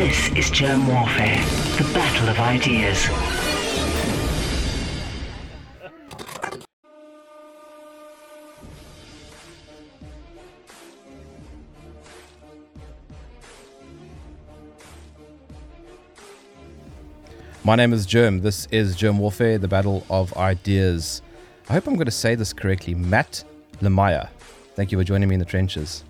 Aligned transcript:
This 0.00 0.30
is 0.30 0.50
Germ 0.50 0.86
Warfare, 0.86 1.36
the 1.76 1.86
battle 1.92 2.30
of 2.30 2.38
ideas. 2.38 3.06
My 17.62 17.76
name 17.76 17.92
is 17.92 18.06
Germ. 18.06 18.40
This 18.40 18.66
is 18.70 18.96
Germ 18.96 19.18
Warfare, 19.18 19.58
the 19.58 19.68
battle 19.68 20.06
of 20.08 20.34
ideas. 20.38 21.20
I 21.68 21.74
hope 21.74 21.86
I'm 21.86 21.96
going 21.96 22.06
to 22.06 22.10
say 22.10 22.34
this 22.36 22.54
correctly. 22.54 22.94
Matt 22.94 23.44
Lemire. 23.82 24.30
Thank 24.76 24.92
you 24.92 24.96
for 24.96 25.04
joining 25.04 25.28
me 25.28 25.34
in 25.34 25.40
the 25.40 25.44
trenches. 25.44 26.04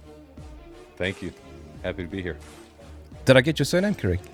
Thank 0.97 1.23
you. 1.23 1.33
Happy 1.83 2.05
to 2.05 2.09
be 2.09 2.23
here. 2.23 2.37
Did 3.25 3.37
I 3.37 3.41
get 3.41 3.59
your 3.59 3.67
surname 3.67 3.95
correct? 3.95 4.29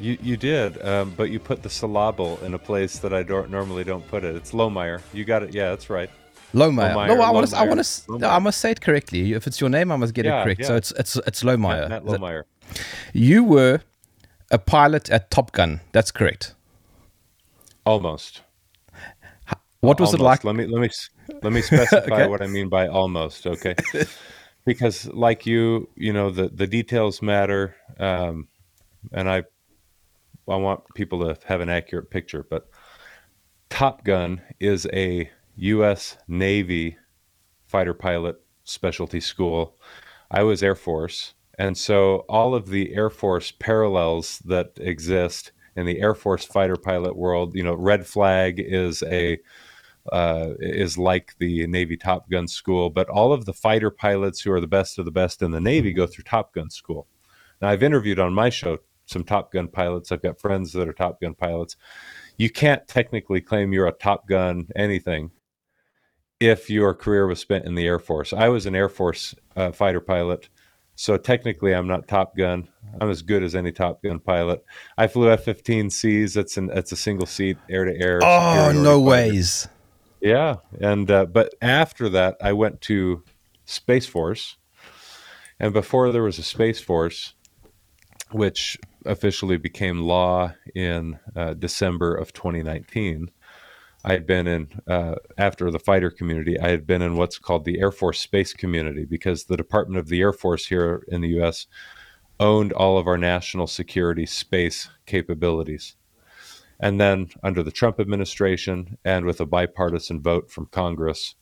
You 0.00 0.18
you 0.20 0.36
did, 0.36 0.84
um, 0.84 1.14
but 1.16 1.30
you 1.30 1.38
put 1.38 1.62
the 1.62 1.70
syllable 1.70 2.38
in 2.44 2.54
a 2.54 2.58
place 2.58 2.98
that 2.98 3.12
I 3.14 3.22
don't 3.22 3.50
normally 3.50 3.84
don't 3.84 4.06
put 4.08 4.24
it. 4.24 4.34
It's 4.34 4.50
Lohmeier. 4.52 5.00
You 5.12 5.24
got 5.24 5.42
it. 5.44 5.54
Yeah, 5.54 5.70
that's 5.70 5.88
right. 5.88 6.10
Lohmeier. 6.52 6.94
Lohmeier, 6.94 7.08
no, 7.08 7.20
I 7.22 7.30
want 7.30 7.48
to. 7.48 7.56
I 7.56 7.64
want 7.66 7.78
to. 7.78 7.84
Lohmeier. 7.84 8.30
I 8.30 8.38
must 8.40 8.60
say 8.60 8.72
it 8.72 8.80
correctly. 8.80 9.32
If 9.34 9.46
it's 9.46 9.60
your 9.60 9.70
name, 9.70 9.92
I 9.92 9.96
must 9.96 10.12
get 10.14 10.24
Yeah, 10.24 10.40
it 10.40 10.44
correct. 10.44 10.64
So 10.64 10.74
it's 10.74 10.90
it's 10.92 11.16
it's 11.28 11.42
Lohmeier. 11.44 11.88
Matt 11.88 12.02
Is 12.04 12.08
Lohmeier. 12.08 12.42
You 13.12 13.44
were 13.44 13.80
a 14.50 14.58
pilot 14.58 15.10
at 15.10 15.30
Top 15.30 15.52
Gun. 15.52 15.80
That's 15.92 16.10
correct. 16.10 16.54
Almost. 17.86 18.40
What 19.80 20.00
was 20.00 20.14
it 20.14 20.20
like? 20.20 20.44
Let 20.44 20.56
me 20.56 20.66
let 20.66 20.80
me 20.80 20.88
let 21.42 21.52
me 21.52 21.60
specify 21.60 21.98
Okay. 22.22 22.26
what 22.26 22.40
I 22.40 22.46
mean 22.46 22.68
by 22.68 22.88
almost. 22.88 23.46
Okay. 23.46 23.74
because 24.64 25.06
like 25.08 25.46
you, 25.46 25.88
you 25.96 26.12
know, 26.12 26.30
the 26.30 26.48
the 26.48 26.66
details 26.66 27.22
matter, 27.22 27.76
um, 27.98 28.48
and 29.12 29.28
I 29.28 29.44
I 30.48 30.56
want 30.56 30.82
people 30.94 31.20
to 31.20 31.38
have 31.46 31.60
an 31.60 31.68
accurate 31.68 32.10
picture. 32.10 32.44
But 32.48 32.68
Top 33.68 34.04
Gun 34.04 34.42
is 34.60 34.86
a 34.92 35.30
U.S. 35.56 36.16
Navy 36.28 36.96
fighter 37.66 37.94
pilot 37.94 38.40
specialty 38.64 39.20
school. 39.20 39.78
I 40.30 40.42
was 40.42 40.62
Air 40.62 40.74
Force, 40.74 41.34
and 41.58 41.76
so 41.76 42.24
all 42.28 42.54
of 42.54 42.68
the 42.68 42.94
Air 42.94 43.10
Force 43.10 43.52
parallels 43.52 44.40
that 44.44 44.72
exist 44.76 45.52
in 45.76 45.86
the 45.86 46.00
Air 46.00 46.14
Force 46.14 46.44
fighter 46.44 46.76
pilot 46.76 47.16
world, 47.16 47.54
you 47.54 47.62
know, 47.62 47.74
Red 47.74 48.06
Flag 48.06 48.60
is 48.60 49.02
a 49.02 49.38
uh, 50.12 50.50
is 50.58 50.98
like 50.98 51.34
the 51.38 51.66
Navy 51.66 51.96
Top 51.96 52.30
Gun 52.30 52.46
school, 52.48 52.90
but 52.90 53.08
all 53.08 53.32
of 53.32 53.44
the 53.44 53.52
fighter 53.52 53.90
pilots 53.90 54.40
who 54.40 54.52
are 54.52 54.60
the 54.60 54.66
best 54.66 54.98
of 54.98 55.04
the 55.04 55.10
best 55.10 55.42
in 55.42 55.50
the 55.50 55.60
Navy 55.60 55.92
go 55.92 56.06
through 56.06 56.24
Top 56.24 56.54
Gun 56.54 56.70
school. 56.70 57.06
Now, 57.60 57.68
I've 57.68 57.82
interviewed 57.82 58.18
on 58.18 58.34
my 58.34 58.50
show 58.50 58.78
some 59.06 59.24
Top 59.24 59.52
Gun 59.52 59.68
pilots. 59.68 60.12
I've 60.12 60.22
got 60.22 60.40
friends 60.40 60.72
that 60.72 60.88
are 60.88 60.92
Top 60.92 61.20
Gun 61.20 61.34
pilots. 61.34 61.76
You 62.36 62.50
can't 62.50 62.86
technically 62.88 63.40
claim 63.40 63.72
you're 63.72 63.86
a 63.86 63.92
Top 63.92 64.28
Gun 64.28 64.68
anything 64.76 65.30
if 66.40 66.68
your 66.68 66.94
career 66.94 67.26
was 67.26 67.40
spent 67.40 67.64
in 67.64 67.74
the 67.74 67.86
Air 67.86 67.98
Force. 67.98 68.32
I 68.32 68.48
was 68.48 68.66
an 68.66 68.74
Air 68.74 68.88
Force 68.88 69.34
uh, 69.56 69.72
fighter 69.72 70.00
pilot, 70.00 70.48
so 70.94 71.16
technically 71.16 71.72
I'm 71.72 71.86
not 71.86 72.08
Top 72.08 72.36
Gun. 72.36 72.68
I'm 73.00 73.10
as 73.10 73.22
good 73.22 73.42
as 73.42 73.54
any 73.54 73.72
Top 73.72 74.02
Gun 74.02 74.18
pilot. 74.18 74.64
I 74.98 75.06
flew 75.06 75.30
F-15Cs. 75.30 76.34
That's 76.34 76.56
an 76.56 76.66
that's 76.68 76.92
a 76.92 76.96
single 76.96 77.26
seat 77.26 77.56
air 77.70 77.84
to 77.84 78.00
air. 78.00 78.20
Oh 78.22 78.72
no 78.74 79.00
ways! 79.00 79.68
Yeah, 80.24 80.56
and 80.80 81.10
uh, 81.10 81.26
but 81.26 81.54
after 81.60 82.08
that, 82.08 82.38
I 82.40 82.54
went 82.54 82.80
to 82.82 83.22
Space 83.66 84.06
Force, 84.06 84.56
and 85.60 85.74
before 85.74 86.12
there 86.12 86.22
was 86.22 86.38
a 86.38 86.42
Space 86.42 86.80
Force, 86.80 87.34
which 88.30 88.78
officially 89.04 89.58
became 89.58 90.00
law 90.00 90.54
in 90.74 91.18
uh, 91.36 91.52
December 91.52 92.14
of 92.14 92.32
2019. 92.32 93.30
I 94.02 94.12
had 94.12 94.26
been 94.26 94.46
in 94.46 94.80
uh, 94.88 95.16
after 95.36 95.70
the 95.70 95.78
fighter 95.78 96.10
community. 96.10 96.58
I 96.58 96.70
had 96.70 96.86
been 96.86 97.02
in 97.02 97.16
what's 97.16 97.38
called 97.38 97.66
the 97.66 97.78
Air 97.78 97.92
Force 97.92 98.18
Space 98.18 98.54
Community 98.54 99.04
because 99.04 99.44
the 99.44 99.58
Department 99.58 99.98
of 99.98 100.08
the 100.08 100.22
Air 100.22 100.32
Force 100.32 100.68
here 100.68 101.04
in 101.08 101.20
the 101.20 101.28
U.S. 101.40 101.66
owned 102.40 102.72
all 102.72 102.96
of 102.96 103.06
our 103.06 103.18
national 103.18 103.66
security 103.66 104.24
space 104.24 104.88
capabilities. 105.04 105.96
And 106.80 107.00
then 107.00 107.28
under 107.42 107.62
the 107.62 107.70
Trump 107.70 108.00
administration 108.00 108.98
and 109.04 109.24
with 109.24 109.40
a 109.40 109.46
bipartisan 109.46 110.20
vote 110.20 110.50
from 110.50 110.66
Congress, 110.66 111.34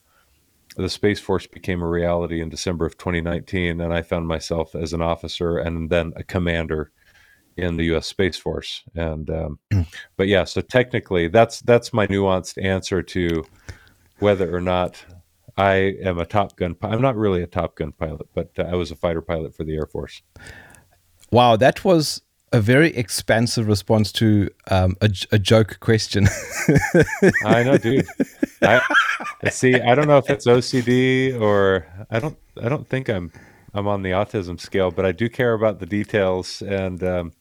the 0.77 0.89
Space 0.89 1.21
Force 1.21 1.47
became 1.47 1.83
a 1.83 1.89
reality 1.89 2.41
in 2.41 2.49
December 2.49 2.87
of 2.87 2.97
2019. 2.99 3.81
And 3.81 3.93
I 3.93 4.03
found 4.03 4.27
myself 4.29 4.75
as 4.75 4.93
an 4.93 5.03
officer 5.03 5.59
and 5.59 5.91
then 5.91 6.13
a 6.17 6.23
commander 6.23 6.91
in 7.57 7.77
the 7.77 7.85
U.S. 7.87 8.07
Space 8.07 8.37
Force. 8.37 8.83
And, 8.95 9.29
um, 9.31 9.59
but 10.17 10.29
yeah, 10.29 10.45
so 10.45 10.61
technically 10.61 11.29
that's, 11.29 11.61
that's 11.61 11.93
my 11.93 12.07
nuanced 12.07 12.63
answer 12.63 13.03
to 13.03 13.45
whether 14.19 14.55
or 14.55 14.61
not 14.61 15.05
I 15.57 15.95
am 16.03 16.19
a 16.19 16.25
Top 16.25 16.57
Gun. 16.57 16.77
I'm 16.83 17.03
not 17.03 17.17
really 17.17 17.43
a 17.43 17.47
Top 17.47 17.77
Gun 17.77 17.93
pilot, 17.93 18.29
but 18.35 18.51
uh, 18.59 18.63
I 18.63 18.75
was 18.75 18.91
a 18.91 18.97
fighter 18.97 19.21
pilot 19.21 19.55
for 19.55 19.65
the 19.65 19.75
Air 19.75 19.87
Force. 19.87 20.23
Wow, 21.31 21.57
that 21.57 21.85
was 21.85 22.23
a 22.53 22.61
very 22.61 22.95
expansive 22.95 23.67
response 23.67 24.13
to 24.13 24.51
um, 24.71 24.97
a, 25.01 25.11
a 25.33 25.39
joke 25.39 25.79
question. 25.81 26.29
I 27.45 27.63
know, 27.63 27.79
dude. 27.79 28.07
I 28.63 28.81
see. 29.51 29.75
I 29.75 29.95
don't 29.95 30.07
know 30.07 30.19
if 30.19 30.31
it's 30.31 30.47
OCD 30.47 31.39
or 31.41 31.87
I 32.11 32.19
don't. 32.19 32.37
I 32.63 32.69
don't 32.69 32.89
think 32.89 33.09
I'm. 33.09 33.33
I'm 33.75 33.89
on 33.89 34.03
the 34.03 34.11
autism 34.11 34.61
scale, 34.61 34.91
but 34.91 35.07
I 35.07 35.13
do 35.13 35.31
care 35.31 35.55
about 35.55 35.79
the 35.81 35.87
details. 35.87 36.61
And 36.61 37.03
um, 37.03 37.33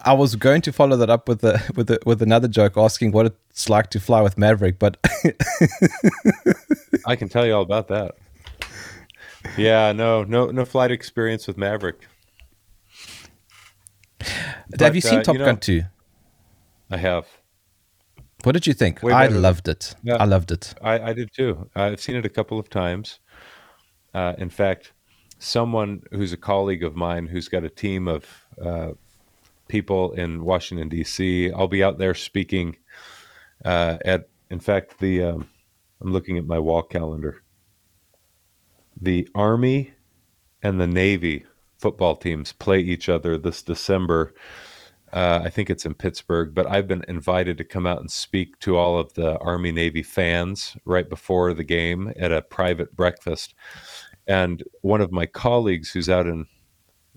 I 0.00 0.14
was 0.14 0.34
going 0.34 0.62
to 0.62 0.72
follow 0.72 0.96
that 0.96 1.10
up 1.10 1.28
with 1.28 1.44
a, 1.44 1.62
with 1.76 1.90
a, 1.90 2.00
with 2.04 2.22
another 2.22 2.48
joke, 2.48 2.76
asking 2.76 3.12
what 3.12 3.26
it's 3.26 3.68
like 3.68 3.90
to 3.90 4.00
fly 4.00 4.20
with 4.20 4.36
Maverick, 4.36 4.80
but 4.80 4.96
I 7.06 7.14
can 7.14 7.28
tell 7.28 7.46
you 7.46 7.54
all 7.54 7.62
about 7.62 7.88
that. 7.88 8.16
Yeah, 9.56 9.92
no, 9.92 10.24
no, 10.24 10.46
no 10.46 10.64
flight 10.64 10.90
experience 10.90 11.46
with 11.46 11.56
Maverick. 11.56 12.06
Have 14.80 14.94
you 14.94 15.00
seen 15.00 15.20
uh, 15.20 15.22
Top 15.22 15.34
you 15.34 15.38
know- 15.40 15.44
Gun 15.46 15.58
2? 15.58 15.82
I 16.90 16.96
have. 16.96 17.26
What 18.44 18.52
did 18.52 18.66
you 18.66 18.74
think? 18.74 19.02
Way 19.02 19.12
I 19.12 19.26
better. 19.26 19.40
loved 19.40 19.68
it. 19.68 19.94
Yeah. 20.04 20.16
I 20.16 20.24
loved 20.24 20.52
it. 20.52 20.74
I, 20.80 21.00
I 21.10 21.12
did 21.14 21.32
too. 21.32 21.68
I've 21.74 22.00
seen 22.00 22.14
it 22.16 22.24
a 22.24 22.28
couple 22.28 22.58
of 22.60 22.70
times. 22.70 23.18
Uh, 24.14 24.34
in 24.38 24.50
fact, 24.50 24.92
someone 25.38 26.02
who's 26.12 26.32
a 26.32 26.36
colleague 26.36 26.84
of 26.84 26.94
mine 26.94 27.26
who's 27.26 27.48
got 27.48 27.64
a 27.64 27.68
team 27.68 28.06
of 28.06 28.24
uh, 28.64 28.90
people 29.68 30.12
in 30.12 30.44
Washington 30.44 30.88
D.C. 30.88 31.50
I'll 31.52 31.66
be 31.66 31.82
out 31.82 31.98
there 31.98 32.14
speaking 32.14 32.76
uh, 33.64 33.98
at. 34.04 34.28
In 34.48 34.60
fact, 34.60 35.00
the 35.00 35.24
um, 35.24 35.48
I'm 36.00 36.12
looking 36.12 36.38
at 36.38 36.46
my 36.46 36.60
wall 36.60 36.82
calendar. 36.82 37.42
The 39.00 39.28
Army 39.34 39.92
and 40.62 40.80
the 40.80 40.86
Navy 40.86 41.46
football 41.78 42.16
teams 42.16 42.52
play 42.52 42.80
each 42.80 43.08
other 43.08 43.38
this 43.38 43.62
December. 43.62 44.34
Uh, 45.12 45.40
I 45.44 45.50
think 45.50 45.70
it's 45.70 45.86
in 45.86 45.94
Pittsburgh, 45.94 46.54
but 46.54 46.66
I've 46.66 46.88
been 46.88 47.04
invited 47.08 47.58
to 47.58 47.64
come 47.64 47.86
out 47.86 48.00
and 48.00 48.10
speak 48.10 48.58
to 48.60 48.76
all 48.76 48.98
of 48.98 49.14
the 49.14 49.38
Army 49.38 49.72
Navy 49.72 50.02
fans 50.02 50.76
right 50.84 51.08
before 51.08 51.54
the 51.54 51.64
game 51.64 52.12
at 52.16 52.32
a 52.32 52.42
private 52.42 52.94
breakfast. 52.96 53.54
And 54.26 54.62
one 54.82 55.00
of 55.00 55.12
my 55.12 55.26
colleagues 55.26 55.90
who's 55.90 56.08
out 56.08 56.26
in 56.26 56.46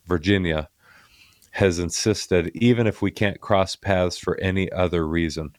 Virginia 0.05 0.69
has 1.51 1.79
insisted, 1.79 2.51
even 2.53 2.85
if 2.85 3.01
we 3.01 3.11
can't 3.11 3.41
cross 3.41 3.75
paths 3.75 4.17
for 4.17 4.39
any 4.39 4.71
other 4.71 5.07
reason, 5.07 5.55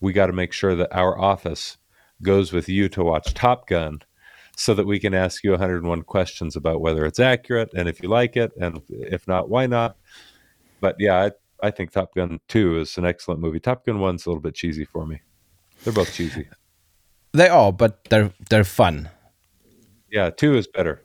we 0.00 0.12
got 0.12 0.26
to 0.26 0.32
make 0.32 0.52
sure 0.52 0.74
that 0.74 0.94
our 0.96 1.18
office 1.18 1.76
goes 2.22 2.52
with 2.52 2.68
you 2.68 2.88
to 2.88 3.04
watch 3.04 3.34
Top 3.34 3.66
Gun 3.68 4.00
so 4.60 4.74
that 4.74 4.86
we 4.86 4.98
can 4.98 5.14
ask 5.14 5.42
you 5.42 5.52
101 5.52 6.02
questions 6.02 6.54
about 6.54 6.82
whether 6.82 7.06
it's 7.06 7.18
accurate 7.18 7.70
and 7.74 7.88
if 7.88 8.02
you 8.02 8.10
like 8.10 8.36
it, 8.36 8.52
and 8.60 8.82
if 8.90 9.26
not, 9.26 9.48
why 9.48 9.66
not. 9.66 9.96
But 10.80 10.96
yeah, 10.98 11.16
I, 11.62 11.66
I 11.66 11.70
think 11.70 11.92
Top 11.92 12.14
Gun 12.14 12.38
2 12.48 12.80
is 12.80 12.98
an 12.98 13.06
excellent 13.06 13.40
movie. 13.40 13.58
Top 13.58 13.86
Gun 13.86 13.96
1's 13.96 14.26
a 14.26 14.28
little 14.28 14.42
bit 14.42 14.54
cheesy 14.54 14.84
for 14.84 15.06
me. 15.06 15.22
They're 15.82 15.94
both 15.94 16.12
cheesy. 16.12 16.46
They 17.32 17.48
are, 17.48 17.72
but 17.72 18.04
they're 18.10 18.32
they're 18.50 18.64
fun. 18.64 19.08
Yeah, 20.10 20.28
2 20.28 20.56
is 20.58 20.66
better. 20.66 21.04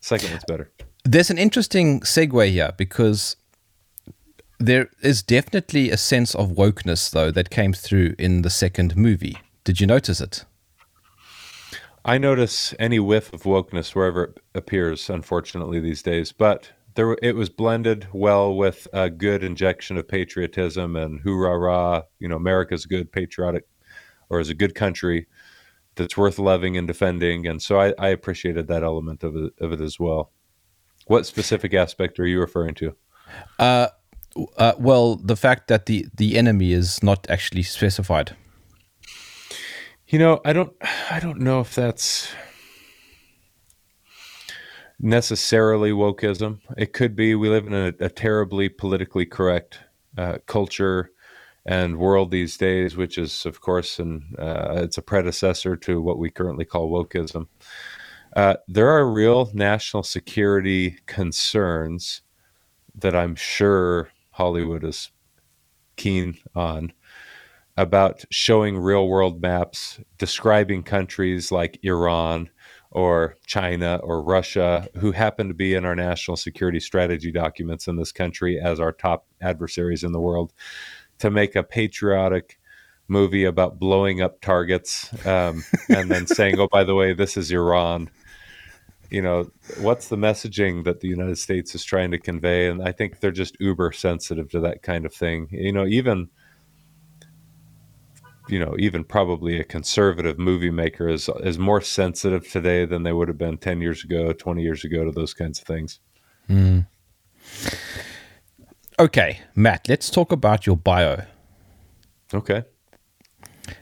Second 0.00 0.30
one's 0.30 0.44
better. 0.46 0.70
There's 1.04 1.30
an 1.30 1.38
interesting 1.38 2.02
segue 2.02 2.50
here 2.50 2.72
because 2.76 3.34
there 4.60 4.90
is 5.02 5.24
definitely 5.24 5.90
a 5.90 5.96
sense 5.96 6.36
of 6.36 6.50
wokeness 6.50 7.10
though 7.10 7.32
that 7.32 7.50
came 7.50 7.72
through 7.72 8.14
in 8.16 8.42
the 8.42 8.50
second 8.50 8.96
movie. 8.96 9.38
Did 9.64 9.80
you 9.80 9.88
notice 9.88 10.20
it? 10.20 10.44
I 12.06 12.18
notice 12.18 12.72
any 12.78 13.00
whiff 13.00 13.32
of 13.32 13.42
wokeness 13.42 13.92
wherever 13.92 14.24
it 14.24 14.40
appears, 14.54 15.10
unfortunately, 15.10 15.80
these 15.80 16.02
days. 16.04 16.30
But 16.30 16.70
there, 16.94 17.16
it 17.20 17.34
was 17.34 17.48
blended 17.48 18.06
well 18.12 18.54
with 18.54 18.86
a 18.92 19.10
good 19.10 19.42
injection 19.42 19.96
of 19.96 20.06
patriotism 20.06 20.94
and 20.94 21.18
hoorah 21.18 21.58
rah. 21.58 22.02
You 22.20 22.28
know, 22.28 22.36
America's 22.36 22.86
good, 22.86 23.10
patriotic, 23.10 23.66
or 24.30 24.38
is 24.38 24.48
a 24.48 24.54
good 24.54 24.76
country 24.76 25.26
that's 25.96 26.16
worth 26.16 26.38
loving 26.38 26.76
and 26.76 26.86
defending. 26.86 27.44
And 27.44 27.60
so 27.60 27.80
I, 27.80 27.92
I 27.98 28.08
appreciated 28.10 28.68
that 28.68 28.84
element 28.84 29.24
of 29.24 29.34
it, 29.34 29.52
of 29.60 29.72
it 29.72 29.80
as 29.80 29.98
well. 29.98 30.30
What 31.08 31.26
specific 31.26 31.74
aspect 31.74 32.20
are 32.20 32.26
you 32.26 32.38
referring 32.38 32.74
to? 32.74 32.94
Uh, 33.58 33.88
uh, 34.56 34.74
well, 34.78 35.16
the 35.16 35.36
fact 35.36 35.66
that 35.66 35.86
the 35.86 36.06
the 36.14 36.38
enemy 36.38 36.72
is 36.72 37.02
not 37.02 37.28
actually 37.28 37.64
specified. 37.64 38.36
You 40.08 40.20
know, 40.20 40.40
I 40.44 40.52
don't 40.52 40.72
I 41.10 41.18
don't 41.18 41.40
know 41.40 41.58
if 41.58 41.74
that's 41.74 42.32
necessarily 45.00 45.90
wokeism. 45.90 46.60
It 46.76 46.92
could 46.92 47.16
be. 47.16 47.34
We 47.34 47.48
live 47.48 47.66
in 47.66 47.74
a, 47.74 47.92
a 47.98 48.08
terribly 48.08 48.68
politically 48.68 49.26
correct 49.26 49.80
uh, 50.16 50.38
culture 50.46 51.10
and 51.66 51.98
world 51.98 52.30
these 52.30 52.56
days, 52.56 52.96
which 52.96 53.18
is, 53.18 53.44
of 53.46 53.60
course, 53.60 53.98
and 53.98 54.22
uh, 54.38 54.74
it's 54.76 54.96
a 54.96 55.02
predecessor 55.02 55.76
to 55.78 56.00
what 56.00 56.18
we 56.20 56.30
currently 56.30 56.64
call 56.64 56.88
wokeism. 56.88 57.48
Uh, 58.36 58.54
there 58.68 58.88
are 58.88 59.12
real 59.12 59.50
national 59.54 60.04
security 60.04 60.98
concerns 61.06 62.22
that 62.94 63.16
I'm 63.16 63.34
sure 63.34 64.12
Hollywood 64.30 64.84
is 64.84 65.10
keen 65.96 66.38
on 66.54 66.92
about 67.76 68.24
showing 68.30 68.78
real 68.78 69.06
world 69.08 69.42
maps 69.42 70.00
describing 70.18 70.82
countries 70.82 71.52
like 71.52 71.78
Iran 71.82 72.48
or 72.90 73.36
China 73.46 73.96
or 74.02 74.22
Russia, 74.22 74.88
who 74.96 75.12
happen 75.12 75.48
to 75.48 75.54
be 75.54 75.74
in 75.74 75.84
our 75.84 75.94
national 75.94 76.36
security 76.38 76.80
strategy 76.80 77.30
documents 77.30 77.86
in 77.86 77.96
this 77.96 78.12
country 78.12 78.58
as 78.58 78.80
our 78.80 78.92
top 78.92 79.26
adversaries 79.42 80.02
in 80.02 80.12
the 80.12 80.20
world, 80.20 80.54
to 81.18 81.30
make 81.30 81.54
a 81.54 81.62
patriotic 81.62 82.58
movie 83.08 83.44
about 83.44 83.78
blowing 83.78 84.22
up 84.22 84.40
targets 84.40 85.12
um, 85.26 85.62
and 85.90 86.10
then 86.10 86.26
saying, 86.26 86.58
oh, 86.58 86.68
by 86.72 86.84
the 86.84 86.94
way, 86.94 87.12
this 87.12 87.36
is 87.36 87.52
Iran. 87.52 88.10
You 89.10 89.22
know, 89.22 89.50
what's 89.80 90.08
the 90.08 90.16
messaging 90.16 90.84
that 90.84 91.00
the 91.00 91.08
United 91.08 91.38
States 91.38 91.74
is 91.74 91.84
trying 91.84 92.10
to 92.12 92.18
convey? 92.18 92.68
And 92.68 92.82
I 92.82 92.92
think 92.92 93.20
they're 93.20 93.30
just 93.30 93.56
uber 93.60 93.92
sensitive 93.92 94.50
to 94.50 94.60
that 94.60 94.82
kind 94.82 95.04
of 95.04 95.14
thing. 95.14 95.48
You 95.50 95.72
know, 95.72 95.86
even 95.86 96.30
you 98.48 98.58
know, 98.58 98.76
even 98.78 99.04
probably 99.04 99.58
a 99.58 99.64
conservative 99.64 100.38
movie 100.38 100.70
maker 100.70 101.08
is 101.08 101.28
is 101.40 101.58
more 101.58 101.80
sensitive 101.80 102.48
today 102.50 102.84
than 102.84 103.02
they 103.02 103.12
would 103.12 103.28
have 103.28 103.38
been 103.38 103.58
ten 103.58 103.80
years 103.80 104.04
ago, 104.04 104.32
twenty 104.32 104.62
years 104.62 104.84
ago 104.84 105.04
to 105.04 105.10
those 105.10 105.34
kinds 105.34 105.58
of 105.60 105.66
things. 105.66 106.00
Mm. 106.48 106.86
Okay, 108.98 109.40
Matt, 109.54 109.88
let's 109.88 110.08
talk 110.10 110.32
about 110.32 110.66
your 110.66 110.76
bio. 110.76 111.22
Okay. 112.32 112.64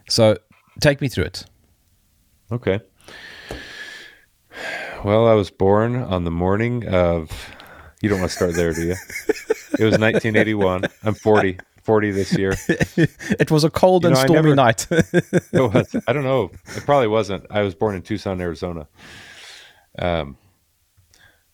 So, 0.08 0.36
take 0.80 1.00
me 1.00 1.08
through 1.08 1.24
it. 1.24 1.44
Okay. 2.50 2.80
Well, 5.04 5.28
I 5.28 5.34
was 5.34 5.50
born 5.50 5.96
on 5.96 6.24
the 6.24 6.30
morning 6.30 6.86
of. 6.88 7.30
You 8.00 8.08
don't 8.10 8.20
want 8.20 8.30
to 8.32 8.36
start 8.36 8.54
there, 8.54 8.72
do 8.74 8.82
you? 8.82 8.96
It 9.78 9.84
was 9.84 9.98
1981. 9.98 10.84
I'm 11.04 11.14
40. 11.14 11.58
40 11.84 12.10
this 12.10 12.36
year. 12.36 12.54
it 12.68 13.50
was 13.50 13.64
a 13.64 13.70
cold 13.70 14.02
you 14.02 14.08
and 14.08 14.16
know, 14.16 14.20
stormy 14.22 14.42
never, 14.50 14.54
night. 14.54 14.86
it 14.90 15.52
was. 15.52 15.94
I 16.08 16.12
don't 16.12 16.24
know. 16.24 16.50
It 16.76 16.84
probably 16.84 17.08
wasn't. 17.08 17.46
I 17.50 17.62
was 17.62 17.74
born 17.74 17.94
in 17.94 18.02
Tucson, 18.02 18.40
Arizona. 18.40 18.88
Um, 19.98 20.36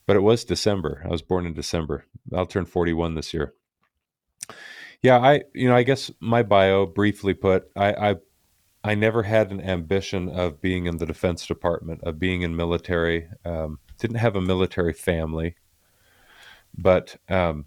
but 0.07 0.17
it 0.17 0.21
was 0.21 0.45
December. 0.45 1.03
I 1.05 1.09
was 1.09 1.23
born 1.23 1.47
in 1.47 1.53
December. 1.53 2.05
I'll 2.35 2.47
turn 2.47 2.65
41 2.65 3.15
this 3.15 3.35
year. 3.35 3.55
Yeah, 5.03 5.19
I 5.19 5.43
you 5.55 5.69
know, 5.69 5.77
I 5.77 5.83
guess 5.83 6.11
my 6.21 6.43
bio 6.43 6.87
briefly 6.87 7.35
put, 7.35 7.71
I 7.75 8.11
I 8.11 8.17
I 8.83 8.95
never 8.95 9.23
had 9.23 9.51
an 9.51 9.61
ambition 9.61 10.29
of 10.29 10.61
being 10.61 10.87
in 10.87 10.99
the 10.99 11.07
defense 11.07 11.47
department, 11.47 12.03
of 12.03 12.19
being 12.19 12.43
in 12.43 12.57
military. 12.57 13.29
Um, 13.45 13.79
didn't 13.99 14.17
have 14.17 14.37
a 14.37 14.41
military 14.41 14.93
family, 14.93 15.57
but 16.77 17.17
um, 17.29 17.67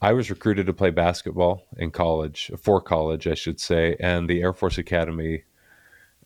I 0.00 0.12
was 0.12 0.30
recruited 0.30 0.66
to 0.66 0.72
play 0.72 0.90
basketball 0.90 1.66
in 1.76 1.90
college, 1.90 2.52
for 2.56 2.80
college, 2.80 3.26
I 3.26 3.34
should 3.34 3.58
say, 3.58 3.96
and 3.98 4.28
the 4.28 4.42
Air 4.42 4.52
Force 4.52 4.78
Academy 4.78 5.42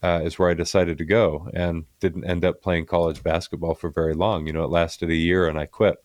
uh, 0.02 0.20
is 0.22 0.38
where 0.38 0.50
I 0.50 0.54
decided 0.54 0.98
to 0.98 1.06
go, 1.06 1.48
and 1.54 1.86
didn't 1.98 2.24
end 2.24 2.44
up 2.44 2.60
playing 2.60 2.84
college 2.86 3.22
basketball 3.22 3.74
for 3.74 3.88
very 3.88 4.12
long. 4.14 4.46
You 4.46 4.52
know, 4.52 4.64
it 4.64 4.70
lasted 4.70 5.08
a 5.08 5.14
year, 5.14 5.48
and 5.48 5.58
I 5.58 5.64
quit. 5.66 5.96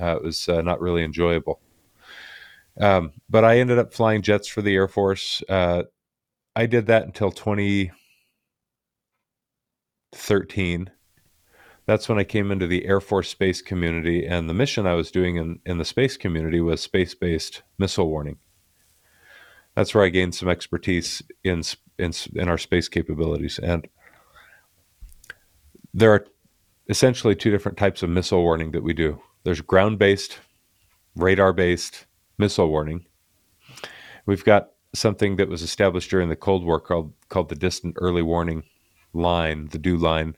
Uh, 0.00 0.16
it 0.16 0.22
was 0.22 0.48
uh, 0.48 0.62
not 0.62 0.80
really 0.80 1.02
enjoyable. 1.02 1.60
Um, 2.80 3.12
but 3.28 3.44
I 3.44 3.58
ended 3.58 3.78
up 3.78 3.92
flying 3.92 4.22
jets 4.22 4.46
for 4.46 4.62
the 4.62 4.74
Air 4.74 4.88
Force. 4.88 5.42
Uh, 5.48 5.82
I 6.54 6.66
did 6.66 6.86
that 6.86 7.04
until 7.04 7.32
2013 7.32 7.90
that's 11.86 12.08
when 12.08 12.18
I 12.18 12.24
came 12.24 12.50
into 12.50 12.66
the 12.66 12.86
Air 12.86 13.00
Force 13.00 13.28
space 13.28 13.60
community, 13.60 14.26
and 14.26 14.48
the 14.48 14.54
mission 14.54 14.86
I 14.86 14.94
was 14.94 15.10
doing 15.10 15.36
in, 15.36 15.60
in 15.66 15.78
the 15.78 15.84
space 15.84 16.16
community 16.16 16.60
was 16.60 16.80
space 16.80 17.14
based 17.14 17.62
missile 17.78 18.08
warning. 18.08 18.38
That's 19.74 19.94
where 19.94 20.04
I 20.04 20.08
gained 20.08 20.34
some 20.34 20.48
expertise 20.48 21.22
in, 21.42 21.62
in, 21.98 22.12
in 22.34 22.48
our 22.48 22.58
space 22.58 22.88
capabilities. 22.88 23.58
And 23.58 23.86
there 25.92 26.12
are 26.12 26.26
essentially 26.88 27.34
two 27.34 27.50
different 27.50 27.76
types 27.76 28.02
of 28.02 28.10
missile 28.10 28.42
warning 28.42 28.70
that 28.72 28.82
we 28.82 28.92
do 28.92 29.20
there's 29.42 29.60
ground 29.60 29.98
based, 29.98 30.38
radar 31.16 31.52
based 31.52 32.06
missile 32.38 32.68
warning. 32.68 33.04
We've 34.24 34.44
got 34.44 34.70
something 34.94 35.36
that 35.36 35.50
was 35.50 35.60
established 35.60 36.08
during 36.08 36.30
the 36.30 36.36
Cold 36.36 36.64
War 36.64 36.80
called, 36.80 37.12
called 37.28 37.50
the 37.50 37.54
Distant 37.54 37.96
Early 37.98 38.22
Warning 38.22 38.62
Line, 39.12 39.68
the 39.68 39.78
DEW 39.78 39.98
line 39.98 40.36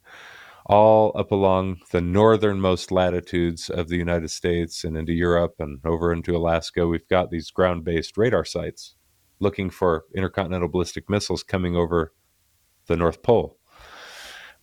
all 0.68 1.12
up 1.14 1.30
along 1.30 1.78
the 1.92 2.00
northernmost 2.00 2.90
latitudes 2.90 3.70
of 3.70 3.88
the 3.88 3.96
United 3.96 4.30
States 4.30 4.82
and 4.82 4.96
into 4.96 5.12
Europe 5.12 5.54
and 5.60 5.78
over 5.84 6.12
into 6.12 6.36
Alaska. 6.36 6.86
We've 6.86 7.08
got 7.08 7.30
these 7.30 7.50
ground 7.50 7.84
based 7.84 8.18
radar 8.18 8.44
sites 8.44 8.96
looking 9.38 9.70
for 9.70 10.04
intercontinental 10.14 10.68
ballistic 10.68 11.08
missiles 11.08 11.42
coming 11.42 11.76
over 11.76 12.12
the 12.86 12.96
North 12.96 13.22
Pole. 13.22 13.58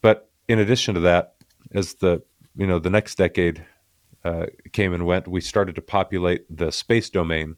But 0.01 0.29
in 0.47 0.59
addition 0.59 0.95
to 0.95 1.01
that, 1.01 1.35
as 1.73 1.95
the 1.95 2.21
you 2.55 2.67
know 2.67 2.79
the 2.79 2.89
next 2.89 3.17
decade 3.17 3.65
uh, 4.25 4.47
came 4.73 4.93
and 4.93 5.05
went, 5.05 5.27
we 5.27 5.41
started 5.41 5.75
to 5.75 5.81
populate 5.81 6.45
the 6.49 6.71
space 6.71 7.09
domain 7.09 7.55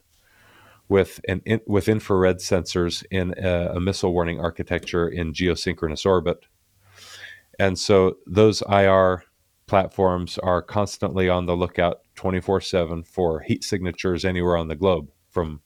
with 0.88 1.20
an 1.28 1.42
in, 1.46 1.62
with 1.66 1.90
infrared 1.90 2.38
sensors 2.38 3.04
in 3.10 3.34
a, 3.44 3.72
a 3.76 3.80
missile 3.80 4.14
warning 4.14 4.40
architecture 4.40 5.08
in 5.08 5.34
geosynchronous 5.34 6.06
orbit 6.06 6.46
and 7.60 7.78
so 7.78 8.18
those 8.26 8.62
IR 8.70 9.24
platforms 9.68 10.38
are 10.40 10.62
constantly 10.62 11.28
on 11.30 11.46
the 11.46 11.56
lookout 11.56 12.02
24 12.16 12.62
7 12.62 13.04
for 13.04 13.42
heat 13.42 13.64
signatures 13.64 14.24
anywhere 14.24 14.58
on 14.58 14.68
the 14.68 14.76
globe 14.76 15.10
from 15.30 15.62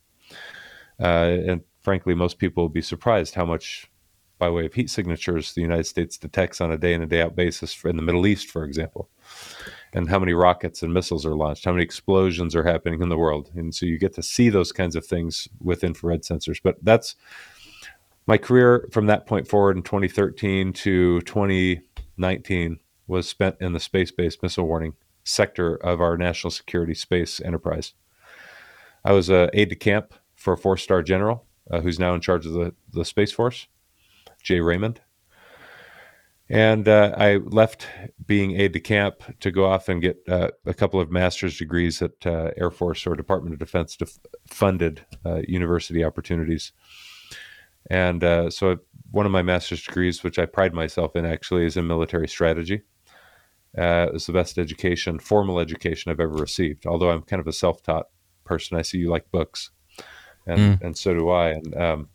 uh, 1.01 1.38
and 1.48 1.62
frankly 1.81 2.13
most 2.13 2.38
people 2.39 2.63
will 2.63 2.69
be 2.69 2.81
surprised 2.81 3.36
how 3.36 3.46
much 3.46 3.89
by 4.38 4.50
way 4.50 4.65
of 4.65 4.74
heat 4.74 4.89
signatures 4.89 5.53
the 5.53 5.62
united 5.62 5.86
states 5.86 6.17
detects 6.17 6.62
on 6.62 6.72
a 6.72 6.77
day 6.77 6.93
in 6.93 7.01
and 7.01 7.10
day 7.10 7.22
out 7.22 7.36
basis 7.36 7.84
in 7.84 7.98
the 7.98 8.01
middle 8.01 8.25
east 8.25 8.48
for 8.48 8.63
example 8.63 9.10
and 9.93 10.10
how 10.10 10.19
many 10.19 10.34
rockets 10.34 10.84
and 10.84 10.93
missiles 10.93 11.25
are 11.25 11.36
launched 11.36 11.65
how 11.65 11.72
many 11.72 11.84
explosions 11.84 12.55
are 12.55 12.63
happening 12.63 13.01
in 13.01 13.10
the 13.10 13.17
world. 13.17 13.51
And 13.55 13.74
so 13.74 13.86
you 13.86 13.98
get 13.98 14.13
to 14.13 14.24
see 14.24 14.50
those 14.50 14.72
kinds 14.72 14.96
of 14.96 15.05
things 15.05 15.48
with 15.60 15.84
infrared 15.84 16.24
sensors. 16.24 16.60
But 16.63 16.77
that's 16.84 17.15
my 18.29 18.38
career 18.38 18.88
from 18.91 19.07
that 19.07 19.25
point 19.25 19.48
forward 19.48 19.75
in 19.75 19.81
2013 19.81 20.71
to 20.71 21.19
2019 21.21 22.79
was 23.07 23.27
spent 23.27 23.55
in 23.59 23.74
the 23.74 23.79
space 23.79 24.12
based 24.12 24.43
missile 24.43 24.67
warning 24.67 24.93
sector 25.24 25.75
of 25.77 26.00
our 26.00 26.15
national 26.15 26.51
security 26.51 26.93
space 26.93 27.41
enterprise. 27.41 27.93
I 29.03 29.13
was 29.13 29.31
a 29.31 29.50
aide 29.55 29.69
de 29.69 29.75
camp 29.75 30.13
for 30.36 30.53
a 30.53 30.57
four 30.57 30.77
star 30.77 31.01
general 31.01 31.48
uh, 31.71 31.81
who's 31.81 31.98
now 31.98 32.13
in 32.13 32.21
charge 32.21 32.45
of 32.45 32.53
the, 32.53 32.75
the 32.93 33.03
Space 33.03 33.31
Force, 33.31 33.65
Jay 34.43 34.59
Raymond. 34.59 35.01
And 36.48 36.88
uh, 36.88 37.15
I 37.17 37.38
left 37.38 37.88
being 38.27 38.59
aide 38.59 38.74
de 38.74 38.79
camp 38.79 39.24
to 39.39 39.50
go 39.50 39.65
off 39.65 39.89
and 39.89 40.03
get 40.03 40.21
uh, 40.27 40.51
a 40.67 40.75
couple 40.75 41.01
of 41.01 41.09
master's 41.09 41.57
degrees 41.57 42.00
at 42.03 42.27
uh, 42.27 42.51
Air 42.55 42.69
Force 42.69 43.07
or 43.07 43.15
Department 43.15 43.53
of 43.53 43.59
Defense 43.59 43.95
def- 43.95 44.19
funded 44.45 45.03
uh, 45.25 45.41
university 45.48 46.03
opportunities. 46.03 46.74
And 47.89 48.24
uh, 48.24 48.50
so, 48.50 48.77
one 49.12 49.25
of 49.25 49.31
my 49.31 49.41
master's 49.41 49.83
degrees, 49.83 50.24
which 50.24 50.38
I 50.38 50.45
pride 50.45 50.74
myself 50.74 51.15
in 51.15 51.25
actually, 51.25 51.65
is 51.65 51.77
in 51.77 51.88
military 51.88 52.27
strategy. 52.27 52.83
Uh, 53.77 54.07
it 54.07 54.13
was 54.13 54.25
the 54.25 54.33
best 54.33 54.57
education, 54.57 55.19
formal 55.19 55.59
education 55.59 56.12
I've 56.12 56.19
ever 56.19 56.33
received. 56.33 56.86
Although 56.86 57.12
I'm 57.12 57.21
kind 57.21 57.39
of 57.39 57.48
a 57.48 57.53
self-taught 57.53 58.07
person, 58.43 58.77
I 58.77 58.81
see 58.81 58.98
you 58.98 59.09
like 59.09 59.31
books, 59.31 59.71
and 60.45 60.59
mm. 60.59 60.81
and 60.81 60.98
so 60.98 61.13
do 61.13 61.29
I. 61.29 61.50
And 61.50 61.75
um, 61.75 62.09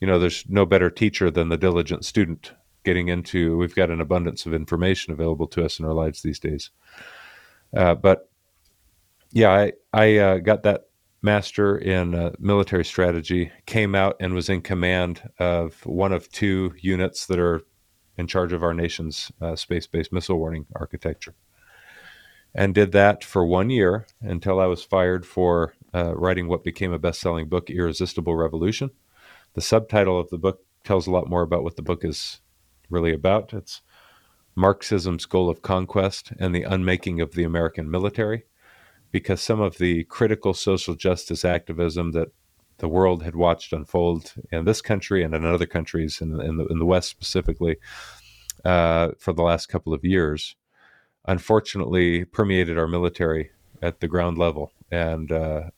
you 0.00 0.06
know, 0.06 0.18
there's 0.18 0.44
no 0.48 0.66
better 0.66 0.90
teacher 0.90 1.30
than 1.30 1.48
the 1.48 1.56
diligent 1.56 2.04
student. 2.04 2.52
Getting 2.84 3.08
into, 3.08 3.58
we've 3.58 3.74
got 3.74 3.90
an 3.90 4.00
abundance 4.00 4.46
of 4.46 4.54
information 4.54 5.12
available 5.12 5.46
to 5.48 5.64
us 5.64 5.78
in 5.78 5.84
our 5.84 5.92
lives 5.92 6.22
these 6.22 6.38
days. 6.38 6.70
Uh, 7.76 7.94
but 7.94 8.30
yeah, 9.32 9.50
I 9.50 9.72
I 9.92 10.16
uh, 10.16 10.38
got 10.38 10.62
that 10.62 10.87
master 11.22 11.76
in 11.78 12.14
uh, 12.14 12.30
military 12.38 12.84
strategy, 12.84 13.50
came 13.66 13.94
out 13.94 14.16
and 14.20 14.34
was 14.34 14.48
in 14.48 14.62
command 14.62 15.28
of 15.38 15.84
one 15.86 16.12
of 16.12 16.30
two 16.30 16.72
units 16.80 17.26
that 17.26 17.38
are 17.38 17.62
in 18.16 18.26
charge 18.26 18.52
of 18.52 18.62
our 18.62 18.74
nation's 18.74 19.30
uh, 19.40 19.56
space 19.56 19.86
based 19.86 20.12
missile 20.12 20.38
warning 20.38 20.66
architecture. 20.76 21.34
and 22.54 22.74
did 22.74 22.92
that 22.92 23.24
for 23.24 23.44
one 23.46 23.70
year 23.70 24.06
until 24.20 24.60
I 24.60 24.66
was 24.66 24.82
fired 24.82 25.26
for 25.26 25.74
uh, 25.94 26.14
writing 26.16 26.48
what 26.48 26.64
became 26.64 26.92
a 26.92 26.98
best 26.98 27.20
selling 27.20 27.48
book, 27.48 27.70
Irresistible 27.70 28.34
Revolution. 28.36 28.90
The 29.54 29.60
subtitle 29.60 30.18
of 30.18 30.30
the 30.30 30.38
book 30.38 30.64
tells 30.84 31.06
a 31.06 31.10
lot 31.10 31.28
more 31.28 31.42
about 31.42 31.62
what 31.62 31.76
the 31.76 31.82
book 31.82 32.04
is 32.04 32.40
really 32.90 33.12
about. 33.12 33.52
It's 33.52 33.82
Marxism's 34.56 35.26
Goal 35.26 35.48
of 35.48 35.62
Conquest 35.62 36.32
and 36.38 36.54
the 36.54 36.62
Unmaking 36.64 37.20
of 37.20 37.32
the 37.32 37.44
American 37.44 37.90
Military, 37.90 38.44
because 39.10 39.40
some 39.40 39.60
of 39.60 39.78
the 39.78 40.04
critical 40.04 40.54
social 40.54 40.94
justice 40.94 41.44
activism 41.44 42.12
that 42.12 42.28
the 42.78 42.88
world 42.88 43.22
had 43.22 43.34
watched 43.34 43.72
unfold 43.72 44.34
in 44.52 44.64
this 44.64 44.80
country 44.80 45.22
and 45.22 45.34
in 45.34 45.44
other 45.44 45.66
countries, 45.66 46.20
in, 46.20 46.40
in, 46.40 46.58
the, 46.58 46.66
in 46.66 46.78
the 46.78 46.86
West 46.86 47.08
specifically, 47.08 47.76
uh, 48.64 49.08
for 49.18 49.32
the 49.32 49.42
last 49.42 49.66
couple 49.66 49.92
of 49.92 50.04
years, 50.04 50.56
unfortunately 51.26 52.24
permeated 52.24 52.78
our 52.78 52.86
military 52.86 53.50
at 53.82 54.00
the 54.00 54.08
ground 54.08 54.38
level. 54.38 54.72
And 54.90 55.30
uh, 55.32 55.70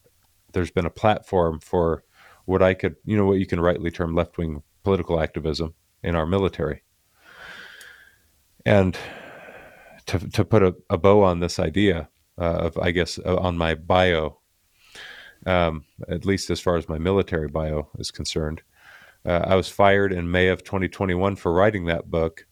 there's 0.53 0.71
been 0.71 0.87
a 0.87 0.91
platform 0.91 1.61
for 1.61 2.05
what 2.45 2.63
I 2.63 2.75
could, 2.75 2.97
you 3.05 3.17
know, 3.17 3.27
what 3.27 3.39
you 3.39 3.47
can 3.47 3.61
rightly 3.61 3.91
term 3.91 4.15
left 4.15 4.39
wing 4.39 4.63
political 4.83 5.21
activism 5.21 5.75
in 6.03 6.15
our 6.15 6.27
military. 6.27 6.83
And 8.67 8.97
to, 10.07 10.19
to 10.19 10.45
put 10.45 10.63
a, 10.63 10.75
a 10.91 10.99
bow 10.99 11.23
on 11.23 11.41
this 11.41 11.59
idea 11.59 12.09
of, 12.45 12.79
I 12.79 12.91
guess, 12.91 13.19
uh, 13.19 13.37
on 13.37 13.59
my 13.59 13.75
bio, 13.75 14.39
um, 15.47 15.85
at 16.09 16.25
least 16.25 16.51
as 16.51 16.61
far 16.61 16.77
as 16.77 16.89
my 16.89 16.99
military 16.99 17.49
bio 17.49 17.89
is 17.99 18.11
concerned, 18.11 18.63
uh, 19.25 19.45
I 19.45 19.55
was 19.55 19.69
fired 19.69 20.13
in 20.13 20.31
May 20.31 20.49
of 20.49 20.65
2021 20.65 21.37
for 21.37 21.53
writing 21.53 21.87
that 21.87 22.11
book 22.11 22.47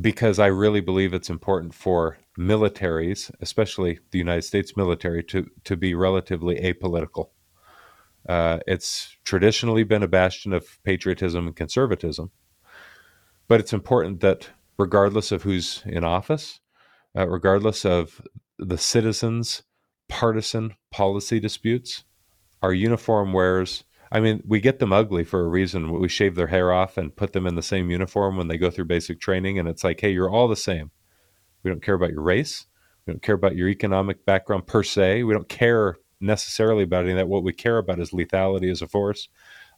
because 0.00 0.38
I 0.38 0.46
really 0.46 0.80
believe 0.80 1.12
it's 1.14 1.30
important 1.30 1.74
for 1.74 2.18
militaries, 2.38 3.30
especially 3.40 3.98
the 4.10 4.18
United 4.18 4.42
States 4.42 4.76
military, 4.76 5.22
to, 5.24 5.50
to 5.64 5.76
be 5.76 5.94
relatively 5.94 6.56
apolitical. 6.56 7.30
Uh, 8.28 8.58
it's 8.66 9.16
traditionally 9.24 9.82
been 9.82 10.02
a 10.02 10.08
bastion 10.08 10.52
of 10.52 10.78
patriotism 10.84 11.46
and 11.46 11.56
conservatism, 11.56 12.30
but 13.48 13.60
it's 13.60 13.72
important 13.72 14.20
that 14.20 14.48
regardless 14.78 15.32
of 15.32 15.42
who's 15.42 15.82
in 15.86 16.04
office, 16.04 16.60
uh, 17.16 17.28
regardless 17.28 17.84
of 17.84 18.20
the 18.64 18.78
citizens' 18.78 19.62
partisan 20.08 20.74
policy 20.90 21.40
disputes, 21.40 22.04
our 22.62 22.72
uniform 22.72 23.32
wearers. 23.32 23.84
I 24.10 24.20
mean, 24.20 24.42
we 24.46 24.60
get 24.60 24.78
them 24.78 24.92
ugly 24.92 25.24
for 25.24 25.40
a 25.40 25.48
reason. 25.48 25.98
We 25.98 26.08
shave 26.08 26.34
their 26.34 26.48
hair 26.48 26.72
off 26.72 26.98
and 26.98 27.16
put 27.16 27.32
them 27.32 27.46
in 27.46 27.54
the 27.54 27.62
same 27.62 27.90
uniform 27.90 28.36
when 28.36 28.48
they 28.48 28.58
go 28.58 28.70
through 28.70 28.84
basic 28.84 29.20
training. 29.20 29.58
And 29.58 29.68
it's 29.68 29.82
like, 29.82 30.00
hey, 30.00 30.10
you're 30.10 30.30
all 30.30 30.48
the 30.48 30.56
same. 30.56 30.90
We 31.62 31.70
don't 31.70 31.82
care 31.82 31.94
about 31.94 32.10
your 32.10 32.22
race. 32.22 32.66
We 33.06 33.12
don't 33.12 33.22
care 33.22 33.34
about 33.34 33.56
your 33.56 33.68
economic 33.68 34.24
background 34.24 34.66
per 34.66 34.82
se. 34.82 35.22
We 35.22 35.32
don't 35.32 35.48
care 35.48 35.96
necessarily 36.20 36.84
about 36.84 37.04
any 37.04 37.12
of 37.12 37.18
that. 37.18 37.28
What 37.28 37.42
we 37.42 37.52
care 37.52 37.78
about 37.78 38.00
is 38.00 38.10
lethality 38.10 38.70
as 38.70 38.82
a 38.82 38.86
force, 38.86 39.28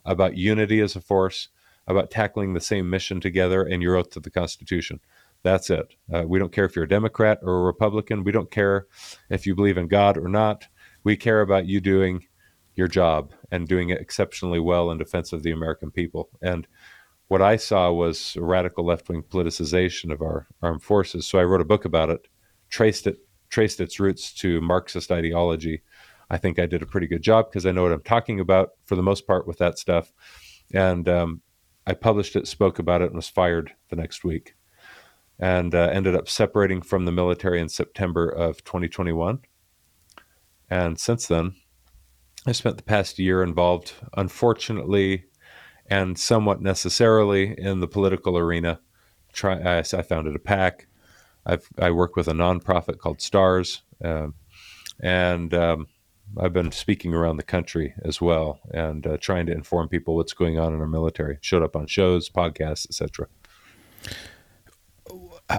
about 0.05 0.37
unity 0.37 0.81
as 0.81 0.97
a 0.97 1.01
force, 1.01 1.49
about 1.87 2.11
tackling 2.11 2.55
the 2.55 2.61
same 2.61 2.91
mission 2.91 3.21
together 3.21 3.63
and 3.63 3.83
your 3.83 3.97
oath 3.97 4.11
to 4.11 4.21
the 4.21 4.31
Constitution. 4.31 5.01
That's 5.45 5.69
it. 5.69 5.95
Uh, 6.13 6.25
we 6.27 6.39
don't 6.39 6.53
care 6.53 6.65
if 6.65 6.75
you're 6.75 6.87
a 6.87 6.89
Democrat 6.89 7.39
or 7.43 7.61
a 7.61 7.65
Republican. 7.65 8.25
We 8.25 8.33
don't 8.33 8.51
care 8.51 8.87
if 9.29 9.47
you 9.47 9.55
believe 9.55 9.77
in 9.77 9.89
God 9.89 10.17
or 10.17 10.27
not. 10.27 10.67
We 11.05 11.17
care 11.17 11.43
about 11.43 11.67
you 11.67 11.81
doing 11.81 12.25
your 12.75 12.89
job 12.89 13.35
and 13.53 13.69
doing 13.69 13.91
it 13.91 14.01
exceptionally 14.01 14.59
well 14.59 14.91
in 14.91 14.97
defense 14.99 15.33
of 15.33 15.43
the 15.43 15.53
American 15.53 15.91
people. 15.91 16.31
And 16.43 16.67
what 17.29 17.43
I 17.43 17.57
saw 17.57 17.93
was 17.93 18.37
a 18.37 18.43
radical 18.43 18.87
left 18.87 19.09
wing 19.09 19.23
politicization 19.23 20.11
of 20.11 20.23
our 20.23 20.49
armed 20.63 20.83
forces. 20.83 21.27
So 21.27 21.39
I 21.39 21.45
wrote 21.45 21.61
a 21.61 21.67
book 21.67 21.85
about 21.85 22.09
it, 22.09 22.27
traced 22.71 23.07
it, 23.07 23.19
traced 23.51 23.81
its 23.81 24.01
roots 24.01 24.33
to 24.35 24.63
Marxist 24.63 25.13
ideology. 25.13 25.83
I 26.31 26.39
think 26.39 26.59
I 26.59 26.65
did 26.65 26.83
a 26.83 26.87
pretty 26.87 27.07
good 27.07 27.23
job 27.23 27.51
because 27.51 27.67
I 27.67 27.73
know 27.73 27.83
what 27.83 27.93
I'm 27.93 28.03
talking 28.03 28.41
about 28.41 28.71
for 28.87 28.97
the 28.97 29.03
most 29.03 29.27
part 29.27 29.47
with 29.47 29.59
that 29.59 29.79
stuff. 29.79 30.11
And 30.73 31.07
um, 31.07 31.43
I 31.87 31.93
published 31.93 32.35
it, 32.35 32.49
spoke 32.49 32.79
about 32.79 33.03
it, 33.03 33.09
and 33.09 33.17
was 33.17 33.29
fired 33.29 33.73
the 33.91 33.97
next 33.97 34.25
week. 34.25 34.55
And 35.39 35.75
uh, 35.75 35.91
ended 35.93 36.15
up 36.15 36.29
separating 36.29 36.81
from 36.81 37.05
the 37.05 37.13
military 37.13 37.61
in 37.61 37.69
September 37.69 38.29
of 38.29 38.63
2021. 38.65 39.41
And 40.71 40.99
since 40.99 41.27
then, 41.27 41.57
I 42.47 42.53
spent 42.53 42.77
the 42.77 42.83
past 42.83 43.19
year 43.19 43.43
involved, 43.43 43.95
unfortunately, 44.17 45.25
and 45.87 46.19
somewhat 46.19 46.63
necessarily 46.63 47.55
in 47.59 47.81
the 47.81 47.89
political 47.89 48.39
arena. 48.39 48.81
Try, 49.33 49.59
I, 49.61 49.79
I 49.79 50.03
founded 50.03 50.37
a 50.37 50.39
PAC. 50.39 50.87
I've, 51.47 51.69
I 51.79 51.91
work 51.91 52.17
with 52.17 52.29
a 52.29 52.33
nonprofit 52.33 52.99
called 52.99 53.21
STARS, 53.21 53.83
uh, 54.03 54.29
and 55.01 55.53
um, 55.53 55.89
I've 56.39 56.53
been 56.53 56.73
speaking 56.73 57.15
around 57.15 57.37
the 57.37 57.43
country 57.43 57.95
as 58.03 58.21
well 58.21 58.61
and 58.73 59.07
uh, 59.07 59.17
trying 59.19 59.47
to 59.47 59.53
inform 59.53 59.89
people 59.89 60.17
what's 60.17 60.33
going 60.33 60.59
on 60.59 60.73
in 60.73 60.81
our 60.81 60.87
military. 60.87 61.39
Showed 61.41 61.63
up 61.63 61.77
on 61.77 61.87
shows, 61.87 62.31
podcasts, 62.31 62.87
etc. 62.89 63.29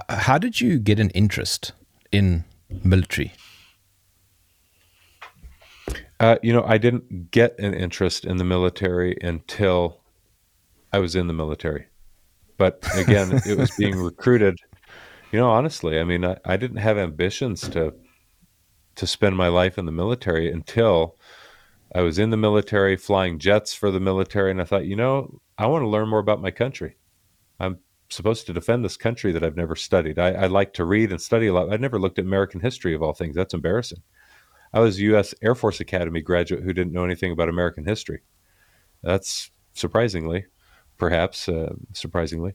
How 0.08 0.38
did 0.38 0.60
you 0.60 0.78
get 0.78 0.98
an 0.98 1.10
interest 1.10 1.72
in 2.12 2.44
military? 2.84 3.32
Uh, 6.18 6.36
you 6.42 6.52
know, 6.52 6.64
I 6.64 6.78
didn't 6.78 7.30
get 7.30 7.58
an 7.58 7.74
interest 7.74 8.24
in 8.24 8.38
the 8.38 8.44
military 8.44 9.16
until 9.20 10.00
I 10.92 10.98
was 10.98 11.14
in 11.14 11.26
the 11.26 11.34
military. 11.34 11.86
But 12.56 12.82
again, 12.94 13.42
it 13.46 13.58
was 13.58 13.70
being 13.78 13.96
recruited. 13.96 14.58
You 15.30 15.40
know, 15.40 15.50
honestly, 15.50 16.00
I 16.00 16.04
mean, 16.04 16.24
I, 16.24 16.36
I 16.44 16.56
didn't 16.56 16.78
have 16.78 16.98
ambitions 16.98 17.68
to 17.68 17.94
to 18.94 19.06
spend 19.06 19.36
my 19.36 19.48
life 19.48 19.76
in 19.76 19.84
the 19.84 19.92
military 19.92 20.50
until 20.50 21.18
I 21.94 22.00
was 22.00 22.18
in 22.18 22.30
the 22.30 22.36
military, 22.38 22.96
flying 22.96 23.38
jets 23.38 23.74
for 23.74 23.90
the 23.90 24.00
military, 24.00 24.50
and 24.50 24.60
I 24.60 24.64
thought, 24.64 24.86
you 24.86 24.96
know, 24.96 25.38
I 25.58 25.66
want 25.66 25.82
to 25.82 25.88
learn 25.88 26.08
more 26.08 26.18
about 26.18 26.40
my 26.40 26.50
country. 26.50 26.96
Supposed 28.08 28.46
to 28.46 28.52
defend 28.52 28.84
this 28.84 28.96
country 28.96 29.32
that 29.32 29.42
I've 29.42 29.56
never 29.56 29.74
studied. 29.74 30.18
I, 30.18 30.32
I 30.32 30.46
like 30.46 30.72
to 30.74 30.84
read 30.84 31.10
and 31.10 31.20
study 31.20 31.48
a 31.48 31.52
lot. 31.52 31.72
I 31.72 31.76
never 31.76 31.98
looked 31.98 32.18
at 32.18 32.24
American 32.24 32.60
history 32.60 32.94
of 32.94 33.02
all 33.02 33.12
things. 33.12 33.34
That's 33.34 33.54
embarrassing. 33.54 34.02
I 34.72 34.80
was 34.80 34.98
a 34.98 35.02
U.S. 35.02 35.34
Air 35.42 35.54
Force 35.54 35.80
Academy 35.80 36.20
graduate 36.20 36.62
who 36.62 36.72
didn't 36.72 36.92
know 36.92 37.04
anything 37.04 37.32
about 37.32 37.48
American 37.48 37.84
history. 37.84 38.22
That's 39.02 39.50
surprisingly, 39.72 40.46
perhaps 40.98 41.48
uh, 41.48 41.74
surprisingly, 41.92 42.54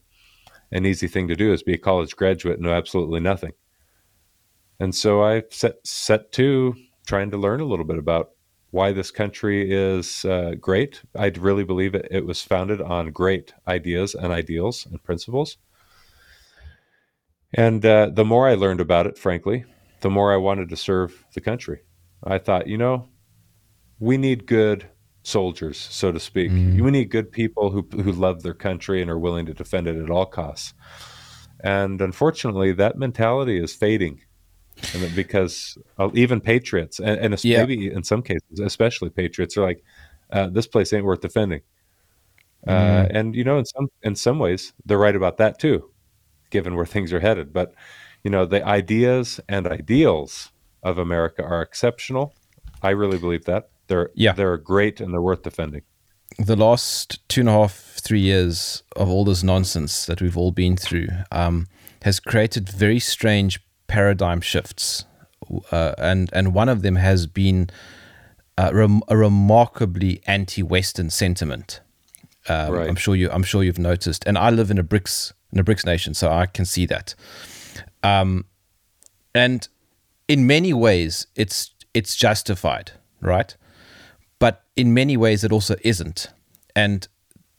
an 0.72 0.86
easy 0.86 1.08
thing 1.08 1.28
to 1.28 1.36
do 1.36 1.52
is 1.52 1.64
be 1.64 1.74
a 1.74 1.78
college 1.78 2.16
graduate 2.16 2.56
and 2.56 2.64
know 2.64 2.74
absolutely 2.74 3.20
nothing. 3.20 3.52
And 4.80 4.96
so 4.96 5.24
I 5.24 5.44
set 5.50 5.76
set 5.84 6.32
to 6.34 6.76
trying 7.06 7.32
to 7.32 7.38
learn 7.38 7.60
a 7.60 7.66
little 7.66 7.86
bit 7.86 7.98
about 7.98 8.32
why 8.72 8.92
this 8.94 9.12
country 9.12 9.72
is 9.72 10.26
uh, 10.26 10.56
great. 10.60 11.02
I 11.16 11.28
really 11.38 11.64
believe 11.64 11.94
it, 11.94 12.08
it 12.10 12.26
was 12.26 12.42
founded 12.42 12.82
on 12.82 13.12
great 13.12 13.54
ideas 13.68 14.16
and 14.16 14.32
ideals 14.32 14.86
and 14.86 15.04
principles. 15.04 15.58
And 17.54 17.86
uh, 17.86 18.10
the 18.14 18.26
more 18.26 18.48
I 18.48 18.56
learned 18.56 18.80
about 18.80 19.08
it, 19.08 19.18
frankly, 19.18 19.66
the 20.00 20.10
more 20.10 20.34
I 20.34 20.38
wanted 20.38 20.70
to 20.70 20.78
serve 20.78 21.26
the 21.34 21.42
country. 21.42 21.82
I 22.24 22.38
thought, 22.38 22.68
you 22.68 22.78
know, 22.78 23.10
we 24.00 24.18
need 24.18 24.46
good 24.46 24.88
soldiers, 25.24 25.78
so 25.78 26.12
to 26.12 26.20
speak. 26.20 26.52
Mm. 26.52 26.82
We 26.82 26.92
need 26.92 27.12
good 27.12 27.32
people 27.32 27.72
who 27.72 27.88
who 28.02 28.12
love 28.12 28.42
their 28.42 28.54
country 28.54 29.02
and 29.02 29.12
are 29.12 29.20
willing 29.20 29.46
to 29.48 29.54
defend 29.54 29.88
it 29.88 30.02
at 30.02 30.10
all 30.10 30.26
costs. 30.26 30.74
And 31.64 32.02
unfortunately, 32.02 32.72
that 32.74 32.98
mentality 32.98 33.62
is 33.62 33.76
fading 33.76 34.22
because 35.16 35.78
uh, 36.00 36.10
even 36.14 36.42
patriots 36.42 37.00
and, 37.00 37.20
and 37.20 37.44
yeah. 37.44 37.60
maybe 37.60 37.92
in 37.92 38.04
some 38.04 38.22
cases 38.22 38.60
especially 38.60 39.10
patriots 39.10 39.58
are 39.58 39.64
like 39.64 39.84
uh, 40.32 40.48
this 40.48 40.68
place 40.68 40.94
ain't 40.94 41.06
worth 41.06 41.22
defending 41.22 41.62
uh, 42.68 42.72
mm. 42.72 43.06
uh, 43.06 43.08
and 43.12 43.36
you 43.36 43.44
know 43.44 43.58
in 43.58 43.66
some 43.66 43.88
in 44.04 44.16
some 44.16 44.40
ways 44.40 44.74
they're 44.86 44.98
right 44.98 45.16
about 45.16 45.38
that 45.38 45.60
too 45.60 45.90
given 46.50 46.76
where 46.76 46.86
things 46.86 47.14
are 47.14 47.20
headed 47.20 47.54
but 47.54 47.74
you 48.24 48.32
know 48.32 48.46
the 48.46 48.66
ideas 48.66 49.40
and 49.48 49.68
ideals 49.68 50.52
of 50.84 50.98
america 50.98 51.44
are 51.44 51.62
exceptional 51.62 52.34
i 52.82 52.90
really 52.90 53.18
believe 53.18 53.46
that 53.46 53.70
they're 53.88 54.10
yeah. 54.16 54.34
they're 54.34 54.58
great 54.58 55.00
and 55.00 55.14
they're 55.14 55.22
worth 55.22 55.44
defending 55.44 55.82
the 56.38 56.56
last 56.56 57.28
two 57.28 57.42
and 57.42 57.50
a 57.50 57.52
half 57.52 58.00
three 58.02 58.22
years 58.22 58.84
of 58.96 59.10
all 59.10 59.26
this 59.26 59.44
nonsense 59.44 60.06
that 60.06 60.22
we've 60.22 60.38
all 60.38 60.52
been 60.52 60.78
through 60.78 61.08
um, 61.32 61.68
has 62.04 62.20
created 62.20 62.70
very 62.70 63.00
strange 63.00 63.60
paradigm 63.92 64.40
shifts, 64.40 65.04
uh, 65.70 65.94
and 65.98 66.30
and 66.32 66.54
one 66.54 66.70
of 66.70 66.82
them 66.82 66.96
has 66.96 67.28
been 67.28 67.70
uh, 68.58 68.72
rem- 68.74 69.02
a 69.10 69.18
remarkably 69.18 70.22
anti-Western 70.26 71.10
sentiment. 71.10 71.82
Um, 72.48 72.72
right. 72.72 72.88
I'm 72.88 72.96
sure 72.96 73.16
you 73.16 73.30
I'm 73.30 73.44
sure 73.44 73.64
you've 73.64 73.78
noticed, 73.78 74.24
and 74.26 74.38
I 74.38 74.50
live 74.50 74.72
in 74.72 74.80
a 74.80 74.84
BRICS 74.84 75.34
in 75.52 75.60
a 75.60 75.64
BRICS 75.64 75.86
nation, 75.86 76.14
so 76.14 76.32
I 76.32 76.46
can 76.46 76.66
see 76.66 76.86
that. 76.86 77.14
Um, 78.02 78.46
and 79.36 79.68
in 80.30 80.48
many 80.48 80.74
ways, 80.74 81.28
it's 81.36 81.72
it's 81.94 82.16
justified, 82.16 82.94
right? 83.20 83.56
But 84.40 84.64
in 84.76 84.94
many 84.94 85.18
ways, 85.18 85.44
it 85.44 85.52
also 85.52 85.76
isn't. 85.84 86.30
And 86.76 87.08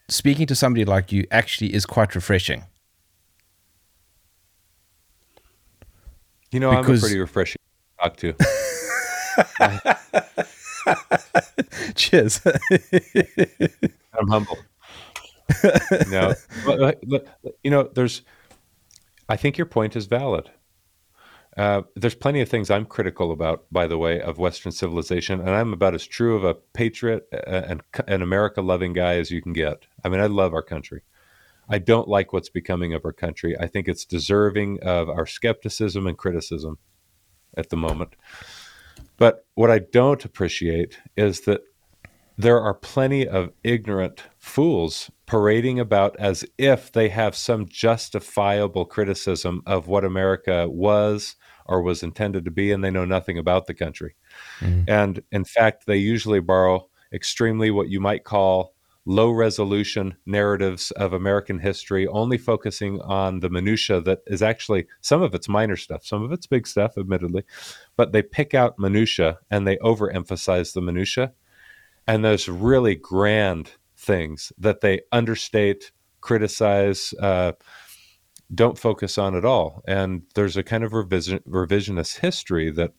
speaking 0.09 0.47
to 0.47 0.55
somebody 0.55 0.87
like 0.87 1.13
you 1.13 1.27
actually 1.31 1.75
is 1.75 1.85
quite 1.85 2.15
refreshing 2.15 2.65
You 6.53 6.61
know, 6.61 6.71
I'm 6.71 6.85
a 6.85 6.99
pretty 6.99 7.19
refreshing 7.19 7.59
to 7.99 8.05
talk 8.05 8.17
to. 8.19 8.35
Cheers. 11.95 12.41
I'm 14.19 14.29
humble. 14.29 14.59
no, 16.11 16.35
but, 16.67 16.99
but- 17.09 17.39
you 17.65 17.71
know, 17.71 17.85
there's. 17.95 18.23
I 19.29 19.37
think 19.37 19.57
your 19.57 19.67
point 19.67 19.97
is 19.97 20.07
valid. 20.07 20.51
Uh, 21.57 21.83
there's 21.97 22.15
plenty 22.15 22.41
of 22.41 22.49
things 22.49 22.71
I'm 22.71 22.85
critical 22.87 23.31
about, 23.31 23.65
by 23.71 23.87
the 23.87 23.99
way, 23.99 24.21
of 24.21 24.39
Western 24.39 24.73
civilization, 24.73 25.41
and 25.41 25.51
I'm 25.51 25.73
about 25.73 25.95
as 25.95 26.07
true 26.07 26.35
of 26.37 26.45
a 26.45 26.55
patriot 26.55 27.27
uh, 27.33 27.39
and 27.67 27.83
an 28.07 28.23
America-loving 28.23 28.95
guy 28.95 29.17
as 29.17 29.31
you 29.31 29.43
can 29.43 29.53
get. 29.53 29.85
I 30.05 30.09
mean, 30.09 30.21
I 30.21 30.27
love 30.27 30.55
our 30.55 30.63
country. 30.63 31.03
I 31.69 31.79
don't 31.79 32.09
like 32.09 32.33
what's 32.33 32.51
becoming 32.51 32.93
of 32.93 33.05
our 33.05 33.13
country. 33.13 33.57
I 33.59 33.67
think 33.67 33.89
it's 33.89 34.05
deserving 34.05 34.81
of 34.83 35.09
our 35.09 35.27
skepticism 35.27 36.07
and 36.07 36.19
criticism 36.19 36.79
at 37.57 37.71
the 37.71 37.77
moment. 37.77 38.15
But 39.17 39.47
what 39.55 39.71
I 39.71 39.79
don't 39.79 40.25
appreciate 40.25 40.99
is 41.17 41.43
that 41.43 41.63
there 42.37 42.61
are 42.61 42.75
plenty 42.75 43.29
of 43.29 43.53
ignorant 43.63 44.23
fools 44.39 45.11
parading 45.27 45.79
about 45.79 46.17
as 46.19 46.45
if 46.59 46.91
they 46.91 47.09
have 47.11 47.37
some 47.37 47.67
justifiable 47.69 48.85
criticism 48.85 49.63
of 49.67 49.87
what 49.87 50.05
America 50.05 50.69
was 50.69 51.37
or 51.67 51.83
was 51.83 52.03
intended 52.03 52.45
to 52.45 52.51
be, 52.51 52.73
and 52.73 52.83
they 52.83 52.91
know 52.91 53.05
nothing 53.05 53.39
about 53.39 53.67
the 53.67 53.75
country. 53.75 54.17
Mm-hmm. 54.61 54.85
And 54.89 55.23
in 55.31 55.45
fact, 55.45 55.87
they 55.87 55.97
usually 55.97 56.41
borrow 56.41 56.89
extremely 57.13 57.71
what 57.71 57.89
you 57.89 58.01
might 58.01 58.25
call 58.25 58.72
low 59.05 59.31
resolution 59.31 60.17
narratives 60.27 60.91
of 60.93 61.13
American 61.13 61.59
history, 61.59 62.07
only 62.07 62.39
focusing 62.39 63.01
on 63.01 63.41
the 63.41 63.51
minutia 63.51 64.01
that 64.01 64.21
is 64.27 64.43
actually 64.43 64.87
some 65.01 65.23
of 65.23 65.35
it's 65.35 65.49
minor 65.49 65.77
stuff, 65.77 66.05
some 66.05 66.23
of 66.23 66.33
it's 66.33 66.47
big 66.47 66.67
stuff, 66.67 66.97
admittedly, 66.97 67.43
but 67.97 68.13
they 68.13 68.23
pick 68.23 68.55
out 68.55 68.79
minutia 68.79 69.39
and 69.51 69.67
they 69.67 69.77
overemphasize 69.79 70.73
the 70.73 70.81
minutia 70.81 71.33
and 72.07 72.25
those 72.25 72.49
really 72.49 72.95
grand 72.95 73.73
things 73.97 74.53
that 74.59 74.81
they 74.81 75.01
understate, 75.13 75.93
criticize, 76.21 77.13
uh, 77.21 77.53
don't 78.55 78.79
focus 78.79 79.19
on 79.19 79.35
at 79.35 79.45
all. 79.45 79.83
And 79.87 80.23
there's 80.35 80.57
a 80.57 80.63
kind 80.63 80.85
of 80.85 80.93
revision, 80.93 81.41
revisionist 81.49 82.19
history 82.19 82.71
that 82.73 82.93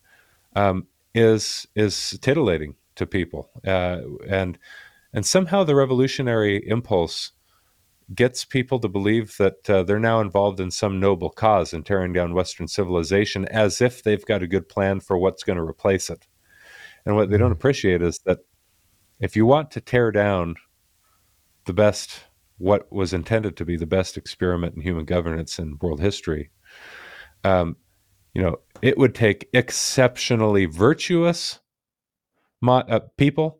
um, 0.56 0.88
is 1.14 1.68
is 1.76 2.18
titillating 2.22 2.76
to 2.96 3.06
people, 3.06 3.50
uh, 3.66 4.00
and 4.28 4.58
and 5.14 5.26
somehow 5.26 5.64
the 5.64 5.76
revolutionary 5.76 6.68
impulse 6.68 7.32
gets 8.14 8.46
people 8.46 8.80
to 8.80 8.90
believe 8.90 9.38
that 9.38 9.70
uh, 9.70 9.84
they're 9.84 10.00
now 10.00 10.20
involved 10.20 10.60
in 10.60 10.72
some 10.72 11.00
noble 11.00 11.30
cause 11.30 11.74
in 11.74 11.84
tearing 11.84 12.14
down 12.14 12.34
Western 12.34 12.68
civilization, 12.68 13.46
as 13.46 13.82
if 13.82 14.04
they've 14.04 14.26
got 14.26 14.44
a 14.44 14.48
good 14.48 14.68
plan 14.68 15.00
for 15.00 15.18
what's 15.18 15.44
going 15.44 15.58
to 15.58 15.64
replace 15.64 16.10
it. 16.10 16.28
And 17.06 17.16
what 17.16 17.30
they 17.30 17.38
don't 17.38 17.52
appreciate 17.52 18.02
is 18.02 18.20
that 18.26 18.40
if 19.20 19.36
you 19.36 19.46
want 19.46 19.72
to 19.72 19.82
tear 19.82 20.12
down 20.12 20.56
the 21.66 21.74
best, 21.74 22.26
what 22.58 22.92
was 22.92 23.14
intended 23.14 23.58
to 23.58 23.66
be 23.66 23.78
the 23.78 23.86
best 23.86 24.18
experiment 24.18 24.76
in 24.76 24.82
human 24.82 25.06
governance 25.06 25.60
in 25.60 25.78
world 25.82 26.02
history, 26.02 26.52
um, 27.44 27.78
you 28.34 28.42
know, 28.42 28.58
it 28.82 28.98
would 28.98 29.16
take 29.16 29.50
exceptionally 29.54 30.66
virtuous 30.66 31.60
mo- 32.62 32.86
uh, 32.90 33.00
people, 33.18 33.60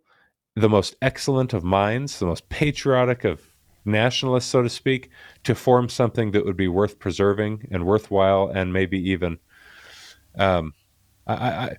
the 0.56 0.70
most 0.70 0.96
excellent 1.02 1.54
of 1.54 1.64
minds, 1.64 2.20
the 2.20 2.26
most 2.26 2.50
patriotic 2.50 3.24
of 3.24 3.42
nationalists, 3.86 4.50
so 4.50 4.62
to 4.62 4.70
speak, 4.70 5.10
to 5.44 5.56
form 5.56 5.90
something 5.90 6.32
that 6.32 6.46
would 6.46 6.58
be 6.58 6.68
worth 6.68 7.00
preserving 7.00 7.68
and 7.72 7.86
worthwhile, 7.86 8.48
and 8.54 8.72
maybe 8.72 8.98
even. 9.10 9.40
Um, 10.38 10.74
I, 11.28 11.36
I, 11.36 11.78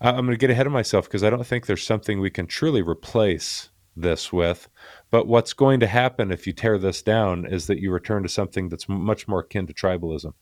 I'm 0.00 0.26
going 0.26 0.30
to 0.30 0.36
get 0.36 0.50
ahead 0.50 0.66
of 0.66 0.72
myself 0.72 1.06
because 1.06 1.24
I 1.24 1.30
don't 1.30 1.46
think 1.46 1.66
there's 1.66 1.82
something 1.82 2.20
we 2.20 2.30
can 2.30 2.46
truly 2.46 2.82
replace 2.82 3.70
this 3.96 4.32
with. 4.32 4.68
But 5.10 5.26
what's 5.26 5.52
going 5.52 5.80
to 5.80 5.86
happen 5.86 6.30
if 6.30 6.46
you 6.46 6.52
tear 6.52 6.78
this 6.78 7.02
down 7.02 7.46
is 7.46 7.66
that 7.66 7.80
you 7.80 7.90
return 7.90 8.22
to 8.22 8.28
something 8.28 8.68
that's 8.68 8.88
much 8.88 9.26
more 9.26 9.40
akin 9.40 9.66
to 9.66 9.74
tribalism. 9.74 10.34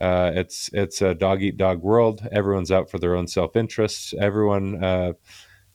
Uh, 0.00 0.30
it's 0.34 0.68
it's 0.74 1.00
a 1.00 1.14
dog 1.14 1.42
eat 1.42 1.56
dog 1.56 1.82
world. 1.82 2.26
Everyone's 2.30 2.70
out 2.70 2.90
for 2.90 2.98
their 2.98 3.16
own 3.16 3.26
self 3.26 3.56
interests. 3.56 4.12
Everyone 4.20 4.84
uh, 4.84 5.12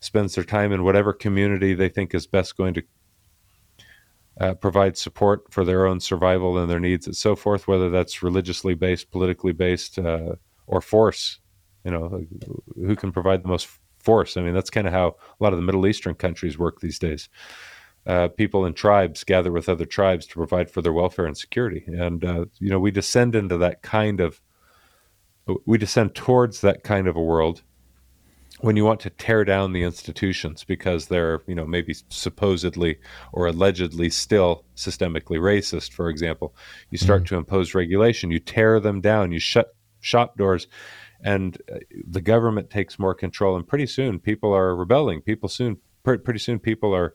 spends 0.04 0.34
their 0.34 0.44
time 0.44 0.72
in 0.72 0.84
whatever 0.84 1.12
community 1.12 1.74
they 1.74 1.88
think 1.88 2.14
is 2.14 2.26
best 2.26 2.56
going 2.56 2.74
to 2.74 2.82
uh, 4.40 4.54
provide 4.54 4.96
support 4.96 5.52
for 5.52 5.64
their 5.64 5.86
own 5.86 6.00
survival 6.00 6.58
and 6.58 6.70
their 6.70 6.80
needs 6.80 7.06
and 7.06 7.16
so 7.16 7.36
forth. 7.36 7.68
Whether 7.68 7.90
that's 7.90 8.22
religiously 8.22 8.74
based, 8.74 9.10
politically 9.10 9.52
based, 9.52 9.98
uh, 9.98 10.34
or 10.66 10.80
force. 10.80 11.38
You 11.84 11.90
know, 11.90 12.24
who 12.76 12.94
can 12.94 13.10
provide 13.10 13.42
the 13.42 13.48
most 13.48 13.68
force? 13.98 14.36
I 14.36 14.42
mean, 14.42 14.54
that's 14.54 14.70
kind 14.70 14.86
of 14.86 14.92
how 14.92 15.08
a 15.08 15.42
lot 15.42 15.52
of 15.52 15.58
the 15.58 15.64
Middle 15.64 15.86
Eastern 15.86 16.14
countries 16.14 16.58
work 16.58 16.80
these 16.80 16.98
days 16.98 17.28
uh, 18.06 18.28
people 18.28 18.66
in 18.66 18.74
tribes 18.74 19.24
gather 19.24 19.52
with 19.52 19.68
other 19.68 19.84
tribes 19.84 20.26
to 20.26 20.34
provide 20.34 20.70
for 20.70 20.82
their 20.82 20.92
welfare 20.92 21.26
and 21.26 21.36
security. 21.36 21.84
And 21.86 22.24
uh, 22.24 22.44
you 22.58 22.70
know, 22.70 22.80
we 22.80 22.90
descend 22.90 23.34
into 23.34 23.56
that 23.58 23.82
kind 23.82 24.20
of 24.20 24.40
we 25.66 25.76
descend 25.78 26.14
towards 26.14 26.60
that 26.60 26.84
kind 26.84 27.08
of 27.08 27.16
a 27.16 27.22
world 27.22 27.62
when 28.62 28.76
you 28.76 28.84
want 28.84 29.00
to 29.00 29.10
tear 29.10 29.44
down 29.44 29.72
the 29.72 29.82
institutions 29.82 30.64
because 30.64 31.06
they're 31.06 31.42
you 31.46 31.54
know 31.54 31.66
maybe 31.66 31.94
supposedly 32.08 32.98
or 33.32 33.46
allegedly 33.46 34.08
still 34.08 34.64
systemically 34.76 35.38
racist 35.38 35.92
for 35.92 36.08
example 36.08 36.54
you 36.90 36.98
start 36.98 37.26
to 37.26 37.36
impose 37.36 37.74
regulation 37.74 38.30
you 38.30 38.38
tear 38.38 38.80
them 38.80 39.00
down 39.00 39.32
you 39.32 39.38
shut 39.38 39.74
shop 40.00 40.36
doors 40.36 40.66
and 41.22 41.56
uh, 41.72 41.78
the 42.06 42.20
government 42.20 42.68
takes 42.68 42.98
more 42.98 43.14
control 43.14 43.56
and 43.56 43.66
pretty 43.66 43.86
soon 43.86 44.18
people 44.18 44.52
are 44.52 44.74
rebelling. 44.74 45.22
People 45.22 45.48
soon 45.48 45.78
pre- 46.02 46.18
pretty 46.18 46.40
soon 46.40 46.58
people 46.58 46.94
are 46.94 47.14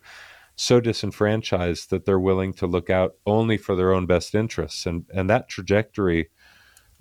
so 0.55 0.79
disenfranchised 0.79 1.89
that 1.91 2.05
they're 2.05 2.19
willing 2.19 2.53
to 2.53 2.65
look 2.65 2.89
out 2.89 3.15
only 3.25 3.57
for 3.57 3.75
their 3.75 3.93
own 3.93 4.05
best 4.05 4.33
interests 4.33 4.85
and 4.85 5.05
and 5.13 5.29
that 5.29 5.49
trajectory 5.49 6.29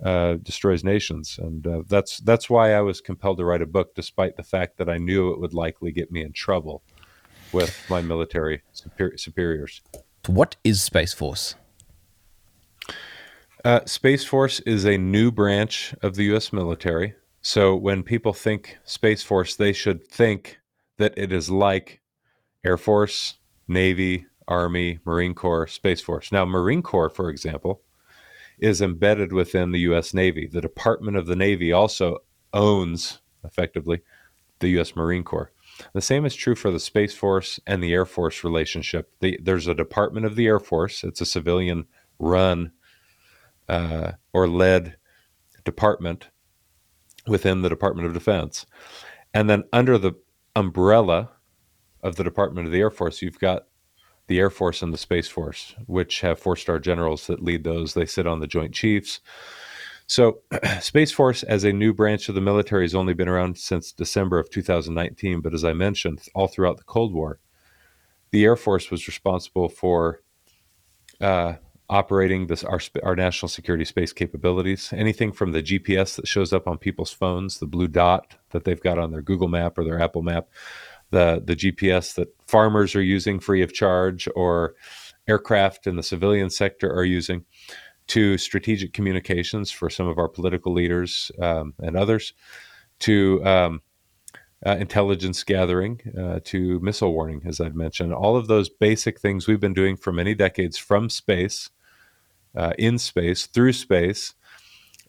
uh, 0.03 0.35
destroys 0.43 0.83
nations 0.83 1.39
and 1.41 1.65
uh, 1.65 1.81
that's 1.87 2.19
that's 2.19 2.49
why 2.49 2.73
I 2.73 2.81
was 2.81 3.01
compelled 3.01 3.39
to 3.39 3.45
write 3.45 3.63
a 3.63 3.65
book 3.65 3.95
despite 3.95 4.37
the 4.37 4.43
fact 4.43 4.77
that 4.77 4.89
I 4.89 4.97
knew 4.97 5.31
it 5.31 5.39
would 5.39 5.53
likely 5.53 5.91
get 5.91 6.11
me 6.11 6.21
in 6.21 6.33
trouble 6.33 6.83
with 7.51 7.83
my 7.89 8.01
military 8.01 8.61
super- 8.73 9.17
superiors 9.17 9.81
what 10.27 10.57
is 10.63 10.81
Space 10.83 11.13
Force? 11.13 11.55
Uh, 13.63 13.79
Space 13.85 14.25
Force 14.25 14.59
is 14.61 14.85
a 14.85 14.97
new 14.97 15.31
branch 15.31 15.95
of 16.01 16.15
the 16.15 16.25
U.S. 16.25 16.51
military. 16.51 17.15
So 17.41 17.75
when 17.75 18.03
people 18.03 18.33
think 18.33 18.77
Space 18.83 19.23
Force, 19.23 19.55
they 19.55 19.73
should 19.73 20.05
think 20.05 20.59
that 20.97 21.13
it 21.17 21.31
is 21.31 21.49
like 21.49 22.01
Air 22.65 22.77
Force, 22.77 23.35
Navy, 23.67 24.25
Army, 24.47 24.99
Marine 25.05 25.33
Corps, 25.33 25.67
Space 25.67 26.01
Force. 26.01 26.31
Now, 26.31 26.45
Marine 26.45 26.81
Corps, 26.81 27.09
for 27.09 27.29
example, 27.29 27.81
is 28.59 28.81
embedded 28.81 29.31
within 29.31 29.71
the 29.71 29.79
U.S. 29.81 30.13
Navy. 30.13 30.47
The 30.47 30.61
Department 30.61 31.17
of 31.17 31.27
the 31.27 31.35
Navy 31.35 31.71
also 31.71 32.19
owns, 32.53 33.21
effectively, 33.43 34.01
the 34.59 34.69
U.S. 34.69 34.95
Marine 34.95 35.23
Corps. 35.23 35.51
The 35.93 36.01
same 36.01 36.25
is 36.25 36.35
true 36.35 36.55
for 36.55 36.71
the 36.71 36.79
Space 36.79 37.13
Force 37.13 37.59
and 37.67 37.83
the 37.83 37.93
Air 37.93 38.05
Force 38.05 38.43
relationship. 38.43 39.11
The, 39.19 39.39
there's 39.41 39.67
a 39.67 39.75
Department 39.75 40.25
of 40.25 40.35
the 40.35 40.47
Air 40.47 40.59
Force, 40.59 41.03
it's 41.03 41.21
a 41.21 41.25
civilian 41.25 41.85
run 42.19 42.71
uh, 43.69 44.13
or 44.33 44.47
led 44.47 44.97
department 45.63 46.29
within 47.27 47.61
the 47.61 47.69
Department 47.69 48.07
of 48.07 48.13
Defense. 48.13 48.65
And 49.33 49.49
then 49.49 49.65
under 49.71 49.97
the 49.97 50.13
umbrella 50.55 51.29
of 52.01 52.15
the 52.15 52.23
Department 52.23 52.65
of 52.65 52.73
the 52.73 52.79
Air 52.79 52.89
Force, 52.89 53.21
you've 53.21 53.39
got 53.39 53.63
the 54.27 54.39
Air 54.39 54.49
Force 54.49 54.81
and 54.81 54.93
the 54.93 54.97
Space 54.97 55.27
Force, 55.27 55.75
which 55.85 56.21
have 56.21 56.39
four 56.39 56.55
star 56.55 56.79
generals 56.79 57.27
that 57.27 57.43
lead 57.43 57.63
those. 57.63 57.93
They 57.93 58.05
sit 58.05 58.27
on 58.27 58.39
the 58.39 58.47
Joint 58.47 58.73
Chiefs. 58.73 59.19
So, 60.05 60.39
Space 60.79 61.11
Force, 61.11 61.43
as 61.43 61.63
a 61.63 61.73
new 61.73 61.93
branch 61.93 62.29
of 62.29 62.35
the 62.35 62.41
military, 62.41 62.83
has 62.83 62.95
only 62.95 63.13
been 63.13 63.27
around 63.27 63.57
since 63.57 63.91
December 63.91 64.39
of 64.39 64.49
2019. 64.49 65.41
But 65.41 65.53
as 65.53 65.63
I 65.63 65.73
mentioned, 65.73 66.21
all 66.33 66.47
throughout 66.47 66.77
the 66.77 66.83
Cold 66.83 67.13
War, 67.13 67.39
the 68.31 68.43
Air 68.43 68.55
Force 68.55 68.91
was 68.91 69.07
responsible 69.07 69.69
for 69.69 70.21
uh, 71.19 71.53
operating 71.89 72.47
this 72.47 72.63
our, 72.63 72.79
our 73.03 73.15
national 73.15 73.49
security 73.49 73.85
space 73.85 74.11
capabilities. 74.13 74.93
Anything 74.95 75.31
from 75.31 75.51
the 75.51 75.63
GPS 75.63 76.15
that 76.15 76.27
shows 76.27 76.51
up 76.51 76.67
on 76.67 76.77
people's 76.77 77.11
phones, 77.11 77.59
the 77.59 77.65
blue 77.65 77.87
dot 77.87 78.35
that 78.51 78.65
they've 78.65 78.81
got 78.81 78.99
on 78.99 79.11
their 79.11 79.21
Google 79.21 79.47
Map 79.47 79.77
or 79.77 79.83
their 79.83 80.01
Apple 80.01 80.21
Map, 80.21 80.49
the 81.11 81.41
the 81.43 81.55
GPS 81.55 82.15
that 82.15 82.29
farmers 82.47 82.95
are 82.95 83.01
using 83.01 83.39
free 83.39 83.61
of 83.61 83.73
charge, 83.73 84.27
or 84.35 84.75
aircraft 85.27 85.87
in 85.87 85.95
the 85.95 86.03
civilian 86.03 86.49
sector 86.49 86.91
are 86.91 87.03
using, 87.03 87.45
to 88.07 88.37
strategic 88.37 88.93
communications 88.93 89.71
for 89.71 89.89
some 89.89 90.07
of 90.07 90.17
our 90.17 90.29
political 90.29 90.73
leaders 90.73 91.31
um, 91.41 91.73
and 91.79 91.97
others, 91.97 92.33
to 92.99 93.43
um, 93.45 93.81
uh, 94.65 94.71
intelligence 94.79 95.43
gathering, 95.43 96.01
uh, 96.19 96.39
to 96.43 96.79
missile 96.79 97.13
warning, 97.13 97.41
as 97.45 97.61
I'd 97.61 97.75
mentioned. 97.75 98.13
All 98.13 98.35
of 98.35 98.47
those 98.47 98.69
basic 98.69 99.19
things 99.19 99.47
we've 99.47 99.59
been 99.59 99.73
doing 99.73 99.97
for 99.97 100.11
many 100.11 100.33
decades 100.33 100.77
from 100.77 101.09
space, 101.09 101.69
uh, 102.55 102.73
in 102.77 102.97
space, 102.97 103.45
through 103.45 103.73
space, 103.73 104.33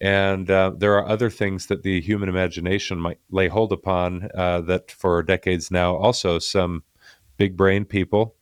And 0.00 0.50
uh, 0.50 0.72
there 0.76 0.94
are 0.94 1.08
other 1.08 1.30
things 1.30 1.66
that 1.66 1.82
the 1.82 2.00
human 2.00 2.28
imagination 2.28 2.98
might 2.98 3.18
lay 3.30 3.48
hold 3.48 3.72
upon 3.72 4.28
uh, 4.34 4.60
that 4.62 4.90
for 4.90 5.22
decades 5.22 5.70
now, 5.70 5.96
also 5.96 6.38
some 6.38 6.84
big 7.36 7.56
brain 7.56 7.84
people 7.84 8.36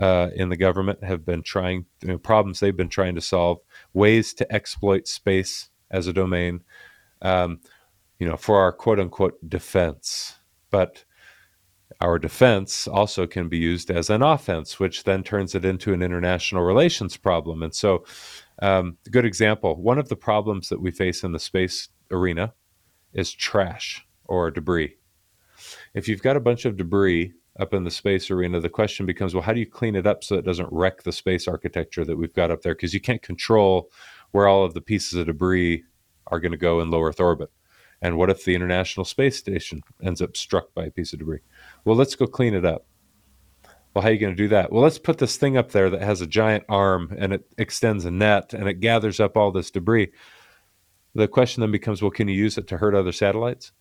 uh, 0.00 0.30
in 0.34 0.48
the 0.48 0.56
government 0.56 1.02
have 1.04 1.24
been 1.24 1.42
trying, 1.42 1.86
you 2.02 2.08
know, 2.08 2.18
problems 2.18 2.60
they've 2.60 2.76
been 2.76 2.88
trying 2.88 3.14
to 3.14 3.20
solve, 3.20 3.58
ways 3.92 4.32
to 4.34 4.52
exploit 4.52 5.06
space 5.06 5.70
as 5.90 6.06
a 6.06 6.12
domain, 6.12 6.62
um, 7.22 7.60
you 8.18 8.28
know, 8.28 8.36
for 8.36 8.58
our 8.58 8.72
quote 8.72 9.00
unquote 9.00 9.38
defense. 9.48 10.38
But 10.70 11.04
our 12.00 12.18
defense 12.18 12.86
also 12.86 13.26
can 13.26 13.48
be 13.48 13.58
used 13.58 13.90
as 13.90 14.08
an 14.10 14.22
offense, 14.22 14.78
which 14.78 15.04
then 15.04 15.22
turns 15.24 15.54
it 15.54 15.64
into 15.64 15.92
an 15.92 16.02
international 16.02 16.62
relations 16.62 17.16
problem. 17.16 17.62
And 17.62 17.74
so, 17.74 18.04
um, 18.60 18.96
good 19.10 19.24
example 19.24 19.76
one 19.76 19.98
of 19.98 20.08
the 20.08 20.16
problems 20.16 20.68
that 20.68 20.80
we 20.80 20.90
face 20.90 21.22
in 21.22 21.32
the 21.32 21.38
space 21.38 21.88
arena 22.10 22.52
is 23.12 23.32
trash 23.32 24.06
or 24.24 24.50
debris. 24.50 24.96
If 25.94 26.08
you've 26.08 26.22
got 26.22 26.36
a 26.36 26.40
bunch 26.40 26.64
of 26.64 26.76
debris 26.76 27.32
up 27.58 27.74
in 27.74 27.84
the 27.84 27.90
space 27.90 28.30
arena, 28.30 28.60
the 28.60 28.68
question 28.68 29.06
becomes 29.06 29.34
well, 29.34 29.42
how 29.42 29.52
do 29.52 29.60
you 29.60 29.66
clean 29.66 29.96
it 29.96 30.06
up 30.06 30.22
so 30.22 30.36
it 30.36 30.44
doesn't 30.44 30.68
wreck 30.70 31.02
the 31.02 31.12
space 31.12 31.48
architecture 31.48 32.04
that 32.04 32.16
we've 32.16 32.34
got 32.34 32.50
up 32.50 32.62
there? 32.62 32.74
Because 32.74 32.94
you 32.94 33.00
can't 33.00 33.22
control 33.22 33.90
where 34.30 34.46
all 34.46 34.64
of 34.64 34.74
the 34.74 34.80
pieces 34.80 35.14
of 35.14 35.26
debris 35.26 35.82
are 36.28 36.40
going 36.40 36.52
to 36.52 36.58
go 36.58 36.80
in 36.80 36.90
low 36.90 37.02
Earth 37.02 37.20
orbit. 37.20 37.50
And 38.00 38.16
what 38.16 38.30
if 38.30 38.44
the 38.44 38.54
International 38.54 39.04
Space 39.04 39.36
Station 39.36 39.80
ends 40.02 40.22
up 40.22 40.36
struck 40.36 40.72
by 40.74 40.84
a 40.84 40.90
piece 40.90 41.12
of 41.12 41.18
debris? 41.18 41.40
Well, 41.84 41.96
let's 41.96 42.14
go 42.14 42.26
clean 42.26 42.54
it 42.54 42.64
up. 42.64 42.86
Well, 43.98 44.04
how 44.04 44.10
are 44.10 44.12
you 44.12 44.20
going 44.20 44.36
to 44.36 44.40
do 44.40 44.46
that? 44.50 44.70
Well, 44.70 44.84
let's 44.84 45.00
put 45.00 45.18
this 45.18 45.36
thing 45.36 45.56
up 45.56 45.72
there 45.72 45.90
that 45.90 46.02
has 46.02 46.20
a 46.20 46.26
giant 46.28 46.62
arm 46.68 47.12
and 47.18 47.32
it 47.32 47.44
extends 47.58 48.04
a 48.04 48.12
net 48.12 48.54
and 48.54 48.68
it 48.68 48.74
gathers 48.74 49.18
up 49.18 49.36
all 49.36 49.50
this 49.50 49.72
debris. 49.72 50.12
The 51.16 51.26
question 51.26 51.62
then 51.62 51.72
becomes 51.72 52.00
well, 52.00 52.12
can 52.12 52.28
you 52.28 52.36
use 52.36 52.56
it 52.56 52.68
to 52.68 52.76
hurt 52.76 52.94
other 52.94 53.10
satellites? 53.10 53.72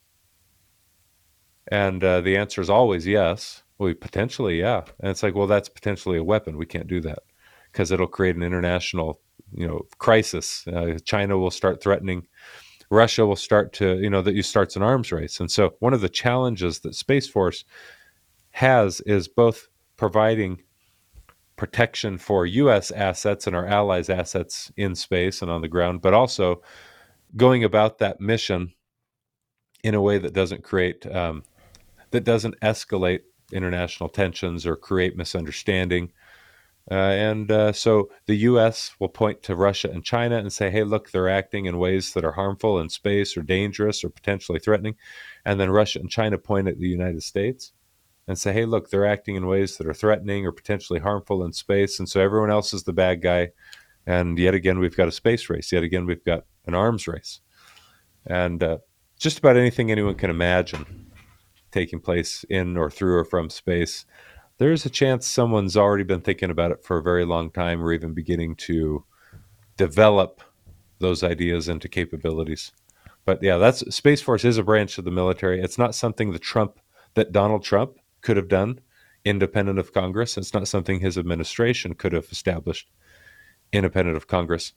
And 1.71 2.03
uh, 2.03 2.21
the 2.21 2.35
answer 2.35 2.61
is 2.61 2.69
always 2.71 3.05
yes. 3.05 3.61
Well, 3.77 3.93
potentially, 3.93 4.59
yeah. 4.59 4.85
And 4.99 5.11
it's 5.11 5.21
like, 5.21 5.35
well, 5.35 5.45
that's 5.45 5.69
potentially 5.69 6.17
a 6.17 6.23
weapon. 6.23 6.57
We 6.57 6.65
can't 6.65 6.87
do 6.87 6.99
that 7.01 7.19
because 7.71 7.91
it'll 7.91 8.07
create 8.07 8.35
an 8.35 8.41
international, 8.41 9.21
you 9.53 9.67
know, 9.67 9.83
crisis. 9.99 10.67
Uh, 10.67 10.97
China 11.05 11.37
will 11.37 11.51
start 11.51 11.79
threatening 11.79 12.25
Russia 12.89 13.23
will 13.23 13.35
start 13.35 13.71
to, 13.73 13.99
you 13.99 14.09
know, 14.09 14.23
that 14.23 14.33
you 14.33 14.41
starts 14.41 14.75
an 14.75 14.81
arms 14.81 15.11
race. 15.11 15.39
And 15.39 15.51
so 15.51 15.75
one 15.77 15.93
of 15.93 16.01
the 16.01 16.09
challenges 16.09 16.79
that 16.79 16.95
Space 16.95 17.27
Force 17.27 17.65
has 18.51 18.99
is 19.01 19.27
both 19.27 19.67
providing 19.97 20.61
protection 21.55 22.17
for 22.17 22.45
U.S. 22.45 22.91
assets 22.91 23.47
and 23.47 23.55
our 23.55 23.65
allies' 23.65 24.09
assets 24.09 24.71
in 24.77 24.95
space 24.95 25.41
and 25.41 25.49
on 25.49 25.61
the 25.61 25.67
ground, 25.67 26.01
but 26.01 26.13
also 26.13 26.61
going 27.35 27.63
about 27.63 27.97
that 27.97 28.21
mission 28.21 28.73
in 29.83 29.95
a 29.95 30.01
way 30.01 30.17
that 30.17 30.33
doesn't 30.33 30.63
create, 30.63 31.05
um, 31.13 31.43
that 32.11 32.23
doesn't 32.23 32.59
escalate 32.61 33.21
international 33.51 34.09
tensions 34.09 34.65
or 34.65 34.75
create 34.75 35.17
misunderstanding 35.17 36.11
uh, 36.89 36.95
and 36.95 37.51
uh, 37.51 37.73
so 37.73 38.09
the 38.27 38.35
U.S. 38.35 38.95
will 38.97 39.09
point 39.09 39.43
to 39.43 39.55
Russia 39.55 39.89
and 39.89 40.03
China 40.03 40.37
and 40.37 40.53
say, 40.53 40.69
hey, 40.69 40.83
look, 40.83 41.11
they're 41.11 41.27
acting 41.27 41.65
in 41.65 41.79
ways 41.79 42.13
that 42.13 42.23
are 42.23 42.31
harmful 42.31 42.79
in 42.79 42.89
space 42.89 43.35
or 43.35 43.41
dangerous 43.41 44.03
or 44.03 44.09
potentially 44.09 44.59
threatening. 44.59 44.95
And 45.43 45.59
then 45.59 45.69
Russia 45.69 45.99
and 45.99 46.09
China 46.09 46.37
point 46.37 46.69
at 46.69 46.79
the 46.79 46.87
United 46.87 47.23
States 47.23 47.73
and 48.27 48.37
say, 48.37 48.51
hey, 48.53 48.65
look, 48.65 48.89
they're 48.89 49.05
acting 49.05 49.35
in 49.35 49.47
ways 49.47 49.77
that 49.77 49.87
are 49.87 49.93
threatening 49.93 50.45
or 50.45 50.51
potentially 50.51 50.99
harmful 50.99 51.43
in 51.43 51.53
space. 51.53 51.99
And 51.99 52.09
so 52.09 52.19
everyone 52.19 52.51
else 52.51 52.73
is 52.73 52.83
the 52.83 52.93
bad 52.93 53.21
guy. 53.21 53.49
And 54.05 54.37
yet 54.37 54.53
again, 54.53 54.79
we've 54.79 54.97
got 54.97 55.07
a 55.07 55.13
space 55.13 55.49
race. 55.49 55.71
Yet 55.71 55.83
again, 55.83 56.05
we've 56.05 56.23
got 56.23 56.45
an 56.65 56.73
arms 56.73 57.07
race. 57.07 57.39
And 58.25 58.61
uh, 58.61 58.79
just 59.17 59.39
about 59.39 59.57
anything 59.57 59.91
anyone 59.91 60.15
can 60.15 60.29
imagine 60.29 61.11
taking 61.71 61.99
place 61.99 62.43
in 62.49 62.77
or 62.77 62.89
through 62.89 63.15
or 63.17 63.25
from 63.25 63.49
space 63.49 64.05
there's 64.57 64.85
a 64.85 64.89
chance 64.89 65.27
someone's 65.27 65.77
already 65.77 66.03
been 66.03 66.21
thinking 66.21 66.49
about 66.49 66.71
it 66.71 66.83
for 66.83 66.97
a 66.97 67.03
very 67.03 67.25
long 67.25 67.51
time 67.51 67.83
or 67.83 67.93
even 67.93 68.13
beginning 68.13 68.55
to 68.55 69.03
develop 69.77 70.41
those 70.99 71.23
ideas 71.23 71.69
into 71.69 71.87
capabilities. 71.87 72.71
But 73.25 73.43
yeah, 73.43 73.57
that's 73.57 73.95
Space 73.95 74.21
Force 74.21 74.43
is 74.43 74.57
a 74.57 74.63
branch 74.63 74.97
of 74.97 75.05
the 75.05 75.11
military. 75.11 75.61
It's 75.61 75.77
not 75.77 75.93
something 75.93 76.31
that 76.31 76.41
Trump 76.41 76.79
that 77.13 77.31
Donald 77.31 77.63
Trump 77.63 77.97
could 78.21 78.37
have 78.37 78.47
done 78.47 78.79
independent 79.25 79.79
of 79.79 79.93
Congress. 79.93 80.37
It's 80.37 80.53
not 80.53 80.67
something 80.67 80.99
his 80.99 81.17
administration 81.17 81.93
could 81.93 82.13
have 82.13 82.27
established 82.31 82.89
independent 83.71 84.17
of 84.17 84.27
Congress. 84.27 84.73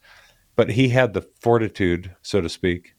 But 0.55 0.71
he 0.71 0.89
had 0.89 1.13
the 1.13 1.27
fortitude, 1.39 2.13
so 2.21 2.41
to 2.41 2.49
speak, 2.49 2.95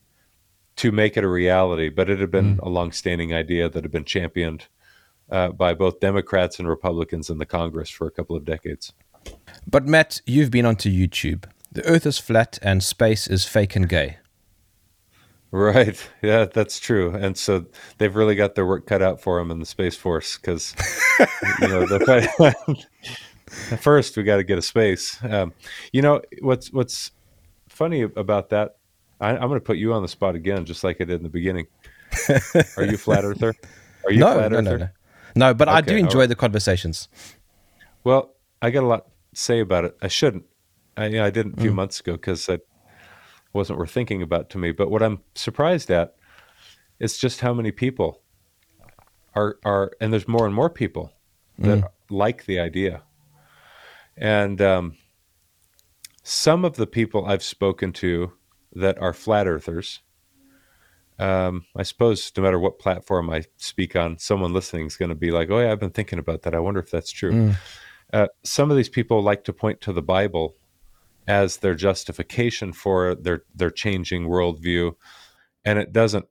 to 0.77 0.91
make 0.91 1.17
it 1.17 1.25
a 1.25 1.29
reality. 1.29 1.91
But 1.91 2.09
it 2.09 2.19
had 2.19 2.31
been 2.31 2.57
mm. 2.57 2.63
a 2.63 2.69
long-standing 2.69 3.35
idea 3.35 3.69
that 3.69 3.85
had 3.85 3.93
been 3.93 4.05
championed 4.05 4.69
uh, 5.31 5.49
by 5.49 5.75
both 5.75 6.01
Democrats 6.01 6.59
and 6.59 6.69
Republicans 6.69 7.29
in 7.29 7.39
the 7.39 7.47
Congress 7.47 7.91
for 7.91 8.07
a 8.07 8.11
couple 8.11 8.37
of 8.37 8.45
decades. 8.45 8.93
But 9.67 9.87
Matt, 9.87 10.21
you've 10.27 10.51
been 10.51 10.67
onto 10.67 10.91
YouTube. 10.91 11.45
The 11.71 11.87
Earth 11.87 12.07
is 12.07 12.19
flat 12.19 12.59
and 12.63 12.83
space 12.83 13.27
is 13.27 13.47
fake 13.47 13.77
and 13.77 13.89
gay. 13.89 14.19
Right. 15.53 16.09
Yeah, 16.23 16.47
that's 16.47 16.79
true. 16.79 17.13
And 17.15 17.37
so 17.37 17.67
they've 17.99 18.15
really 18.15 18.37
got 18.37 18.55
their 18.55 18.65
work 18.65 18.87
cut 18.87 19.03
out 19.03 19.21
for 19.21 19.39
them 19.39 19.51
in 19.51 19.59
the 19.59 19.67
Space 19.67 19.97
Force 19.97 20.37
because, 20.37 20.75
you 21.61 21.69
know, 21.69 21.87
first 23.81 24.17
we 24.17 24.23
got 24.23 24.37
to 24.37 24.45
get 24.45 24.57
a 24.57 24.63
space. 24.63 25.19
Um, 25.23 25.53
you 25.93 26.01
know, 26.01 26.23
what's 26.41 26.73
what's 26.73 27.11
funny 27.69 28.03
about 28.03 28.51
that? 28.51 28.77
I, 29.21 29.33
am 29.33 29.49
going 29.49 29.55
to 29.55 29.61
put 29.61 29.79
you 29.79 29.93
on 29.93 30.03
the 30.03 30.09
spot 30.09 30.37
again, 30.37 30.65
just 30.65 30.85
like 30.85 31.01
I 31.01 31.05
did 31.05 31.17
in 31.17 31.23
the 31.25 31.29
beginning. 31.29 31.67
Are 32.77 32.85
you 32.85 32.97
flat 32.97 33.25
earther? 33.25 33.53
Are 34.05 34.13
you 34.13 34.21
no, 34.21 34.35
flat 34.35 34.53
earther? 34.53 34.63
No, 34.63 34.71
no, 34.71 34.77
no. 34.77 34.89
No, 35.35 35.55
but 35.55 35.69
okay, 35.69 35.77
I 35.77 35.81
do 35.81 35.97
enjoy 35.97 36.21
right. 36.21 36.29
the 36.29 36.37
conversations. 36.37 37.09
Well, 38.05 38.35
I 38.61 38.71
got 38.71 38.85
a 38.85 38.87
lot 38.87 39.07
to 39.07 39.41
say 39.41 39.59
about 39.59 39.85
it. 39.85 39.97
I 40.01 40.09
shouldn't. 40.09 40.45
I, 40.97 41.07
you 41.07 41.19
know, 41.19 41.25
I 41.25 41.31
didn't 41.31 41.59
a 41.59 41.63
few 41.63 41.73
mm. 41.73 41.77
months 41.77 41.99
ago 42.01 42.13
because 42.13 42.49
it 42.49 42.67
wasn't 43.53 43.79
worth 43.79 43.91
thinking 43.91 44.23
about 44.23 44.51
to 44.51 44.59
me. 44.59 44.73
But 44.73 44.91
what 44.91 45.03
I'm 45.03 45.21
surprised 45.35 45.91
at 45.91 46.15
is 46.99 47.19
just 47.19 47.41
how 47.41 47.55
many 47.55 47.73
people 47.73 48.23
are 49.35 49.59
are, 49.65 49.93
and 50.01 50.13
there's 50.13 50.29
more 50.29 50.47
and 50.47 50.55
more 50.55 50.71
people 50.71 51.13
that 51.59 51.79
mm. 51.79 51.89
like 52.11 52.47
the 52.47 52.59
idea. 52.59 53.03
And 54.17 54.61
um, 54.61 54.97
some 56.23 56.65
of 56.65 56.77
the 56.77 56.87
people 56.87 57.27
I've 57.27 57.43
spoken 57.43 57.93
to 57.95 58.33
that 58.75 58.99
are 58.99 59.13
flat 59.13 59.47
earthers 59.47 60.01
um, 61.23 61.67
I 61.77 61.85
suppose 61.85 62.33
no 62.37 62.43
matter 62.43 62.59
what 62.59 62.79
platform 62.79 63.31
I 63.31 63.45
speak 63.57 63.95
on, 63.95 64.19
someone 64.19 64.53
listening 64.53 64.87
is 64.87 64.97
going 64.97 65.11
to 65.11 65.15
be 65.15 65.31
like, 65.31 65.51
"Oh 65.51 65.61
yeah, 65.61 65.71
I've 65.71 65.81
been 65.81 65.91
thinking 65.91 66.19
about 66.19 66.43
that. 66.43 66.55
I 66.55 66.59
wonder 66.59 66.81
if 66.81 66.91
that's 66.91 67.13
true." 67.13 67.33
Mm. 67.33 67.57
Uh, 68.13 68.27
some 68.43 68.71
of 68.71 68.77
these 68.77 68.89
people 68.89 69.23
like 69.23 69.45
to 69.45 69.53
point 69.53 69.81
to 69.83 69.93
the 69.93 70.03
Bible 70.03 70.57
as 71.27 71.59
their 71.59 71.75
justification 71.75 72.73
for 72.73 73.15
their 73.15 73.45
their 73.55 73.71
changing 73.71 74.29
worldview, 74.29 74.93
and 75.65 75.79
it 75.79 75.93
doesn't 75.93 76.27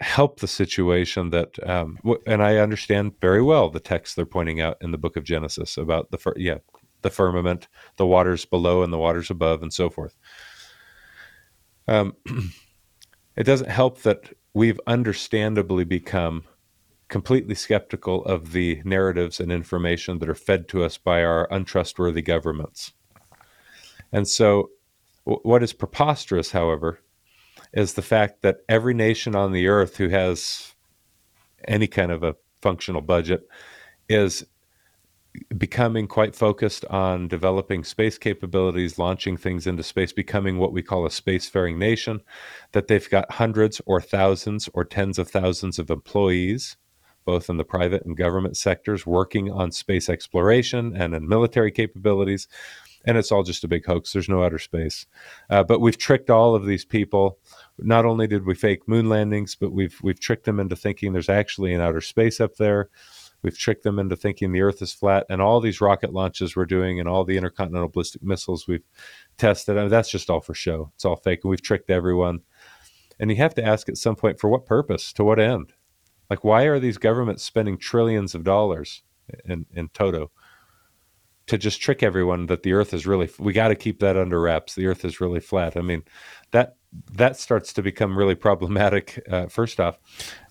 help 0.00 0.40
the 0.40 0.48
situation 0.48 1.30
that. 1.30 1.58
Um, 1.68 1.98
and 2.26 2.42
I 2.42 2.56
understand 2.56 3.20
very 3.20 3.42
well 3.42 3.70
the 3.70 3.80
text 3.80 4.16
they're 4.16 4.26
pointing 4.26 4.60
out 4.60 4.76
in 4.80 4.90
the 4.90 4.98
Book 4.98 5.16
of 5.16 5.24
Genesis 5.24 5.76
about 5.76 6.10
the 6.10 6.32
yeah 6.36 6.58
the 7.02 7.10
firmament, 7.10 7.68
the 7.96 8.06
waters 8.06 8.44
below 8.44 8.82
and 8.82 8.92
the 8.92 8.98
waters 8.98 9.30
above, 9.30 9.62
and 9.62 9.72
so 9.72 9.88
forth. 9.88 10.16
Um, 11.88 12.14
it 13.36 13.44
doesn't 13.44 13.70
help 13.70 14.02
that 14.02 14.32
we've 14.54 14.80
understandably 14.86 15.84
become 15.84 16.44
completely 17.08 17.54
skeptical 17.54 18.24
of 18.24 18.52
the 18.52 18.82
narratives 18.84 19.38
and 19.38 19.52
information 19.52 20.18
that 20.18 20.28
are 20.28 20.34
fed 20.34 20.68
to 20.68 20.82
us 20.82 20.98
by 20.98 21.22
our 21.22 21.46
untrustworthy 21.52 22.22
governments. 22.22 22.92
And 24.12 24.26
so, 24.26 24.70
w- 25.24 25.40
what 25.42 25.62
is 25.62 25.72
preposterous, 25.72 26.50
however, 26.52 27.00
is 27.72 27.94
the 27.94 28.02
fact 28.02 28.42
that 28.42 28.58
every 28.68 28.94
nation 28.94 29.34
on 29.34 29.52
the 29.52 29.68
earth 29.68 29.96
who 29.96 30.08
has 30.08 30.74
any 31.66 31.86
kind 31.86 32.10
of 32.10 32.22
a 32.22 32.36
functional 32.62 33.00
budget 33.00 33.46
is 34.08 34.44
becoming 35.56 36.06
quite 36.06 36.34
focused 36.34 36.84
on 36.86 37.28
developing 37.28 37.84
space 37.84 38.18
capabilities, 38.18 38.98
launching 38.98 39.36
things 39.36 39.66
into 39.66 39.82
space, 39.82 40.12
becoming 40.12 40.58
what 40.58 40.72
we 40.72 40.82
call 40.82 41.04
a 41.04 41.10
spacefaring 41.10 41.76
nation, 41.76 42.20
that 42.72 42.88
they've 42.88 43.10
got 43.10 43.32
hundreds 43.32 43.80
or 43.86 44.00
thousands 44.00 44.68
or 44.74 44.84
tens 44.84 45.18
of 45.18 45.28
thousands 45.28 45.78
of 45.78 45.90
employees, 45.90 46.76
both 47.24 47.50
in 47.50 47.56
the 47.56 47.64
private 47.64 48.04
and 48.04 48.16
government 48.16 48.56
sectors, 48.56 49.06
working 49.06 49.50
on 49.50 49.70
space 49.70 50.08
exploration 50.08 50.94
and 50.96 51.14
in 51.14 51.28
military 51.28 51.70
capabilities. 51.70 52.48
And 53.06 53.16
it's 53.16 53.30
all 53.30 53.44
just 53.44 53.64
a 53.64 53.68
big 53.68 53.86
hoax. 53.86 54.12
There's 54.12 54.28
no 54.28 54.42
outer 54.42 54.58
space. 54.58 55.06
Uh, 55.48 55.62
but 55.62 55.80
we've 55.80 55.96
tricked 55.98 56.28
all 56.28 56.54
of 56.54 56.66
these 56.66 56.84
people. 56.84 57.38
Not 57.78 58.04
only 58.04 58.26
did 58.26 58.44
we 58.44 58.54
fake 58.54 58.88
moon 58.88 59.08
landings, 59.08 59.54
but 59.54 59.72
we've 59.72 59.98
we've 60.02 60.20
tricked 60.20 60.44
them 60.44 60.58
into 60.58 60.76
thinking 60.76 61.12
there's 61.12 61.28
actually 61.28 61.72
an 61.72 61.80
outer 61.80 62.00
space 62.00 62.40
up 62.40 62.56
there 62.56 62.90
We've 63.46 63.56
tricked 63.56 63.84
them 63.84 64.00
into 64.00 64.16
thinking 64.16 64.50
the 64.50 64.62
Earth 64.62 64.82
is 64.82 64.92
flat, 64.92 65.26
and 65.28 65.40
all 65.40 65.60
these 65.60 65.80
rocket 65.80 66.12
launches 66.12 66.56
we're 66.56 66.66
doing, 66.66 66.98
and 66.98 67.08
all 67.08 67.24
the 67.24 67.36
intercontinental 67.36 67.88
ballistic 67.88 68.22
missiles 68.22 68.66
we've 68.66 68.82
tested. 69.36 69.76
I 69.76 69.82
mean, 69.82 69.90
that's 69.90 70.10
just 70.10 70.30
all 70.30 70.40
for 70.40 70.54
show. 70.54 70.90
It's 70.94 71.04
all 71.04 71.14
fake, 71.14 71.40
and 71.44 71.50
we've 71.50 71.62
tricked 71.62 71.90
everyone. 71.90 72.40
And 73.20 73.30
you 73.30 73.36
have 73.36 73.54
to 73.54 73.64
ask 73.64 73.88
at 73.88 73.98
some 73.98 74.16
point, 74.16 74.40
for 74.40 74.50
what 74.50 74.66
purpose? 74.66 75.12
To 75.14 75.24
what 75.24 75.38
end? 75.38 75.74
Like, 76.28 76.42
why 76.42 76.64
are 76.64 76.80
these 76.80 76.98
governments 76.98 77.44
spending 77.44 77.78
trillions 77.78 78.34
of 78.34 78.42
dollars 78.42 79.02
in 79.44 79.66
in 79.72 79.90
toto 79.90 80.32
to 81.46 81.58
just 81.58 81.80
trick 81.80 82.02
everyone 82.02 82.46
that 82.46 82.62
the 82.62 82.72
Earth 82.72 82.92
is 82.92 83.06
really? 83.06 83.30
We 83.38 83.52
got 83.52 83.68
to 83.68 83.76
keep 83.76 84.00
that 84.00 84.16
under 84.16 84.40
wraps. 84.40 84.74
The 84.74 84.86
Earth 84.86 85.04
is 85.04 85.20
really 85.20 85.40
flat. 85.40 85.76
I 85.76 85.80
mean, 85.80 86.02
that 86.52 86.76
that 87.12 87.36
starts 87.36 87.72
to 87.74 87.82
become 87.82 88.16
really 88.16 88.34
problematic. 88.34 89.22
Uh, 89.30 89.46
first 89.46 89.80
off, 89.80 89.98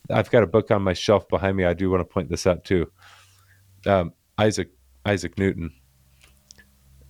I've 0.10 0.30
got 0.30 0.44
a 0.44 0.48
book 0.48 0.72
on 0.72 0.82
my 0.82 0.94
shelf 0.94 1.28
behind 1.28 1.58
me. 1.58 1.66
I 1.66 1.74
do 1.74 1.90
want 1.90 2.02
to 2.02 2.14
point 2.14 2.30
this 2.30 2.46
out 2.48 2.64
too. 2.64 2.92
Um, 3.86 4.14
Isaac 4.38 4.70
Isaac 5.06 5.38
Newton 5.38 5.72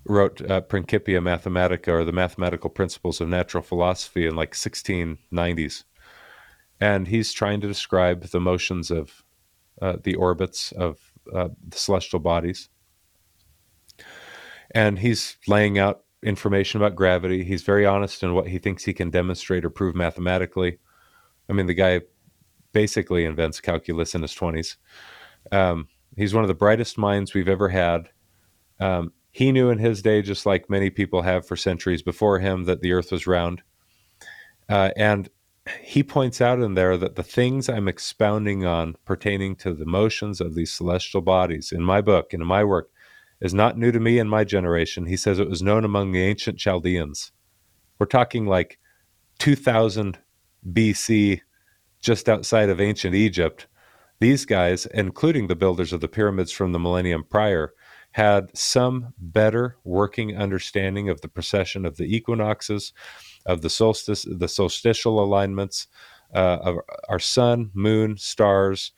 wrote 0.08 0.42
uh, 0.50 0.62
Principia 0.62 1.20
Mathematica 1.20 1.88
or 1.88 2.04
the 2.04 2.12
mathematical 2.12 2.70
principles 2.70 3.20
of 3.22 3.28
natural 3.28 3.64
philosophy 3.64 4.28
in 4.28 4.36
like 4.36 4.54
1690s, 4.54 5.84
and 6.80 7.08
he's 7.08 7.34
trying 7.34 7.62
to 7.62 7.68
describe 7.68 8.24
the 8.26 8.40
motions 8.40 8.92
of 8.92 9.24
uh, 9.82 9.98
the 10.04 10.16
orbits 10.16 10.72
of 10.74 11.00
uh, 11.34 11.50
the 11.68 11.78
celestial 11.78 12.20
bodies, 12.20 12.70
and 14.76 15.00
he's 15.00 15.38
laying 15.48 15.80
out 15.80 16.04
information 16.22 16.82
about 16.82 16.96
gravity. 16.96 17.44
He's 17.44 17.64
very 17.64 17.86
honest 17.86 18.22
in 18.22 18.36
what 18.36 18.48
he 18.48 18.60
thinks 18.60 18.84
he 18.84 18.94
can 18.94 19.10
demonstrate 19.10 19.64
or 19.64 19.70
prove 19.70 19.96
mathematically. 19.96 20.80
I 21.50 21.54
mean, 21.54 21.66
the 21.66 21.74
guy 21.74 22.02
basically 22.74 23.24
invents 23.24 23.62
calculus 23.62 24.14
in 24.14 24.22
his 24.22 24.36
20s. 24.36 24.76
Um, 25.52 25.88
he's 26.18 26.34
one 26.34 26.44
of 26.44 26.50
the 26.50 26.54
brightest 26.54 26.98
minds 26.98 27.34
we've 27.34 27.48
ever 27.48 27.70
had. 27.70 28.10
Um, 28.80 29.14
he 29.32 29.52
knew 29.52 29.70
in 29.70 29.80
his 29.80 30.02
day, 30.02 30.22
just 30.22 30.46
like 30.46 30.70
many 30.70 30.90
people 30.90 31.22
have 31.22 31.48
for 31.48 31.56
centuries 31.56 32.02
before 32.02 32.40
him, 32.40 32.66
that 32.66 32.82
the 32.82 32.92
earth 32.92 33.12
was 33.12 33.28
round. 33.28 33.62
Uh, 34.68 34.90
and 34.98 35.30
he 35.82 36.04
points 36.04 36.42
out 36.42 36.60
in 36.60 36.74
there 36.74 36.98
that 36.98 37.16
the 37.16 37.24
things 37.24 37.70
I'm 37.70 37.88
expounding 37.88 38.66
on 38.66 38.96
pertaining 39.06 39.56
to 39.58 39.74
the 39.74 39.86
motions 39.86 40.42
of 40.42 40.54
these 40.54 40.74
celestial 40.74 41.22
bodies 41.22 41.72
in 41.72 41.82
my 41.82 42.02
book 42.02 42.34
in 42.34 42.46
my 42.46 42.64
work 42.64 42.90
is 43.42 43.54
not 43.54 43.78
new 43.78 43.92
to 43.92 44.00
me 44.00 44.20
and 44.20 44.30
my 44.30 44.44
generation. 44.44 45.06
He 45.06 45.18
says 45.18 45.40
it 45.40 45.50
was 45.50 45.62
known 45.62 45.84
among 45.84 46.12
the 46.12 46.22
ancient 46.22 46.58
Chaldeans. 46.58 47.32
We're 48.00 48.06
talking 48.08 48.46
like 48.46 48.80
2000 49.40 50.20
BC, 50.72 51.42
just 52.02 52.30
outside 52.30 52.70
of 52.70 52.82
ancient 52.82 53.16
Egypt. 53.16 53.68
These 54.20 54.46
guys, 54.46 54.86
including 54.88 55.48
the 55.48 55.56
builders 55.56 55.92
of 55.94 56.02
the 56.02 56.08
pyramids 56.08 56.52
from 56.52 56.72
the 56.72 56.80
millennium 56.80 57.24
prior, 57.30 57.74
had 58.12 58.56
some 58.58 59.14
better 59.18 59.76
working 59.84 60.38
understanding 60.38 61.10
of 61.10 61.20
the 61.20 61.28
precession 61.28 61.86
of 61.86 61.98
the 61.98 62.16
equinoxes, 62.16 62.94
of 63.46 63.62
the 63.62 63.70
solstice, 63.70 64.26
the 64.30 64.48
solstitial 64.48 65.22
alignments 65.22 65.88
uh, 66.34 66.60
of 66.62 66.78
our 67.10 67.20
sun, 67.20 67.72
moon, 67.74 68.18
stars, 68.18 68.94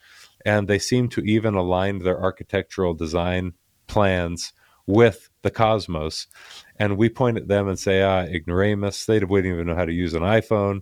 and 0.46 0.68
they 0.68 0.80
seem 0.80 1.10
to 1.10 1.22
even 1.22 1.56
align 1.56 2.00
their 2.00 2.22
architectural 2.22 2.94
design 2.94 3.54
plans 3.88 4.54
with 4.86 5.30
the 5.42 5.52
cosmos. 5.52 6.28
And 6.78 6.98
we 6.98 7.10
point 7.10 7.38
at 7.38 7.48
them 7.48 7.68
and 7.68 7.78
say, 7.78 8.02
ah, 8.02 8.24
ignoramus. 8.24 9.06
They 9.06 9.20
wouldn't 9.20 9.54
even 9.54 9.68
know 9.68 9.76
how 9.76 9.86
to 9.86 9.94
use 9.94 10.14
an 10.14 10.24
iPhone. 10.24 10.82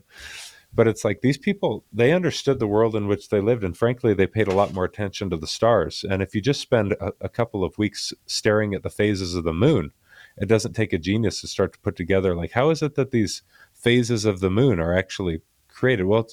But 0.74 0.88
it's 0.88 1.06
like 1.06 1.22
these 1.22 1.38
people, 1.38 1.86
they 1.94 2.12
understood 2.12 2.60
the 2.60 2.68
world 2.68 2.96
in 2.96 3.08
which 3.08 3.30
they 3.30 3.40
lived. 3.40 3.64
And 3.64 3.78
frankly, 3.78 4.14
they 4.14 4.28
paid 4.28 4.48
a 4.48 4.54
lot 4.54 4.74
more 4.74 4.84
attention 4.84 5.30
to 5.30 5.38
the 5.38 5.48
stars. 5.48 6.04
And 6.08 6.22
if 6.22 6.36
you 6.36 6.42
just 6.42 6.60
spend 6.60 6.94
a, 6.94 7.14
a 7.22 7.30
couple 7.30 7.64
of 7.64 7.78
weeks 7.78 8.14
staring 8.26 8.74
at 8.74 8.84
the 8.84 8.90
phases 8.90 9.36
of 9.36 9.46
the 9.46 9.54
moon, 9.54 9.92
it 10.38 10.48
doesn't 10.48 10.74
take 10.74 10.92
a 10.92 10.98
genius 10.98 11.42
to 11.42 11.48
start 11.48 11.74
to 11.74 11.80
put 11.80 11.96
together 11.96 12.36
like, 12.36 12.52
how 12.52 12.70
is 12.70 12.82
it 12.82 12.96
that 12.96 13.12
these 13.12 13.42
phases 13.74 14.26
of 14.26 14.42
the 14.42 14.50
moon 14.50 14.80
are 14.82 14.96
actually 14.96 15.42
created? 15.70 16.06
Well, 16.06 16.28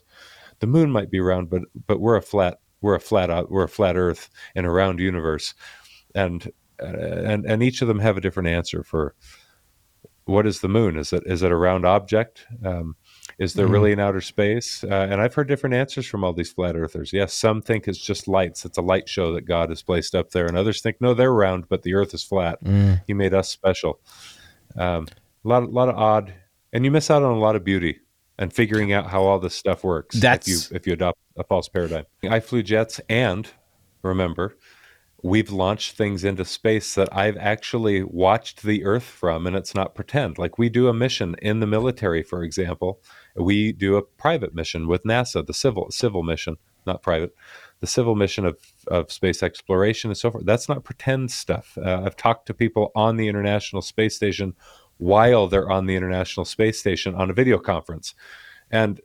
the 0.59 0.67
moon 0.67 0.91
might 0.91 1.11
be 1.11 1.21
round, 1.21 1.51
but 1.51 1.63
but 1.87 2.01
we're 2.01 2.17
a 2.17 2.23
flat 2.23 2.59
we're 2.81 2.95
a 2.95 3.01
flat 3.01 3.51
we're 3.51 3.65
a 3.65 3.69
flat 3.69 3.97
Earth 3.97 4.29
in 4.55 4.65
a 4.65 4.71
round 4.71 5.01
universe, 5.01 5.55
and 6.15 6.51
and 6.85 7.47
and 7.47 7.63
each 7.63 7.83
of 7.83 7.89
them 7.89 8.01
have 8.01 8.17
a 8.17 8.21
different 8.21 8.49
answer 8.49 8.83
for 8.83 9.15
what 10.25 10.47
is 10.47 10.61
the 10.61 10.69
moon? 10.69 10.97
Is 10.97 11.13
it 11.13 11.25
is 11.27 11.43
it 11.43 11.51
a 11.51 11.57
round 11.57 11.85
object? 11.85 12.47
Um, 12.65 12.97
is 13.39 13.55
there 13.55 13.67
mm 13.67 13.73
really 13.73 13.93
an 13.93 14.01
outer 14.01 14.21
space? 14.21 14.85
Uh, 14.85 15.09
and 15.11 15.21
I've 15.21 15.35
heard 15.35 15.49
different 15.49 15.75
answers 15.75 16.07
from 16.07 16.23
all 16.23 16.33
these 16.33 16.53
flat 16.53 16.77
earthers. 16.77 17.13
Yes, 17.13 17.35
some 17.35 17.63
think 17.63 17.89
it's 17.89 17.99
just 17.99 18.29
lights. 18.29 18.65
It's 18.65 18.79
a 18.79 18.83
light 18.83 19.09
show 19.09 19.33
that 19.33 19.43
God 19.43 19.71
has 19.71 19.83
placed 19.83 20.15
up 20.15 20.31
there, 20.31 20.47
and 20.47 20.57
others 20.57 20.81
think 20.81 21.01
no, 21.01 21.15
they're 21.15 21.33
round, 21.33 21.69
but 21.69 21.83
the 21.83 21.95
Earth 21.95 22.15
is 22.15 22.23
flat. 22.23 22.63
Mm. 22.63 23.03
He 23.07 23.15
made 23.15 23.35
us 23.35 23.49
special. 23.49 24.01
Um, 24.77 25.07
a 25.45 25.49
lot, 25.49 25.63
a 25.65 25.67
lot 25.67 25.89
of 25.89 25.97
odd, 25.97 26.35
and 26.73 26.85
you 26.85 26.91
miss 26.91 27.11
out 27.11 27.23
on 27.23 27.33
a 27.33 27.41
lot 27.41 27.57
of 27.57 27.65
beauty 27.65 28.01
and 28.39 28.53
figuring 28.53 28.93
out 28.93 29.09
how 29.09 29.23
all 29.23 29.39
this 29.39 29.55
stuff 29.55 29.83
works. 29.85 30.21
That's 30.21 30.49
if 30.49 30.71
you 30.71 30.77
if 30.77 30.87
you 30.87 30.93
adopt 30.93 31.19
a 31.37 31.45
false 31.45 31.69
paradigm. 31.69 32.05
I 32.29 32.41
flew 32.41 32.63
jets, 32.63 33.01
and 33.09 33.49
remember, 34.03 34.57
we've 35.23 35.51
launched 35.51 35.97
things 35.97 36.25
into 36.25 36.45
space 36.45 36.95
that 36.97 37.09
I've 37.17 37.37
actually 37.37 38.03
watched 38.03 38.63
the 38.63 38.85
Earth 38.85 39.05
from, 39.05 39.47
and 39.47 39.55
it's 39.55 39.75
not 39.75 39.95
pretend. 39.95 40.37
Like 40.37 40.59
we 40.59 40.69
do 40.69 40.89
a 40.89 40.95
mission 40.95 41.37
in 41.41 41.61
the 41.61 41.67
military, 41.67 42.23
for 42.23 42.43
example. 42.43 43.01
We 43.37 43.73
do 43.73 43.97
a 43.97 44.03
private 44.03 44.55
mission 44.55 44.89
with 44.89 45.05
NASA, 45.05 45.47
the 45.47 45.55
civil 45.55 45.91
civil 45.91 46.23
mission, 46.23 46.57
not 46.87 47.03
private, 47.03 47.35
the 47.81 47.87
civil 47.87 48.17
mission 48.17 48.45
of 48.45 48.59
of 48.89 49.13
space 49.13 49.43
exploration 49.43 50.11
and 50.11 50.19
so 50.19 50.31
forth. 50.31 50.45
That's 50.45 50.69
not 50.69 50.85
pretend 50.85 51.31
stuff. 51.31 51.79
Uh, 51.79 52.03
I've 52.05 52.17
talked 52.17 52.47
to 52.47 52.55
people 52.55 52.91
on 52.97 53.17
the 53.17 53.29
International 53.29 53.83
Space 53.83 54.17
Station 54.17 54.55
while 54.99 55.47
they're 55.47 55.71
on 55.71 55.87
the 55.87 55.97
International 55.97 56.45
Space 56.45 56.79
Station 56.79 57.15
on 57.15 57.31
a 57.31 57.35
video 57.35 57.59
conference, 57.59 58.15
and 58.71 59.01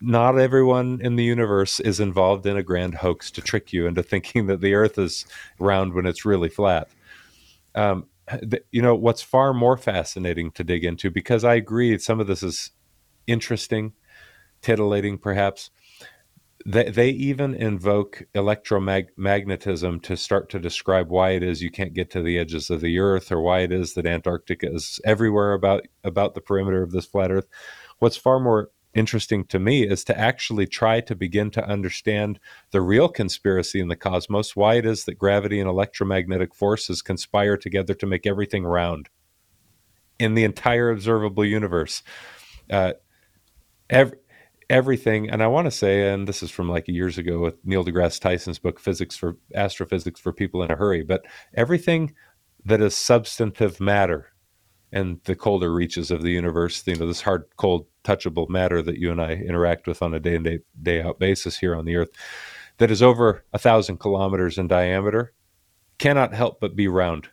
not 0.00 0.38
everyone 0.38 1.00
in 1.02 1.16
the 1.16 1.24
universe 1.24 1.80
is 1.80 2.00
involved 2.00 2.46
in 2.46 2.56
a 2.56 2.62
grand 2.62 2.96
hoax 2.96 3.30
to 3.32 3.40
trick 3.40 3.72
you 3.72 3.86
into 3.86 4.02
thinking 4.02 4.46
that 4.46 4.60
the 4.60 4.74
earth 4.74 4.98
is 4.98 5.26
round 5.58 5.94
when 5.94 6.06
it's 6.06 6.24
really 6.24 6.48
flat. 6.48 6.88
Um, 7.74 8.06
the, 8.26 8.62
you 8.72 8.82
know, 8.82 8.94
what's 8.94 9.22
far 9.22 9.54
more 9.54 9.76
fascinating 9.76 10.50
to 10.52 10.64
dig 10.64 10.84
into, 10.84 11.10
because 11.10 11.44
I 11.44 11.54
agree 11.54 11.96
some 11.98 12.20
of 12.20 12.26
this 12.26 12.42
is 12.42 12.70
interesting, 13.26 13.92
titillating 14.62 15.18
perhaps. 15.18 15.70
They, 16.64 16.90
they 16.90 17.10
even 17.10 17.54
invoke 17.54 18.24
electromagnetism 18.34 20.02
to 20.02 20.16
start 20.16 20.48
to 20.50 20.58
describe 20.58 21.10
why 21.10 21.30
it 21.30 21.44
is 21.44 21.62
you 21.62 21.70
can't 21.70 21.94
get 21.94 22.10
to 22.10 22.22
the 22.22 22.38
edges 22.38 22.70
of 22.70 22.80
the 22.80 22.98
earth 22.98 23.30
or 23.30 23.40
why 23.40 23.60
it 23.60 23.70
is 23.70 23.94
that 23.94 24.06
Antarctica 24.06 24.72
is 24.72 24.98
everywhere 25.04 25.52
about, 25.52 25.86
about 26.02 26.34
the 26.34 26.40
perimeter 26.40 26.82
of 26.82 26.90
this 26.90 27.06
flat 27.06 27.30
earth. 27.30 27.46
What's 28.00 28.16
far 28.16 28.40
more 28.40 28.70
interesting 28.96 29.44
to 29.44 29.58
me 29.58 29.86
is 29.86 30.02
to 30.04 30.18
actually 30.18 30.66
try 30.66 31.00
to 31.02 31.14
begin 31.14 31.50
to 31.50 31.64
understand 31.68 32.40
the 32.70 32.80
real 32.80 33.08
conspiracy 33.08 33.78
in 33.78 33.88
the 33.88 33.96
cosmos, 33.96 34.56
why 34.56 34.74
it 34.74 34.86
is 34.86 35.04
that 35.04 35.18
gravity 35.18 35.60
and 35.60 35.68
electromagnetic 35.68 36.54
forces 36.54 37.02
conspire 37.02 37.56
together 37.56 37.94
to 37.94 38.06
make 38.06 38.26
everything 38.26 38.64
round 38.64 39.08
in 40.18 40.34
the 40.34 40.44
entire 40.44 40.90
observable 40.90 41.44
universe. 41.44 42.02
Uh, 42.70 42.94
every, 43.90 44.16
everything, 44.70 45.28
and 45.28 45.42
I 45.42 45.46
want 45.46 45.66
to 45.66 45.70
say, 45.70 46.10
and 46.10 46.26
this 46.26 46.42
is 46.42 46.50
from 46.50 46.68
like 46.68 46.88
years 46.88 47.18
ago 47.18 47.38
with 47.38 47.64
Neil 47.64 47.84
deGrasse 47.84 48.20
Tyson's 48.20 48.58
book, 48.58 48.80
Physics 48.80 49.16
for 49.16 49.36
Astrophysics 49.54 50.20
for 50.20 50.32
People 50.32 50.62
in 50.62 50.70
a 50.70 50.76
Hurry, 50.76 51.02
but 51.02 51.24
everything 51.54 52.14
that 52.64 52.80
is 52.80 52.96
substantive 52.96 53.78
matter 53.78 54.32
and 54.96 55.20
the 55.24 55.36
colder 55.36 55.74
reaches 55.74 56.10
of 56.10 56.22
the 56.22 56.30
universe, 56.30 56.82
you 56.86 56.96
know, 56.96 57.06
this 57.06 57.20
hard, 57.20 57.44
cold, 57.58 57.86
touchable 58.02 58.48
matter 58.48 58.80
that 58.80 58.96
you 58.96 59.10
and 59.12 59.20
I 59.20 59.32
interact 59.32 59.86
with 59.86 60.00
on 60.00 60.14
a 60.14 60.20
day 60.20 60.36
in 60.36 60.42
day, 60.42 60.60
day 60.82 61.02
out 61.02 61.18
basis 61.18 61.58
here 61.58 61.76
on 61.76 61.84
the 61.84 61.96
Earth, 61.96 62.08
that 62.78 62.90
is 62.90 63.02
over 63.02 63.44
a 63.52 63.58
thousand 63.58 63.98
kilometers 63.98 64.56
in 64.56 64.68
diameter, 64.68 65.34
cannot 65.98 66.32
help 66.32 66.60
but 66.60 66.74
be 66.74 66.88
round. 66.88 67.28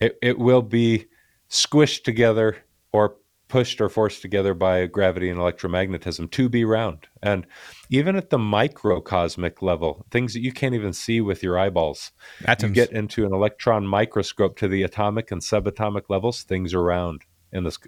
It, 0.00 0.18
it 0.20 0.38
will 0.38 0.60
be 0.60 1.06
squished 1.48 2.04
together 2.04 2.58
or 2.92 3.16
pushed 3.48 3.80
or 3.80 3.88
forced 3.88 4.22
together 4.22 4.54
by 4.54 4.86
gravity 4.86 5.28
and 5.30 5.38
electromagnetism 5.38 6.30
to 6.30 6.48
be 6.48 6.64
round. 6.64 7.08
And 7.22 7.46
even 7.90 8.14
at 8.16 8.30
the 8.30 8.38
microcosmic 8.38 9.62
level, 9.62 10.06
things 10.10 10.34
that 10.34 10.42
you 10.42 10.52
can't 10.52 10.74
even 10.74 10.92
see 10.92 11.20
with 11.20 11.42
your 11.42 11.58
eyeballs, 11.58 12.12
Atoms. 12.44 12.70
you 12.70 12.74
get 12.74 12.92
into 12.92 13.24
an 13.24 13.32
electron 13.32 13.86
microscope 13.86 14.56
to 14.58 14.68
the 14.68 14.82
atomic 14.82 15.30
and 15.30 15.40
subatomic 15.40 16.04
levels, 16.08 16.42
things 16.42 16.74
are 16.74 16.82
round 16.82 17.22
in 17.52 17.64
this. 17.64 17.78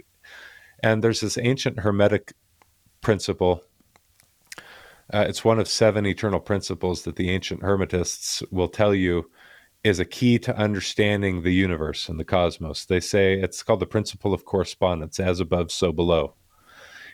And 0.82 1.04
there's 1.04 1.20
this 1.20 1.36
ancient 1.36 1.80
Hermetic 1.80 2.32
principle. 3.02 3.62
Uh, 5.12 5.26
it's 5.28 5.44
one 5.44 5.58
of 5.58 5.68
seven 5.68 6.06
eternal 6.06 6.40
principles 6.40 7.02
that 7.02 7.16
the 7.16 7.30
ancient 7.30 7.60
Hermetists 7.60 8.42
will 8.50 8.68
tell 8.68 8.94
you 8.94 9.30
is 9.82 9.98
a 9.98 10.04
key 10.04 10.38
to 10.38 10.56
understanding 10.56 11.42
the 11.42 11.54
universe 11.54 12.08
and 12.08 12.20
the 12.20 12.24
cosmos. 12.24 12.84
They 12.84 13.00
say 13.00 13.34
it's 13.34 13.62
called 13.62 13.80
the 13.80 13.86
principle 13.86 14.34
of 14.34 14.44
correspondence, 14.44 15.18
as 15.18 15.40
above, 15.40 15.72
so 15.72 15.92
below. 15.92 16.34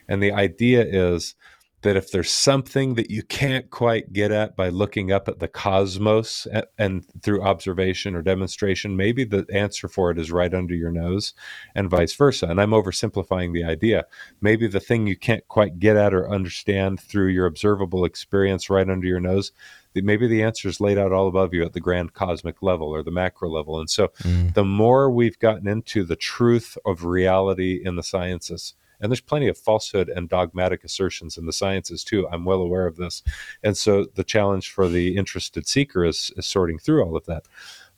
And 0.08 0.22
the 0.22 0.32
idea 0.32 0.84
is 0.84 1.34
that 1.82 1.96
if 1.96 2.10
there's 2.10 2.30
something 2.30 2.94
that 2.94 3.10
you 3.10 3.22
can't 3.22 3.70
quite 3.70 4.12
get 4.12 4.32
at 4.32 4.56
by 4.56 4.68
looking 4.68 5.12
up 5.12 5.28
at 5.28 5.38
the 5.38 5.48
cosmos 5.48 6.46
and, 6.46 6.64
and, 6.78 7.04
through 7.22 7.42
observation 7.42 8.14
or 8.14 8.22
demonstration, 8.22 8.96
maybe 8.96 9.24
the 9.24 9.46
answer 9.52 9.86
for 9.86 10.10
it 10.10 10.18
is 10.18 10.32
right 10.32 10.54
under 10.54 10.74
your 10.74 10.90
nose 10.90 11.34
and 11.74 11.90
vice 11.90 12.14
versa. 12.14 12.46
And 12.46 12.60
I'm 12.60 12.70
oversimplifying 12.70 13.52
the 13.52 13.64
idea. 13.64 14.06
Maybe 14.40 14.66
the 14.66 14.80
thing 14.80 15.06
you 15.06 15.16
can't 15.16 15.46
quite 15.48 15.78
get 15.78 15.96
at 15.96 16.14
or 16.14 16.30
understand 16.30 16.98
through 17.00 17.28
your 17.28 17.46
observable 17.46 18.04
experience 18.04 18.70
right 18.70 18.88
under 18.88 19.06
your 19.06 19.20
nose, 19.20 19.52
maybe 19.94 20.26
the 20.26 20.42
answer 20.42 20.68
is 20.68 20.80
laid 20.80 20.98
out 20.98 21.12
all 21.12 21.28
above 21.28 21.54
you 21.54 21.64
at 21.64 21.72
the 21.72 21.80
grand 21.80 22.14
cosmic 22.14 22.62
level 22.62 22.88
or 22.88 23.02
the 23.02 23.10
macro 23.10 23.48
level. 23.48 23.78
And 23.78 23.88
so 23.88 24.08
mm. 24.22 24.52
the 24.54 24.64
more 24.64 25.10
we've 25.10 25.38
gotten 25.38 25.68
into 25.68 26.04
the 26.04 26.16
truth 26.16 26.76
of 26.84 27.04
reality 27.04 27.80
in 27.84 27.96
the 27.96 28.02
sciences, 28.02 28.74
and 29.00 29.10
there's 29.10 29.20
plenty 29.20 29.48
of 29.48 29.58
falsehood 29.58 30.08
and 30.08 30.28
dogmatic 30.28 30.84
assertions 30.84 31.36
in 31.36 31.46
the 31.46 31.52
sciences 31.52 32.04
too. 32.04 32.28
I'm 32.28 32.44
well 32.44 32.60
aware 32.60 32.86
of 32.86 32.96
this. 32.96 33.22
And 33.62 33.76
so 33.76 34.06
the 34.14 34.24
challenge 34.24 34.70
for 34.70 34.88
the 34.88 35.16
interested 35.16 35.66
seeker 35.66 36.04
is, 36.04 36.30
is 36.36 36.46
sorting 36.46 36.78
through 36.78 37.04
all 37.04 37.16
of 37.16 37.26
that. 37.26 37.46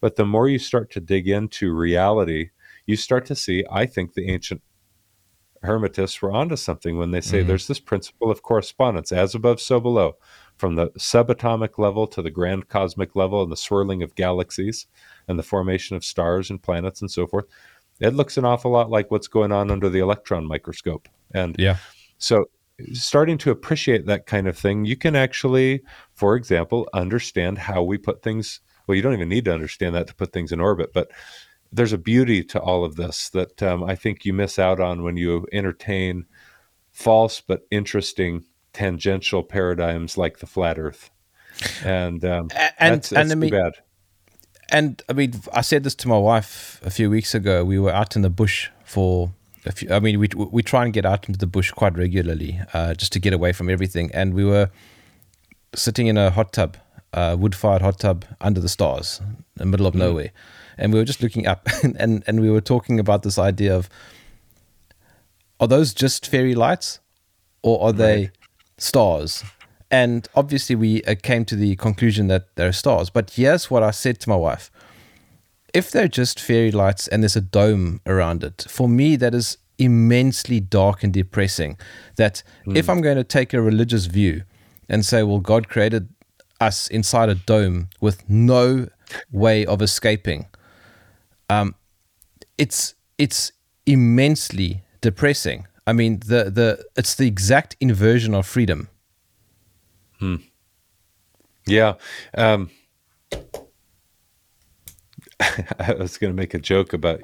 But 0.00 0.16
the 0.16 0.26
more 0.26 0.48
you 0.48 0.58
start 0.58 0.90
to 0.92 1.00
dig 1.00 1.28
into 1.28 1.72
reality, 1.72 2.50
you 2.86 2.96
start 2.96 3.26
to 3.26 3.34
see, 3.34 3.64
I 3.70 3.86
think 3.86 4.14
the 4.14 4.30
ancient 4.30 4.62
Hermetists 5.64 6.22
were 6.22 6.32
onto 6.32 6.56
something 6.56 6.98
when 6.98 7.10
they 7.10 7.20
say 7.20 7.40
mm-hmm. 7.40 7.48
there's 7.48 7.66
this 7.66 7.80
principle 7.80 8.30
of 8.30 8.42
correspondence, 8.42 9.10
as 9.10 9.34
above, 9.34 9.60
so 9.60 9.80
below, 9.80 10.16
from 10.56 10.76
the 10.76 10.90
subatomic 10.90 11.78
level 11.78 12.06
to 12.06 12.22
the 12.22 12.30
grand 12.30 12.68
cosmic 12.68 13.16
level 13.16 13.42
and 13.42 13.50
the 13.50 13.56
swirling 13.56 14.02
of 14.02 14.14
galaxies 14.14 14.86
and 15.26 15.36
the 15.38 15.42
formation 15.42 15.96
of 15.96 16.04
stars 16.04 16.48
and 16.48 16.62
planets 16.62 17.00
and 17.00 17.10
so 17.10 17.26
forth 17.26 17.46
it 18.00 18.14
looks 18.14 18.36
an 18.36 18.44
awful 18.44 18.70
lot 18.70 18.90
like 18.90 19.10
what's 19.10 19.28
going 19.28 19.52
on 19.52 19.70
under 19.70 19.88
the 19.88 19.98
electron 19.98 20.46
microscope. 20.46 21.08
And 21.32 21.56
yeah, 21.58 21.76
so 22.18 22.46
starting 22.92 23.38
to 23.38 23.50
appreciate 23.50 24.06
that 24.06 24.26
kind 24.26 24.46
of 24.46 24.56
thing, 24.56 24.84
you 24.84 24.96
can 24.96 25.16
actually, 25.16 25.82
for 26.14 26.36
example, 26.36 26.88
understand 26.92 27.58
how 27.58 27.82
we 27.82 27.98
put 27.98 28.22
things. 28.22 28.60
Well, 28.86 28.96
you 28.96 29.02
don't 29.02 29.14
even 29.14 29.28
need 29.28 29.44
to 29.46 29.52
understand 29.52 29.94
that 29.94 30.06
to 30.06 30.14
put 30.14 30.32
things 30.32 30.52
in 30.52 30.60
orbit, 30.60 30.92
but 30.94 31.10
there's 31.70 31.92
a 31.92 31.98
beauty 31.98 32.42
to 32.42 32.60
all 32.60 32.84
of 32.84 32.96
this 32.96 33.28
that 33.30 33.62
um, 33.62 33.84
I 33.84 33.94
think 33.94 34.24
you 34.24 34.32
miss 34.32 34.58
out 34.58 34.80
on 34.80 35.02
when 35.02 35.16
you 35.16 35.46
entertain 35.52 36.24
false 36.90 37.40
but 37.40 37.66
interesting 37.70 38.44
tangential 38.72 39.42
paradigms 39.42 40.16
like 40.16 40.38
the 40.38 40.46
flat 40.46 40.78
Earth. 40.78 41.10
And 41.84 42.24
um, 42.24 42.48
and 42.78 42.94
that's, 42.94 43.10
that's 43.10 43.12
and 43.12 43.32
I 43.32 43.34
mean, 43.34 43.50
bad 43.50 43.74
and 44.70 45.02
I 45.08 45.12
mean, 45.12 45.40
I 45.52 45.62
said 45.62 45.84
this 45.84 45.94
to 45.96 46.08
my 46.08 46.18
wife 46.18 46.80
a 46.84 46.90
few 46.90 47.10
weeks 47.10 47.34
ago. 47.34 47.64
We 47.64 47.78
were 47.78 47.92
out 47.92 48.16
in 48.16 48.22
the 48.22 48.30
bush 48.30 48.68
for 48.84 49.30
a 49.64 49.72
few. 49.72 49.90
I 49.90 50.00
mean, 50.00 50.18
we 50.18 50.28
we 50.36 50.62
try 50.62 50.84
and 50.84 50.92
get 50.92 51.06
out 51.06 51.26
into 51.28 51.38
the 51.38 51.46
bush 51.46 51.70
quite 51.70 51.96
regularly, 51.96 52.60
uh, 52.74 52.94
just 52.94 53.12
to 53.12 53.20
get 53.20 53.32
away 53.32 53.52
from 53.52 53.70
everything. 53.70 54.10
And 54.12 54.34
we 54.34 54.44
were 54.44 54.70
sitting 55.74 56.06
in 56.06 56.16
a 56.16 56.30
hot 56.30 56.52
tub, 56.52 56.76
uh, 57.12 57.36
wood-fired 57.38 57.82
hot 57.82 57.98
tub 57.98 58.24
under 58.40 58.60
the 58.60 58.68
stars, 58.68 59.20
in 59.20 59.44
the 59.56 59.66
middle 59.66 59.86
of 59.86 59.94
mm. 59.94 60.00
nowhere, 60.00 60.30
and 60.76 60.92
we 60.92 60.98
were 60.98 61.04
just 61.04 61.22
looking 61.22 61.46
up, 61.46 61.68
and 61.82 62.22
and 62.26 62.40
we 62.40 62.50
were 62.50 62.60
talking 62.60 63.00
about 63.00 63.22
this 63.22 63.38
idea 63.38 63.74
of 63.74 63.88
are 65.60 65.68
those 65.68 65.94
just 65.94 66.26
fairy 66.26 66.54
lights, 66.54 67.00
or 67.62 67.82
are 67.82 67.92
they 67.92 68.30
stars? 68.76 69.44
And 69.90 70.28
obviously, 70.34 70.76
we 70.76 71.02
uh, 71.04 71.14
came 71.22 71.44
to 71.46 71.56
the 71.56 71.76
conclusion 71.76 72.28
that 72.28 72.54
they're 72.56 72.72
stars. 72.72 73.10
But 73.10 73.30
here's 73.30 73.70
what 73.70 73.82
I 73.82 73.90
said 73.90 74.20
to 74.20 74.28
my 74.28 74.36
wife 74.36 74.70
if 75.74 75.90
they're 75.90 76.08
just 76.08 76.40
fairy 76.40 76.70
lights 76.70 77.08
and 77.08 77.22
there's 77.22 77.36
a 77.36 77.40
dome 77.40 78.00
around 78.06 78.42
it, 78.42 78.66
for 78.68 78.88
me, 78.88 79.16
that 79.16 79.34
is 79.34 79.58
immensely 79.78 80.60
dark 80.60 81.02
and 81.02 81.12
depressing. 81.12 81.78
That 82.16 82.42
mm. 82.66 82.76
if 82.76 82.88
I'm 82.88 83.00
going 83.00 83.16
to 83.16 83.24
take 83.24 83.52
a 83.54 83.62
religious 83.62 84.06
view 84.06 84.42
and 84.88 85.04
say, 85.04 85.22
well, 85.22 85.40
God 85.40 85.68
created 85.68 86.08
us 86.60 86.88
inside 86.88 87.28
a 87.28 87.34
dome 87.34 87.88
with 88.00 88.28
no 88.28 88.88
way 89.30 89.64
of 89.66 89.80
escaping, 89.82 90.46
um, 91.48 91.74
it's 92.56 92.94
it's 93.16 93.52
immensely 93.86 94.82
depressing. 95.00 95.66
I 95.86 95.92
mean, 95.92 96.20
the 96.20 96.50
the 96.50 96.84
it's 96.96 97.14
the 97.14 97.26
exact 97.26 97.76
inversion 97.80 98.34
of 98.34 98.46
freedom. 98.46 98.88
Hmm. 100.18 100.36
Yeah. 101.66 101.94
Um, 102.36 102.70
I 105.40 105.94
was 105.98 106.18
going 106.18 106.32
to 106.32 106.36
make 106.36 106.54
a 106.54 106.58
joke 106.58 106.92
about 106.92 107.22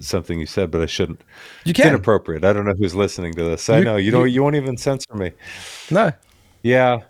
something 0.00 0.40
you 0.40 0.46
said, 0.46 0.70
but 0.70 0.80
I 0.80 0.86
shouldn't. 0.86 1.20
You 1.64 1.74
can. 1.74 1.86
It's 1.86 1.90
inappropriate. 1.90 2.44
I 2.44 2.52
don't 2.52 2.64
know 2.64 2.74
who's 2.74 2.94
listening 2.94 3.34
to 3.34 3.44
this. 3.44 3.68
I 3.68 3.78
you, 3.78 3.84
know 3.84 3.96
you, 3.96 4.06
you 4.06 4.10
don't. 4.10 4.30
You 4.30 4.42
won't 4.42 4.56
even 4.56 4.76
censor 4.76 5.14
me. 5.14 5.32
No. 5.90 6.12
Yeah. 6.62 7.00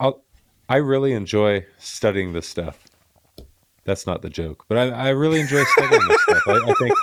I'll, 0.00 0.22
I 0.68 0.76
really 0.76 1.12
enjoy 1.12 1.66
studying 1.78 2.32
this 2.32 2.48
stuff. 2.48 2.84
That's 3.84 4.06
not 4.06 4.22
the 4.22 4.30
joke, 4.30 4.64
but 4.68 4.78
I, 4.78 4.88
I 4.88 5.08
really 5.10 5.40
enjoy 5.40 5.62
studying 5.64 6.08
this 6.08 6.22
stuff. 6.22 6.42
I, 6.46 6.52
I 6.52 6.74
think 6.74 6.94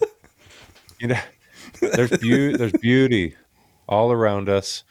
you 0.98 1.08
know 1.08 1.20
there's 1.80 2.18
beauty. 2.18 2.56
There's 2.56 2.72
beauty 2.72 3.36
all 3.88 4.10
around 4.10 4.48
us 4.48 4.82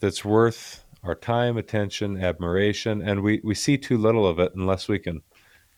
that's 0.00 0.24
worth 0.24 0.81
our 1.02 1.14
time, 1.14 1.56
attention, 1.56 2.22
admiration, 2.22 3.02
and 3.02 3.22
we, 3.22 3.40
we 3.42 3.54
see 3.54 3.76
too 3.76 3.98
little 3.98 4.26
of 4.26 4.38
it 4.38 4.54
unless 4.54 4.88
we 4.88 4.98
can 4.98 5.22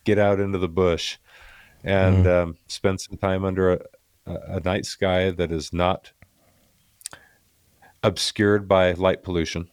get 0.04 0.18
out 0.18 0.38
into 0.38 0.58
the 0.58 0.68
bush 0.68 1.16
and 1.82 2.26
mm. 2.26 2.42
um, 2.42 2.56
spend 2.66 3.00
some 3.00 3.16
time 3.16 3.44
under 3.44 3.72
a, 3.72 3.78
a 4.26 4.60
night 4.60 4.84
sky 4.84 5.30
that 5.30 5.50
is 5.50 5.72
not 5.72 6.12
obscured 8.02 8.68
by 8.68 8.92
light 8.92 9.22
pollution. 9.22 9.70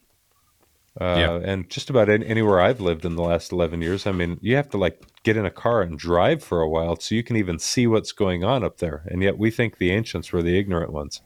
Uh, 0.99 1.15
yeah. 1.17 1.39
And 1.43 1.69
just 1.69 1.89
about 1.89 2.09
any, 2.09 2.25
anywhere 2.25 2.59
I've 2.59 2.81
lived 2.81 3.05
in 3.05 3.15
the 3.15 3.23
last 3.23 3.51
11 3.51 3.81
years, 3.81 4.05
I 4.05 4.11
mean, 4.11 4.39
you 4.41 4.55
have 4.55 4.69
to 4.69 4.77
like 4.77 5.01
get 5.23 5.37
in 5.37 5.45
a 5.45 5.51
car 5.51 5.81
and 5.81 5.97
drive 5.97 6.43
for 6.43 6.61
a 6.61 6.69
while 6.69 6.97
so 6.97 7.15
you 7.15 7.23
can 7.23 7.37
even 7.37 7.59
see 7.59 7.87
what's 7.87 8.11
going 8.11 8.43
on 8.43 8.63
up 8.63 8.77
there. 8.77 9.03
And 9.07 9.23
yet 9.23 9.37
we 9.37 9.51
think 9.51 9.77
the 9.77 9.91
ancients 9.91 10.31
were 10.33 10.43
the 10.43 10.57
ignorant 10.57 10.91
ones. 10.91 11.21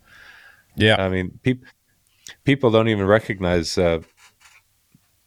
Yeah. 0.75 1.03
I 1.03 1.09
mean, 1.09 1.39
people 1.41 1.67
people 2.43 2.71
don't 2.71 2.89
even 2.89 3.05
recognize 3.05 3.77
uh, 3.77 3.99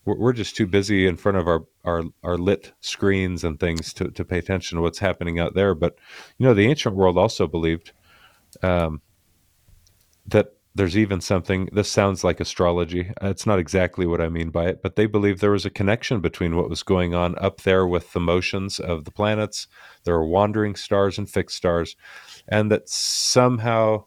we're, 0.08 0.18
we're 0.18 0.32
just 0.32 0.56
too 0.56 0.66
busy 0.66 1.06
in 1.06 1.16
front 1.16 1.38
of 1.38 1.46
our, 1.46 1.64
our, 1.84 2.02
our 2.24 2.38
lit 2.38 2.72
screens 2.80 3.44
and 3.44 3.60
things 3.60 3.92
to, 3.94 4.10
to 4.10 4.24
pay 4.24 4.38
attention 4.38 4.76
to 4.76 4.82
what's 4.82 4.98
happening 4.98 5.38
out 5.38 5.54
there. 5.54 5.74
But, 5.74 5.96
you 6.38 6.46
know, 6.46 6.54
the 6.54 6.66
ancient 6.66 6.96
world 6.96 7.18
also 7.18 7.46
believed 7.46 7.92
um, 8.62 9.02
that 10.26 10.54
there's 10.74 10.96
even 10.96 11.20
something, 11.20 11.68
this 11.72 11.90
sounds 11.90 12.22
like 12.22 12.40
astrology. 12.40 13.10
It's 13.20 13.46
not 13.46 13.58
exactly 13.58 14.06
what 14.06 14.20
I 14.20 14.28
mean 14.28 14.50
by 14.50 14.66
it, 14.66 14.82
but 14.82 14.96
they 14.96 15.06
believed 15.06 15.40
there 15.40 15.50
was 15.50 15.66
a 15.66 15.70
connection 15.70 16.20
between 16.20 16.56
what 16.56 16.70
was 16.70 16.82
going 16.82 17.14
on 17.14 17.36
up 17.38 17.62
there 17.62 17.86
with 17.86 18.12
the 18.12 18.20
motions 18.20 18.78
of 18.78 19.04
the 19.04 19.10
planets. 19.10 19.66
There 20.04 20.14
are 20.14 20.26
wandering 20.26 20.76
stars 20.76 21.18
and 21.18 21.28
fixed 21.28 21.56
stars, 21.56 21.96
and 22.46 22.70
that 22.70 22.88
somehow 22.88 24.04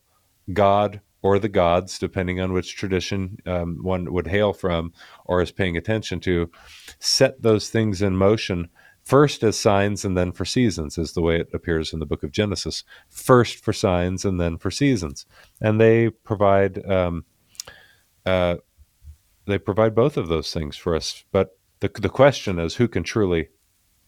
God 0.53 1.01
or 1.21 1.39
the 1.39 1.49
gods, 1.49 1.99
depending 1.99 2.39
on 2.39 2.53
which 2.53 2.75
tradition 2.75 3.37
um, 3.45 3.79
one 3.81 4.11
would 4.11 4.27
hail 4.27 4.53
from 4.53 4.93
or 5.25 5.41
is 5.41 5.51
paying 5.51 5.77
attention 5.77 6.19
to, 6.19 6.49
set 6.99 7.41
those 7.41 7.69
things 7.69 8.01
in 8.01 8.15
motion 8.15 8.69
first 9.03 9.43
as 9.43 9.57
signs 9.57 10.05
and 10.05 10.17
then 10.17 10.31
for 10.31 10.45
seasons, 10.45 10.97
is 10.97 11.13
the 11.13 11.21
way 11.21 11.39
it 11.39 11.49
appears 11.53 11.93
in 11.93 11.99
the 11.99 12.05
book 12.05 12.23
of 12.23 12.31
Genesis. 12.31 12.83
First 13.09 13.63
for 13.63 13.73
signs 13.73 14.25
and 14.25 14.39
then 14.39 14.57
for 14.57 14.71
seasons, 14.71 15.25
and 15.59 15.79
they 15.79 16.09
provide 16.09 16.85
um, 16.89 17.25
uh, 18.25 18.57
they 19.45 19.57
provide 19.57 19.95
both 19.95 20.17
of 20.17 20.27
those 20.27 20.51
things 20.51 20.77
for 20.77 20.95
us. 20.95 21.23
But 21.31 21.57
the 21.79 21.89
the 21.89 22.09
question 22.09 22.59
is, 22.59 22.75
who 22.75 22.87
can 22.87 23.03
truly 23.03 23.49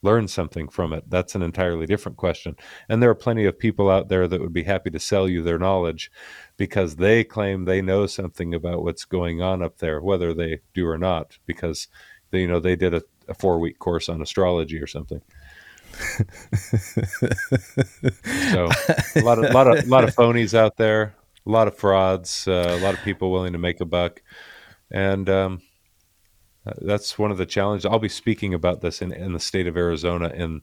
learn 0.04 0.28
something 0.28 0.68
from 0.68 0.94
it? 0.94 1.10
That's 1.10 1.34
an 1.36 1.42
entirely 1.42 1.86
different 1.86 2.18
question. 2.18 2.56
And 2.90 3.02
there 3.02 3.10
are 3.10 3.16
plenty 3.16 3.46
of 3.46 3.58
people 3.58 3.90
out 3.90 4.10
there 4.10 4.28
that 4.28 4.42
would 4.42 4.54
be 4.54 4.64
happy 4.64 4.90
to 4.92 5.00
sell 5.00 5.28
you 5.28 5.42
their 5.42 5.58
knowledge 5.58 6.12
because 6.58 6.98
they 6.98 7.24
claim 7.24 7.66
they 7.66 7.82
know 7.82 8.06
something 8.06 8.54
about 8.54 8.84
what's 8.84 9.06
going 9.06 9.42
on 9.42 9.64
up 9.64 9.78
there, 9.78 10.02
whether 10.02 10.34
they 10.34 10.60
do 10.74 10.88
or 10.88 10.98
not, 10.98 11.38
because 11.46 11.88
they, 12.32 12.42
you 12.42 12.48
know 12.48 12.60
they 12.60 12.76
did 12.76 12.94
a, 12.94 13.02
a 13.28 13.34
four 13.34 13.60
week 13.60 13.80
course 13.80 14.10
on 14.10 14.22
astrology 14.22 14.80
or 14.80 14.88
something. 14.88 15.22
so 18.52 18.68
a 19.16 19.22
lot 19.22 19.44
of 19.44 19.54
lot 19.54 19.68
of 19.68 19.88
lot 19.88 20.04
of 20.04 20.16
phonies 20.16 20.54
out 20.54 20.76
there, 20.78 21.16
a 21.46 21.50
lot 21.50 21.68
of 21.68 21.78
frauds, 21.78 22.48
uh, 22.48 22.78
a 22.80 22.82
lot 22.84 22.96
of 22.96 23.00
people 23.02 23.32
willing 23.32 23.54
to 23.54 23.60
make 23.60 23.80
a 23.80 23.86
buck, 23.86 24.22
and 24.92 25.30
um, 25.30 25.62
that's 26.82 27.18
one 27.20 27.32
of 27.32 27.38
the 27.38 27.46
challenges. 27.46 27.86
I'll 27.86 28.00
be 28.00 28.10
speaking 28.10 28.54
about 28.54 28.82
this 28.82 29.02
in, 29.02 29.12
in 29.12 29.34
the 29.34 29.40
state 29.40 29.68
of 29.68 29.78
Arizona 29.78 30.30
in 30.30 30.62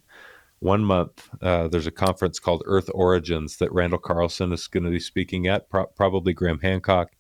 one 0.61 0.85
month. 0.85 1.29
Uh, 1.43 1.69
there's 1.69 1.87
a 1.87 1.93
conference 1.93 2.39
called 2.39 2.63
Earth 2.67 2.91
Origins 2.95 3.57
that 3.59 3.73
Randall 3.73 3.99
Carlson 3.99 4.53
is 4.53 4.67
going 4.67 4.85
to 4.85 4.91
be 4.91 5.01
speaking 5.01 5.47
at, 5.47 5.69
pro- 5.69 5.87
probably 5.87 6.33
Graham 6.33 6.61
Hancock, 6.61 7.11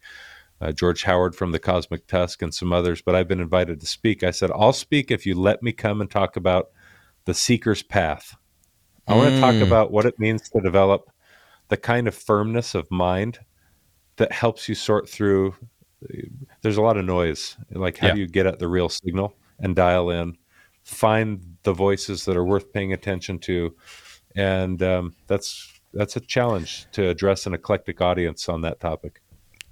uh, 0.61 0.72
George 0.72 1.03
Howard 1.03 1.35
from 1.35 1.53
the 1.53 1.59
Cosmic 1.59 2.07
Tusk, 2.07 2.43
and 2.43 2.55
some 2.55 2.72
others. 2.72 3.03
But 3.03 3.14
I've 3.14 3.28
been 3.28 3.41
invited 3.41 3.81
to 3.81 3.87
speak. 3.87 4.22
I 4.22 4.31
said, 4.31 4.51
I'll 4.51 4.72
speak 4.72 5.11
if 5.11 5.26
you 5.26 5.35
let 5.35 5.62
me 5.62 5.72
come 5.72 6.01
and 6.01 6.11
talk 6.11 6.37
about 6.37 6.68
the 7.24 7.35
seeker's 7.35 7.83
path. 7.83 8.37
I 9.07 9.12
mm. 9.12 9.16
want 9.16 9.31
to 9.31 9.41
talk 9.41 9.55
about 9.66 9.91
what 9.91 10.07
it 10.07 10.18
means 10.18 10.49
to 10.51 10.61
develop 10.61 11.11
the 11.68 11.76
kind 11.76 12.09
of 12.09 12.14
firmness 12.14 12.74
of 12.74 12.91
mind 12.91 13.41
that 14.16 14.33
helps 14.33 14.68
you 14.68 14.74
sort 14.74 15.09
through 15.09 15.55
there's 16.63 16.77
a 16.77 16.83
lot 16.83 16.97
of 16.97 17.05
noise. 17.05 17.57
Like, 17.73 17.99
how 17.99 18.09
Yeah. 18.09 18.15
do 18.15 18.21
you 18.21 18.27
get 18.29 18.47
at 18.47 18.59
the 18.59 18.69
real 18.69 18.89
signal 18.89 19.35
and 19.59 19.75
dial 19.77 20.11
in, 20.11 20.37
find 20.85 21.57
the 21.63 21.73
voices 21.73 22.25
that 22.25 22.37
are 22.37 22.45
worth 22.45 22.73
paying 22.73 22.93
attention 22.93 23.39
to, 23.41 23.75
and 24.37 24.83
um, 24.83 25.15
that's 25.27 25.81
that's 25.93 26.17
a 26.17 26.21
challenge 26.21 26.87
to 26.93 27.09
address 27.09 27.47
an 27.47 27.55
eclectic 27.55 28.01
audience 28.01 28.49
on 28.49 28.61
that 28.63 28.79
topic. 28.81 29.21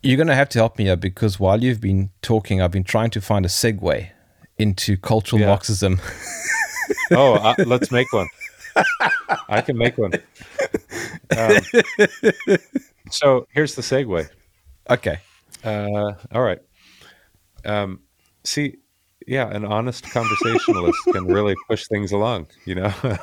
You're 0.03 0.17
going 0.17 0.27
to 0.29 0.35
have 0.35 0.49
to 0.51 0.59
help 0.59 0.79
me 0.79 0.85
here 0.85 0.97
because 0.97 1.41
while 1.41 1.63
you've 1.63 1.81
been 1.81 2.11
talking, 2.23 2.61
I've 2.61 2.71
been 2.73 2.85
trying 2.85 3.11
to 3.11 3.21
find 3.21 3.45
a 3.45 3.49
segue 3.49 4.09
into 4.59 4.97
cultural 4.97 5.41
Yeah. 5.41 5.47
Marxism. 5.49 6.01
Oh, 7.11 7.35
uh, 7.35 7.55
let's 7.67 7.91
make 7.93 8.11
one. 8.15 8.27
I 9.51 9.61
can 9.61 9.77
make 9.77 9.99
one. 9.99 10.13
Um, 11.37 11.61
so 13.11 13.47
here's 13.53 13.75
the 13.75 13.83
segue. 13.83 14.29
okay. 14.89 15.19
Uh, 15.65 16.13
all 16.33 16.43
right. 16.43 16.61
Um, 17.65 18.01
see, 18.45 18.77
yeah, 19.27 19.49
an 19.49 19.65
honest 19.65 20.05
conversationalist 20.11 20.99
can 21.13 21.27
really 21.27 21.55
push 21.69 21.87
things 21.87 22.13
along. 22.13 22.49
You 22.65 22.77
know, 22.77 22.93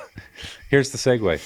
here's 0.69 0.91
the 0.91 0.97
segue. 0.97 1.41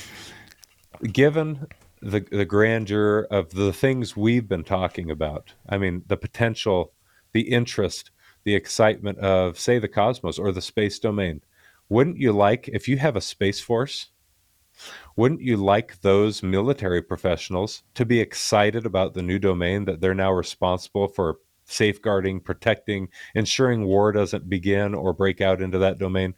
Given 1.13 1.67
the 2.01 2.21
the 2.31 2.45
grandeur 2.45 3.27
of 3.31 3.51
the 3.51 3.71
things 3.71 4.17
we've 4.17 4.47
been 4.47 4.63
talking 4.63 5.11
about, 5.11 5.53
I 5.67 5.77
mean, 5.77 6.03
the 6.07 6.17
potential, 6.17 6.93
the 7.31 7.41
interest, 7.41 8.11
the 8.43 8.55
excitement 8.55 9.19
of, 9.19 9.59
say, 9.59 9.79
the 9.79 9.87
cosmos 9.87 10.39
or 10.39 10.51
the 10.51 10.61
space 10.61 10.99
domain. 10.99 11.41
Wouldn't 11.87 12.17
you 12.17 12.31
like 12.31 12.67
if 12.67 12.87
you 12.87 12.97
have 12.97 13.15
a 13.15 13.21
space 13.21 13.59
force? 13.59 14.07
Wouldn't 15.19 15.41
you 15.41 15.57
like 15.57 15.99
those 15.99 16.41
military 16.41 17.01
professionals 17.01 17.83
to 17.95 18.05
be 18.05 18.21
excited 18.21 18.85
about 18.85 19.13
the 19.13 19.21
new 19.21 19.37
domain 19.37 19.83
that 19.83 19.99
they're 19.99 20.15
now 20.15 20.31
responsible 20.31 21.09
for 21.09 21.39
safeguarding, 21.65 22.39
protecting, 22.39 23.09
ensuring 23.35 23.83
war 23.83 24.13
doesn't 24.13 24.49
begin 24.49 24.93
or 24.95 25.11
break 25.11 25.41
out 25.41 25.61
into 25.61 25.77
that 25.79 25.99
domain? 25.99 26.35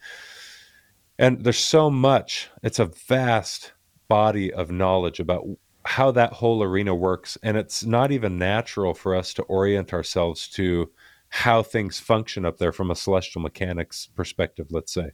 And 1.19 1.43
there's 1.43 1.59
so 1.59 1.91
much, 1.91 2.49
it's 2.63 2.79
a 2.79 2.85
vast 3.07 3.73
body 4.07 4.51
of 4.51 4.71
knowledge 4.71 5.19
about 5.19 5.45
how 5.85 6.09
that 6.09 6.33
whole 6.33 6.63
arena 6.63 6.95
works. 6.95 7.37
And 7.43 7.57
it's 7.57 7.85
not 7.85 8.11
even 8.11 8.39
natural 8.39 8.95
for 8.95 9.13
us 9.13 9.31
to 9.35 9.43
orient 9.43 9.93
ourselves 9.93 10.47
to 10.53 10.89
how 11.29 11.61
things 11.61 11.99
function 11.99 12.47
up 12.47 12.57
there 12.57 12.71
from 12.71 12.89
a 12.89 12.95
celestial 12.95 13.43
mechanics 13.43 14.09
perspective, 14.15 14.71
let's 14.71 14.91
say. 14.91 15.11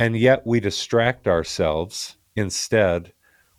And 0.00 0.16
yet 0.16 0.44
we 0.44 0.58
distract 0.58 1.28
ourselves 1.28 2.16
instead 2.36 3.12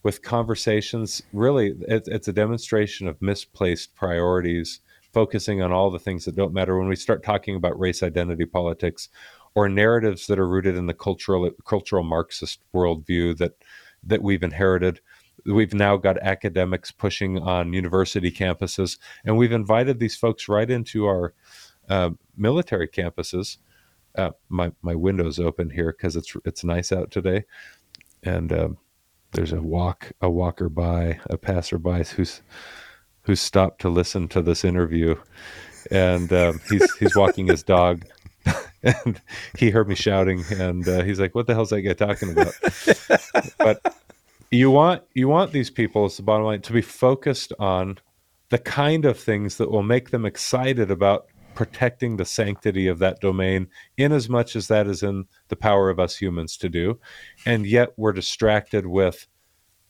with 0.04 0.22
conversations. 0.22 1.22
Really, 1.34 1.74
it, 1.88 2.08
it's 2.08 2.28
a 2.28 2.34
demonstration 2.34 3.08
of 3.08 3.22
misplaced 3.22 3.96
priorities, 3.96 4.80
focusing 5.14 5.62
on 5.62 5.72
all 5.72 5.92
the 5.92 6.00
things 6.00 6.26
that 6.26 6.36
don't 6.36 6.54
matter. 6.54 6.78
When 6.78 6.88
we 6.88 6.96
start 6.96 7.24
talking 7.24 7.56
about 7.56 7.80
race 7.80 8.02
identity 8.02 8.46
politics 8.46 9.10
or 9.54 9.68
narratives 9.68 10.28
that 10.28 10.40
are 10.40 10.48
rooted 10.48 10.76
in 10.76 10.88
the 10.88 10.94
cultural 10.94 11.50
cultural 11.66 12.04
Marxist 12.04 12.62
worldview 12.74 13.38
that 13.38 13.54
that 14.04 14.24
we've 14.24 14.44
inherited, 14.44 15.00
we've 15.46 15.74
now 15.74 15.98
got 15.98 16.18
academics 16.20 16.92
pushing 16.92 17.38
on 17.38 17.74
university 17.74 18.32
campuses, 18.32 18.98
and 19.26 19.38
we've 19.38 19.52
invited 19.52 20.00
these 20.00 20.16
folks 20.16 20.50
right 20.50 20.70
into 20.70 21.06
our 21.06 21.34
uh, 21.90 22.12
military 22.38 22.88
campuses 22.88 23.58
uh, 24.16 24.32
my 24.50 24.72
my 24.82 24.96
window's 24.96 25.40
open 25.40 25.70
here 25.70 25.94
because 25.98 26.16
it's 26.16 26.36
it's 26.46 26.64
nice 26.64 26.92
out 26.92 27.12
today, 27.12 27.44
and 28.24 28.52
um, 28.52 28.78
there's 29.34 29.54
a 29.54 29.62
walk 29.62 30.12
a 30.22 30.30
walker 30.30 30.70
by 30.70 31.20
a 31.30 31.38
passerby 31.38 32.04
who's 32.16 32.42
who's 33.24 33.42
stopped 33.42 33.82
to 33.82 33.90
listen 33.90 34.28
to 34.30 34.42
this 34.42 34.64
interview, 34.64 35.16
and 35.90 36.32
um, 36.34 36.60
he's 36.70 36.94
he's 36.96 37.16
walking 37.16 37.48
his 37.48 37.64
dog, 37.64 38.06
and 38.84 39.22
he 39.58 39.70
heard 39.70 39.88
me 39.88 39.96
shouting, 39.96 40.44
and 40.52 40.88
uh, 40.88 41.04
he's 41.04 41.20
like, 41.20 41.36
"What 41.36 41.48
the 41.48 41.54
hell's 41.54 41.70
that 41.70 41.82
guy 41.82 41.94
talking 41.94 42.32
about?" 42.32 42.54
but 43.58 43.96
you 44.52 44.70
want 44.70 45.04
you 45.14 45.28
want 45.28 45.52
these 45.52 45.70
people, 45.70 46.06
it's 46.06 46.18
the 46.18 46.24
bottom 46.24 46.46
line, 46.46 46.62
to 46.62 46.74
be 46.74 46.82
focused 46.82 47.54
on 47.60 47.98
the 48.50 48.58
kind 48.58 49.06
of 49.06 49.18
things 49.18 49.58
that 49.58 49.72
will 49.72 49.84
make 49.84 50.10
them 50.10 50.26
excited 50.26 50.92
about 50.92 51.26
protecting 51.62 52.18
the 52.18 52.26
sanctity 52.26 52.88
of 52.88 52.98
that 52.98 53.20
domain 53.22 53.68
in 53.96 54.12
as 54.12 54.28
much 54.28 54.56
as 54.56 54.68
that 54.68 54.88
is 54.88 55.04
in 55.04 55.26
the 55.50 55.56
power 55.56 55.92
of 55.92 56.00
us 56.00 56.18
humans 56.18 56.58
to 56.58 56.68
do. 56.68 57.00
And 57.46 57.68
yet 57.68 57.90
we're 57.98 58.14
distracted 58.14 58.88
with 58.88 59.28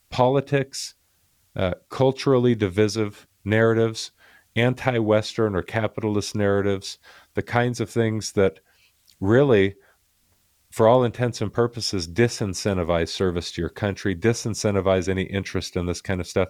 politics 0.10 0.96
uh, 1.56 1.76
culturally 1.88 2.56
divisive 2.56 3.26
narratives 3.46 4.12
anti-western 4.58 5.56
or 5.56 5.62
capitalist 5.62 6.36
narratives 6.36 6.98
the 7.36 7.42
kinds 7.42 7.80
of 7.80 7.90
things 7.90 8.34
that 8.34 8.60
really 9.22 9.76
for 10.72 10.90
all 10.90 11.06
intents 11.06 11.40
and 11.40 11.54
purposes 11.54 12.06
disincentivize 12.06 13.08
service 13.08 13.50
to 13.54 13.62
your 13.62 13.70
country 13.70 14.14
disincentivize 14.14 15.08
any 15.08 15.24
interest 15.24 15.78
in 15.78 15.86
this 15.86 16.02
kind 16.02 16.20
of 16.20 16.28
stuff. 16.28 16.50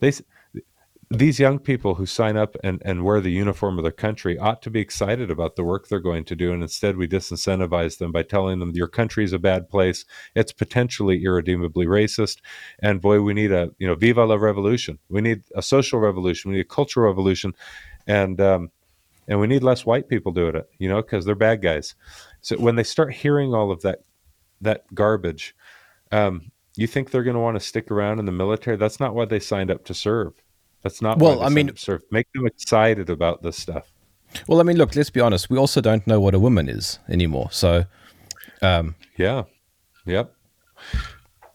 They 0.00 0.12
these 1.14 1.38
young 1.38 1.58
people 1.58 1.94
who 1.94 2.06
sign 2.06 2.36
up 2.36 2.56
and, 2.62 2.82
and 2.84 3.04
wear 3.04 3.20
the 3.20 3.30
uniform 3.30 3.78
of 3.78 3.84
their 3.84 3.92
country 3.92 4.38
ought 4.38 4.62
to 4.62 4.70
be 4.70 4.80
excited 4.80 5.30
about 5.30 5.56
the 5.56 5.64
work 5.64 5.88
they're 5.88 6.00
going 6.00 6.24
to 6.24 6.36
do. 6.36 6.52
And 6.52 6.62
instead, 6.62 6.96
we 6.96 7.08
disincentivize 7.08 7.98
them 7.98 8.12
by 8.12 8.22
telling 8.22 8.58
them 8.58 8.72
your 8.74 8.88
country 8.88 9.24
is 9.24 9.32
a 9.32 9.38
bad 9.38 9.68
place. 9.68 10.04
It's 10.34 10.52
potentially 10.52 11.22
irredeemably 11.24 11.86
racist. 11.86 12.38
And 12.80 13.00
boy, 13.00 13.20
we 13.20 13.34
need 13.34 13.52
a, 13.52 13.70
you 13.78 13.86
know, 13.86 13.94
viva 13.94 14.24
la 14.24 14.36
revolution. 14.36 14.98
We 15.08 15.20
need 15.20 15.42
a 15.54 15.62
social 15.62 16.00
revolution. 16.00 16.50
We 16.50 16.56
need 16.56 16.66
a 16.66 16.68
cultural 16.68 17.06
revolution. 17.06 17.54
And, 18.06 18.40
um, 18.40 18.70
and 19.26 19.40
we 19.40 19.46
need 19.46 19.62
less 19.62 19.86
white 19.86 20.08
people 20.08 20.32
doing 20.32 20.56
it, 20.56 20.68
you 20.78 20.88
know, 20.88 21.00
because 21.00 21.24
they're 21.24 21.34
bad 21.34 21.62
guys. 21.62 21.94
So 22.40 22.56
when 22.56 22.76
they 22.76 22.82
start 22.82 23.14
hearing 23.14 23.54
all 23.54 23.70
of 23.70 23.82
that, 23.82 24.00
that 24.60 24.84
garbage, 24.94 25.54
um, 26.12 26.50
you 26.76 26.86
think 26.86 27.10
they're 27.10 27.22
going 27.22 27.34
to 27.34 27.40
want 27.40 27.56
to 27.56 27.66
stick 27.66 27.90
around 27.90 28.18
in 28.18 28.24
the 28.24 28.32
military? 28.32 28.76
That's 28.76 29.00
not 29.00 29.14
why 29.14 29.24
they 29.24 29.40
signed 29.40 29.70
up 29.70 29.84
to 29.86 29.94
serve. 29.94 30.43
That's 30.84 31.02
not 31.02 31.18
Well, 31.18 31.42
I 31.42 31.48
mean- 31.48 31.70
up 31.70 31.76
to 31.76 31.80
serve. 31.80 32.02
Make 32.12 32.30
them 32.32 32.46
excited 32.46 33.10
about 33.10 33.42
this 33.42 33.56
stuff. 33.56 33.90
Well, 34.46 34.60
I 34.60 34.64
mean, 34.64 34.76
look, 34.76 34.94
let's 34.94 35.10
be 35.10 35.20
honest. 35.20 35.48
We 35.48 35.58
also 35.58 35.80
don't 35.80 36.06
know 36.06 36.20
what 36.20 36.34
a 36.34 36.38
woman 36.38 36.68
is 36.68 36.98
anymore. 37.08 37.48
So, 37.50 37.86
um, 38.62 38.94
Yeah. 39.16 39.44
Yep. 40.06 40.32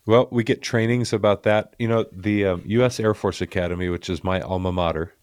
Well, 0.07 0.27
we 0.31 0.43
get 0.43 0.63
trainings 0.63 1.13
about 1.13 1.43
that. 1.43 1.75
You 1.77 1.87
know, 1.87 2.05
the 2.11 2.45
um, 2.45 2.63
U.S. 2.65 2.99
Air 2.99 3.13
Force 3.13 3.41
Academy, 3.41 3.89
which 3.89 4.09
is 4.09 4.23
my 4.23 4.41
alma 4.41 4.71
mater, 4.71 5.13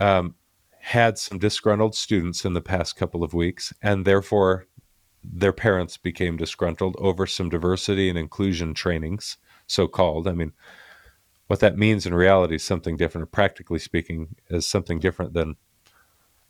um, 0.00 0.34
had 0.80 1.18
some 1.18 1.38
disgruntled 1.38 1.94
students 1.94 2.44
in 2.46 2.54
the 2.54 2.62
past 2.62 2.96
couple 2.96 3.22
of 3.22 3.34
weeks, 3.34 3.74
and 3.82 4.06
therefore 4.06 4.66
their 5.22 5.52
parents 5.52 5.98
became 5.98 6.38
disgruntled 6.38 6.96
over 6.98 7.26
some 7.26 7.50
diversity 7.50 8.08
and 8.08 8.16
inclusion 8.18 8.72
trainings, 8.72 9.36
so 9.66 9.86
called. 9.88 10.26
I 10.26 10.32
mean, 10.32 10.52
what 11.46 11.60
that 11.60 11.78
means 11.78 12.06
in 12.06 12.14
reality 12.14 12.56
is 12.56 12.64
something 12.64 12.96
different. 12.96 13.32
Practically 13.32 13.78
speaking, 13.78 14.36
is 14.50 14.66
something 14.66 14.98
different 14.98 15.32
than 15.32 15.56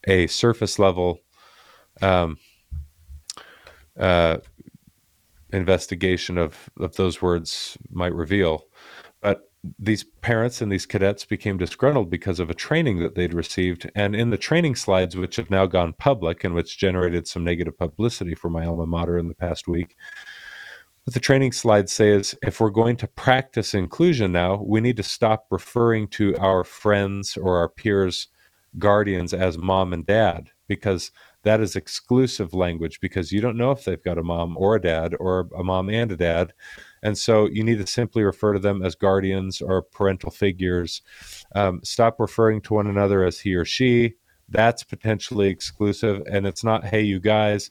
a 0.07 0.27
surface 0.27 0.79
level 0.79 1.21
um, 2.03 2.39
uh, 3.99 4.39
investigation 5.53 6.39
of, 6.39 6.71
of 6.79 6.97
those 6.97 7.21
words 7.23 7.79
might 7.91 8.15
reveal. 8.15 8.67
But 9.21 9.51
these 9.79 10.05
parents 10.05 10.61
and 10.61 10.71
these 10.71 10.87
cadets 10.87 11.25
became 11.25 11.59
disgruntled 11.59 12.11
because 12.11 12.39
of 12.39 12.51
a 12.51 12.55
training 12.55 13.01
that 13.01 13.15
they'd 13.15 13.35
received. 13.35 13.91
And 13.95 14.15
in 14.15 14.31
the 14.31 14.37
training 14.37 14.77
slides, 14.77 15.17
which 15.17 15.37
have 15.37 15.51
now 15.51 15.67
gone 15.67 15.93
public 15.93 16.45
and 16.45 16.55
which 16.55 16.79
generated 16.79 17.27
some 17.27 17.45
negative 17.45 17.77
publicity 17.77 18.35
for 18.35 18.49
my 18.49 18.65
alma 18.65 18.87
mater 18.87 19.19
in 19.19 19.29
the 19.29 19.35
past 19.35 19.67
week, 19.67 19.97
what 21.07 21.15
the 21.15 21.21
training 21.21 21.53
slides 21.53 21.93
say 21.93 22.11
is 22.11 22.37
if 22.43 22.59
we're 22.59 22.69
going 22.69 22.97
to 22.97 23.07
practice 23.07 23.75
inclusion 23.75 24.33
now, 24.33 24.61
we 24.61 24.81
need 24.81 24.97
to 24.97 25.05
stop 25.05 25.47
referring 25.53 26.09
to 26.09 26.37
our 26.39 26.65
friends 26.65 27.37
or 27.37 27.59
our 27.59 27.69
peers' 27.69 28.27
guardians 28.77 29.33
as 29.33 29.57
mom 29.57 29.93
and 29.93 30.05
dad 30.05 30.51
because 30.67 31.13
that 31.45 31.61
is 31.61 31.77
exclusive 31.77 32.53
language 32.55 32.99
because 32.99 33.31
you 33.31 33.41
don't 33.41 33.57
know 33.57 33.71
if 33.71 33.85
they've 33.85 34.03
got 34.03 34.19
a 34.19 34.25
mom 34.25 34.57
or 34.57 34.75
a 34.75 34.81
dad 34.81 35.15
or 35.21 35.49
a 35.57 35.63
mom 35.63 35.89
and 35.91 36.11
a 36.11 36.17
dad. 36.17 36.53
And 37.05 37.17
so 37.17 37.47
you 37.47 37.63
need 37.63 37.79
to 37.79 37.87
simply 37.87 38.25
refer 38.25 38.55
to 38.55 38.59
them 38.59 38.83
as 38.83 38.97
guardians 38.97 39.61
or 39.61 39.83
parental 39.83 40.33
figures. 40.33 41.03
Um, 41.55 41.83
stop 41.85 42.19
referring 42.19 42.63
to 42.63 42.75
one 42.75 42.89
another 42.89 43.23
as 43.23 43.39
he 43.39 43.55
or 43.55 43.65
she. 43.65 44.15
That's 44.49 44.83
potentially 44.83 45.51
exclusive. 45.51 46.25
And 46.29 46.49
it's 46.49 46.65
not, 46.65 46.85
hey, 46.85 47.03
you 47.03 47.21
guys. 47.21 47.71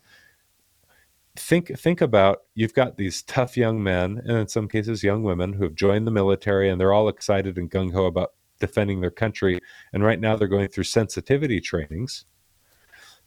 Think 1.35 1.77
think 1.77 1.99
about 2.01 2.43
you've 2.53 2.73
got 2.73 2.97
these 2.97 3.21
tough 3.23 3.57
young 3.57 3.83
men 3.83 4.21
and 4.25 4.37
in 4.37 4.47
some 4.47 4.67
cases 4.67 5.03
young 5.03 5.23
women 5.23 5.53
who 5.53 5.63
have 5.63 5.75
joined 5.75 6.07
the 6.07 6.11
military 6.11 6.69
and 6.69 6.79
they're 6.79 6.93
all 6.93 7.09
excited 7.09 7.57
and 7.57 7.69
gung 7.69 7.91
ho 7.91 8.05
about 8.05 8.31
defending 8.59 9.01
their 9.01 9.11
country. 9.11 9.59
And 9.91 10.03
right 10.03 10.19
now 10.19 10.35
they're 10.35 10.47
going 10.47 10.69
through 10.69 10.85
sensitivity 10.85 11.59
trainings 11.59 12.25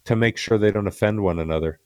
to 0.05 0.15
make 0.15 0.37
sure 0.37 0.57
they 0.57 0.71
don't 0.71 0.87
offend 0.87 1.21
one 1.21 1.39
another. 1.39 1.79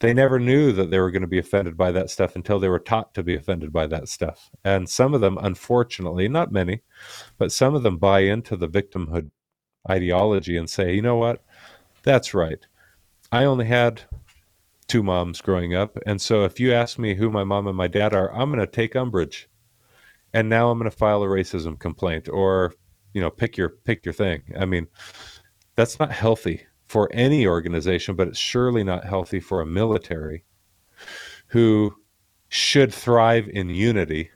They 0.00 0.12
never 0.12 0.38
knew 0.38 0.72
that 0.72 0.90
they 0.90 0.98
were 0.98 1.10
going 1.10 1.22
to 1.22 1.28
be 1.28 1.38
offended 1.38 1.76
by 1.76 1.92
that 1.92 2.10
stuff 2.10 2.36
until 2.36 2.58
they 2.58 2.68
were 2.68 2.78
taught 2.78 3.14
to 3.14 3.22
be 3.22 3.34
offended 3.34 3.72
by 3.72 3.86
that 3.86 4.08
stuff. 4.08 4.50
And 4.64 4.88
some 4.88 5.14
of 5.14 5.20
them, 5.20 5.38
unfortunately, 5.40 6.28
not 6.28 6.52
many, 6.52 6.82
but 7.38 7.52
some 7.52 7.74
of 7.74 7.82
them 7.82 7.98
buy 7.98 8.20
into 8.20 8.56
the 8.56 8.68
victimhood 8.68 9.30
ideology 9.88 10.56
and 10.56 10.68
say, 10.68 10.94
you 10.94 11.02
know 11.02 11.16
what, 11.16 11.44
that's 12.02 12.34
right. 12.34 12.66
I 13.32 13.44
only 13.44 13.66
had 13.66 14.02
two 14.94 15.02
moms 15.02 15.40
growing 15.40 15.74
up, 15.74 15.98
and 16.06 16.22
so 16.22 16.44
if 16.44 16.60
you 16.60 16.72
ask 16.72 17.00
me 17.00 17.16
who 17.16 17.28
my 17.28 17.42
mom 17.42 17.66
and 17.66 17.76
my 17.76 17.88
dad 17.88 18.14
are, 18.14 18.32
I'm 18.32 18.52
going 18.52 18.64
to 18.64 18.66
take 18.70 18.94
umbrage, 18.94 19.48
and 20.32 20.48
now 20.48 20.70
I'm 20.70 20.78
going 20.78 20.88
to 20.88 20.96
file 20.96 21.20
a 21.24 21.26
racism 21.26 21.76
complaint, 21.80 22.28
or 22.28 22.72
you 23.12 23.20
know, 23.20 23.28
pick 23.28 23.56
your 23.56 23.70
pick 23.70 24.06
your 24.06 24.12
thing. 24.12 24.44
I 24.56 24.66
mean, 24.66 24.86
that's 25.74 25.98
not 25.98 26.12
healthy 26.12 26.66
for 26.86 27.08
any 27.12 27.44
organization, 27.44 28.14
but 28.14 28.28
it's 28.28 28.38
surely 28.38 28.84
not 28.84 29.04
healthy 29.04 29.40
for 29.40 29.60
a 29.60 29.66
military 29.66 30.44
who 31.48 31.96
should 32.48 32.94
thrive 32.94 33.48
in 33.48 33.70
unity 33.70 34.30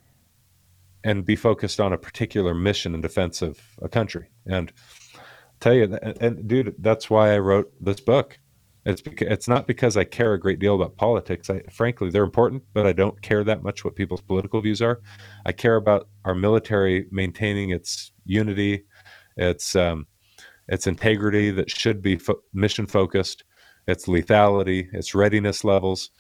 and 1.05 1.25
be 1.25 1.37
focused 1.37 1.79
on 1.79 1.93
a 1.93 1.99
particular 1.99 2.53
mission 2.53 2.97
in 2.97 3.01
defense 3.01 3.43
of 3.43 3.61
a 3.81 3.89
country. 3.89 4.29
And 4.45 4.73
I'll 5.15 5.21
tell 5.61 5.75
you, 5.75 5.85
and, 6.03 6.21
and 6.21 6.49
dude, 6.49 6.75
that's 6.81 7.09
why 7.09 7.33
I 7.33 7.39
wrote 7.39 7.73
this 7.81 8.01
book. 8.01 8.41
It's 8.85 9.03
because, 9.03 9.29
it's 9.29 9.49
not 9.49 9.67
because 9.67 9.97
I 9.97 10.05
care 10.05 10.33
a 10.35 10.41
great 10.41 10.59
deal 10.59 10.75
about 10.75 10.97
politics. 10.97 11.51
I 11.51 11.61
frankly 11.71 12.11
they're 12.11 12.25
important, 12.25 12.63
but 12.73 12.87
I 12.87 12.93
don't 12.93 13.21
care 13.23 13.45
that 13.45 13.63
much 13.63 13.85
what 13.85 13.97
people's 13.97 14.23
political 14.23 14.61
views 14.61 14.81
are. 14.81 15.01
I 15.45 15.53
care 15.53 15.77
about 15.77 16.09
our 16.25 16.35
military 16.35 17.07
maintaining 17.11 17.71
its 17.71 18.13
unity, 18.25 18.85
its 19.37 19.77
um, 19.77 20.07
its 20.69 20.87
integrity 20.87 21.51
that 21.51 21.71
should 21.71 22.03
be 22.03 22.17
fo- 22.17 22.41
mission 22.53 22.87
focused, 22.87 23.45
its 23.87 24.07
lethality, 24.07 24.89
its 24.93 25.15
readiness 25.15 25.65
levels, 25.65 26.11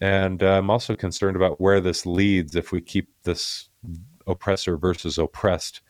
and 0.00 0.42
uh, 0.42 0.58
I'm 0.58 0.70
also 0.70 0.96
concerned 0.96 1.36
about 1.36 1.60
where 1.60 1.80
this 1.80 2.04
leads 2.04 2.56
if 2.56 2.72
we 2.72 2.80
keep 2.80 3.08
this 3.22 3.68
oppressor 4.26 4.76
versus 4.76 5.18
oppressed 5.18 5.80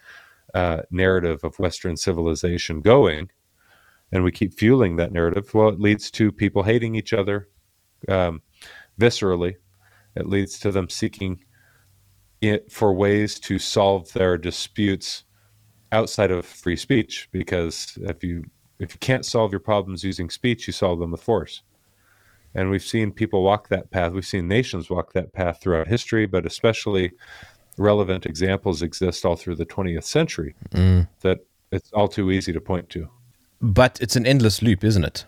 uh, 0.52 0.82
narrative 0.90 1.42
of 1.42 1.58
Western 1.58 1.96
civilization 1.96 2.80
going, 2.80 3.30
and 4.12 4.24
we 4.24 4.32
keep 4.32 4.54
fueling 4.54 4.96
that 4.96 5.12
narrative. 5.12 5.52
Well, 5.54 5.68
it 5.68 5.80
leads 5.80 6.10
to 6.12 6.30
people 6.30 6.62
hating 6.62 6.94
each 6.94 7.12
other 7.12 7.48
um, 8.08 8.42
viscerally. 9.00 9.56
It 10.14 10.28
leads 10.28 10.58
to 10.60 10.70
them 10.70 10.88
seeking 10.88 11.44
it 12.40 12.70
for 12.70 12.92
ways 12.92 13.40
to 13.40 13.58
solve 13.58 14.12
their 14.12 14.36
disputes 14.36 15.24
outside 15.92 16.30
of 16.30 16.44
free 16.44 16.76
speech. 16.76 17.28
Because 17.32 17.98
if 18.02 18.22
you 18.22 18.44
if 18.78 18.92
you 18.92 18.98
can't 18.98 19.24
solve 19.24 19.52
your 19.52 19.60
problems 19.60 20.04
using 20.04 20.30
speech, 20.30 20.66
you 20.66 20.72
solve 20.72 20.98
them 20.98 21.12
with 21.12 21.22
force. 21.22 21.62
And 22.54 22.70
we've 22.70 22.82
seen 22.82 23.12
people 23.12 23.42
walk 23.42 23.68
that 23.68 23.90
path. 23.90 24.12
We've 24.12 24.26
seen 24.26 24.46
nations 24.46 24.90
walk 24.90 25.12
that 25.12 25.32
path 25.32 25.60
throughout 25.60 25.88
history, 25.88 26.26
but 26.26 26.46
especially 26.46 27.12
relevant 27.76 28.26
examples 28.26 28.82
exist 28.82 29.24
all 29.24 29.36
through 29.36 29.56
the 29.56 29.66
20th 29.66 30.04
century 30.04 30.54
mm. 30.70 31.08
that 31.20 31.40
it's 31.72 31.92
all 31.92 32.06
too 32.06 32.30
easy 32.30 32.52
to 32.52 32.60
point 32.60 32.88
to. 32.90 33.08
But 33.60 33.98
it's 34.00 34.16
an 34.16 34.26
endless 34.26 34.62
loop, 34.62 34.84
isn't 34.84 35.04
it? 35.04 35.24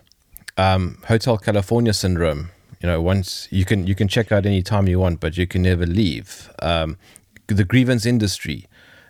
Um, 0.57 0.97
Hotel 1.07 1.37
California 1.37 1.93
syndrome. 1.93 2.49
You 2.81 2.87
know, 2.87 3.01
once 3.01 3.47
you 3.51 3.65
can 3.65 3.87
you 3.87 3.95
can 3.95 4.07
check 4.07 4.31
out 4.31 4.45
any 4.45 4.61
time 4.61 4.87
you 4.87 4.99
want, 4.99 5.19
but 5.19 5.37
you 5.37 5.47
can 5.47 5.63
never 5.63 5.85
leave. 5.85 6.49
Um, 6.61 6.97
the 7.47 7.63
grievance 7.63 8.05
industry. 8.05 8.67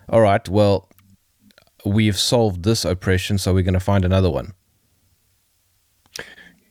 All 0.08 0.22
right, 0.22 0.48
well, 0.48 0.88
we've 1.84 2.18
solved 2.18 2.62
this 2.62 2.84
oppression, 2.84 3.36
so 3.36 3.52
we're 3.52 3.62
going 3.62 3.74
to 3.74 3.80
find 3.80 4.04
another 4.04 4.30
one. 4.30 4.54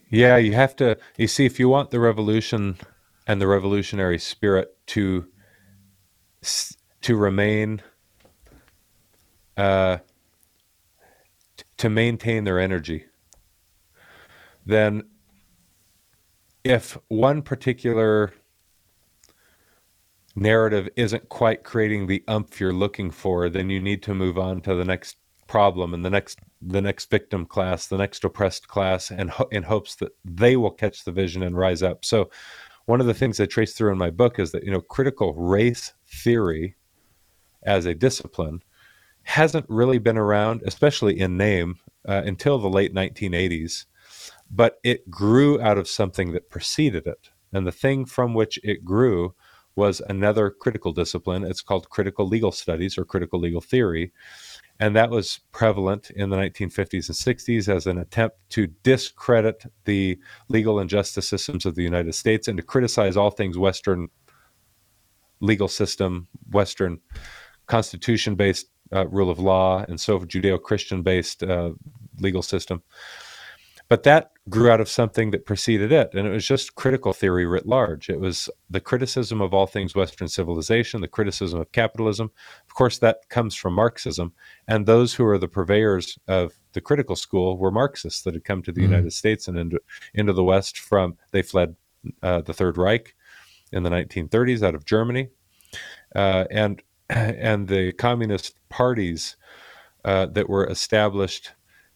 Yeah, 0.09 0.37
you 0.37 0.53
have 0.53 0.75
to. 0.77 0.97
You 1.17 1.27
see, 1.27 1.45
if 1.45 1.59
you 1.59 1.69
want 1.69 1.91
the 1.91 1.99
revolution 1.99 2.77
and 3.27 3.41
the 3.41 3.47
revolutionary 3.47 4.17
spirit 4.19 4.75
to 4.87 5.27
to 7.01 7.15
remain, 7.15 7.81
uh, 9.57 9.97
to 11.77 11.89
maintain 11.89 12.43
their 12.43 12.59
energy, 12.59 13.05
then 14.65 15.03
if 16.63 16.97
one 17.07 17.41
particular 17.41 18.33
narrative 20.35 20.87
isn't 20.95 21.29
quite 21.29 21.63
creating 21.63 22.07
the 22.07 22.23
umph 22.27 22.59
you're 22.59 22.73
looking 22.73 23.09
for, 23.09 23.49
then 23.49 23.69
you 23.69 23.79
need 23.79 24.03
to 24.03 24.13
move 24.13 24.37
on 24.37 24.61
to 24.61 24.75
the 24.75 24.85
next 24.85 25.17
problem 25.47 25.93
and 25.93 26.03
the 26.03 26.09
next 26.09 26.39
the 26.61 26.81
next 26.81 27.09
victim 27.09 27.45
class, 27.45 27.87
the 27.87 27.97
next 27.97 28.23
oppressed 28.23 28.67
class, 28.67 29.11
and 29.11 29.29
ho- 29.29 29.47
in 29.51 29.63
hopes 29.63 29.95
that 29.95 30.11
they 30.25 30.57
will 30.57 30.71
catch 30.71 31.03
the 31.03 31.11
vision 31.11 31.43
and 31.43 31.57
rise 31.57 31.83
up. 31.83 32.03
So, 32.03 32.29
one 32.85 32.99
of 32.99 33.07
the 33.07 33.13
things 33.13 33.39
I 33.39 33.45
trace 33.45 33.73
through 33.73 33.91
in 33.91 33.97
my 33.97 34.09
book 34.09 34.39
is 34.39 34.51
that 34.51 34.63
you 34.63 34.71
know 34.71 34.81
critical 34.81 35.33
race 35.33 35.93
theory 36.07 36.75
as 37.63 37.85
a 37.85 37.93
discipline 37.93 38.61
hasn't 39.27 39.65
really 39.69 39.99
been 39.99 40.17
around, 40.17 40.61
especially 40.65 41.19
in 41.19 41.37
name, 41.37 41.75
uh, 42.07 42.23
until 42.25 42.57
the 42.57 42.69
late 42.69 42.93
1980s. 42.93 43.85
But 44.49 44.79
it 44.83 45.09
grew 45.09 45.61
out 45.61 45.77
of 45.77 45.87
something 45.87 46.31
that 46.31 46.49
preceded 46.49 47.05
it, 47.05 47.29
and 47.51 47.67
the 47.67 47.71
thing 47.71 48.05
from 48.05 48.33
which 48.33 48.59
it 48.63 48.85
grew 48.85 49.35
was 49.75 50.01
another 50.09 50.49
critical 50.49 50.91
discipline. 50.91 51.43
It's 51.43 51.61
called 51.61 51.89
critical 51.89 52.27
legal 52.27 52.51
studies 52.51 52.97
or 52.97 53.05
critical 53.05 53.39
legal 53.39 53.61
theory 53.61 54.11
and 54.79 54.95
that 54.95 55.09
was 55.09 55.39
prevalent 55.51 56.11
in 56.11 56.29
the 56.29 56.37
1950s 56.37 57.09
and 57.09 57.17
60s 57.17 57.67
as 57.73 57.87
an 57.87 57.97
attempt 57.97 58.37
to 58.49 58.67
discredit 58.83 59.63
the 59.85 60.19
legal 60.49 60.79
and 60.79 60.89
justice 60.89 61.27
systems 61.27 61.65
of 61.65 61.75
the 61.75 61.83
United 61.83 62.13
States 62.13 62.47
and 62.47 62.57
to 62.57 62.63
criticize 62.63 63.17
all 63.17 63.31
things 63.31 63.57
Western 63.57 64.07
legal 65.39 65.67
system, 65.67 66.27
Western 66.51 66.99
constitution 67.65 68.35
based 68.35 68.67
uh, 68.93 69.07
rule 69.07 69.29
of 69.29 69.39
law, 69.39 69.85
and 69.87 69.99
so 69.99 70.19
Judeo 70.19 70.61
Christian 70.61 71.01
based 71.01 71.43
uh, 71.43 71.71
legal 72.19 72.41
system. 72.41 72.81
But 73.89 74.03
that 74.03 74.31
grew 74.49 74.69
out 74.69 74.81
of 74.81 74.89
something 74.89 75.31
that 75.31 75.45
preceded 75.45 75.93
it, 75.93 76.13
and 76.13 76.27
it 76.27 76.31
was 76.31 76.45
just 76.45 76.75
critical 76.75 77.13
theory 77.13 77.45
writ 77.45 77.65
large. 77.65 78.09
It 78.09 78.19
was 78.19 78.49
the 78.69 78.81
criticism 78.81 79.39
of 79.39 79.53
all 79.53 79.65
things 79.65 79.95
Western 79.95 80.27
civilization, 80.27 80.99
the 80.99 81.07
criticism 81.07 81.61
of 81.61 81.71
capitalism. 81.71 82.31
Of 82.67 82.73
course, 82.73 82.97
that 82.99 83.29
comes 83.29 83.55
from 83.55 83.73
Marxism, 83.73 84.33
and 84.67 84.85
those 84.85 85.13
who 85.13 85.25
are 85.25 85.37
the 85.37 85.47
purveyors 85.47 86.19
of 86.27 86.53
the 86.73 86.81
critical 86.81 87.15
school 87.15 87.57
were 87.57 87.71
Marxists 87.71 88.23
that 88.23 88.33
had 88.33 88.43
come 88.43 88.61
to 88.63 88.73
the 88.73 88.81
mm-hmm. 88.81 88.91
United 88.91 89.13
States 89.13 89.47
and 89.47 89.57
into, 89.57 89.79
into 90.13 90.33
the 90.33 90.43
West 90.43 90.79
from, 90.79 91.17
they 91.31 91.41
fled 91.41 91.75
uh, 92.21 92.41
the 92.41 92.53
Third 92.53 92.77
Reich 92.77 93.15
in 93.71 93.83
the 93.83 93.89
1930s 93.89 94.63
out 94.63 94.75
of 94.75 94.85
Germany. 94.85 95.29
Uh, 96.15 96.45
and, 96.51 96.81
and 97.09 97.67
the 97.67 97.91
communist 97.93 98.55
parties 98.69 99.37
uh, 100.05 100.25
that 100.27 100.49
were 100.49 100.67
established 100.67 101.51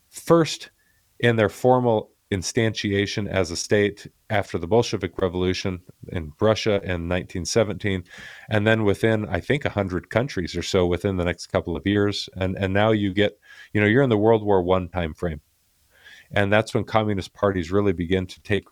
first 0.09 0.72
in 1.20 1.36
their 1.36 1.49
formal 1.49 2.12
instantiation 2.32 3.28
as 3.28 3.51
a 3.51 3.57
state 3.57 4.07
after 4.30 4.57
the 4.57 4.68
Bolshevik 4.68 5.22
Revolution 5.22 5.82
in 6.07 6.32
Russia 6.39 6.76
in 6.76 7.09
1917, 7.09 8.05
and 8.49 8.66
then 8.66 8.84
within 8.84 9.28
I 9.28 9.41
think 9.41 9.66
hundred 9.66 10.09
countries 10.09 10.55
or 10.55 10.62
so 10.62 10.86
within 10.86 11.18
the 11.18 11.26
next 11.26 11.47
couple 11.47 11.76
of 11.76 11.86
years, 11.86 12.30
and 12.36 12.57
and 12.57 12.74
now 12.74 12.91
you 12.91 13.14
get 13.14 13.38
you 13.74 13.82
know 13.82 13.88
you're 13.88 14.03
in 14.03 14.09
the 14.09 14.18
World 14.18 14.43
War 14.43 14.64
One 14.64 14.88
time 14.88 15.14
frame, 15.14 15.41
and 16.32 16.51
that's 16.51 16.74
when 16.74 16.86
communist 16.86 17.34
parties 17.34 17.72
really 17.72 17.93
begin 17.93 18.26
to 18.28 18.41
take 18.41 18.66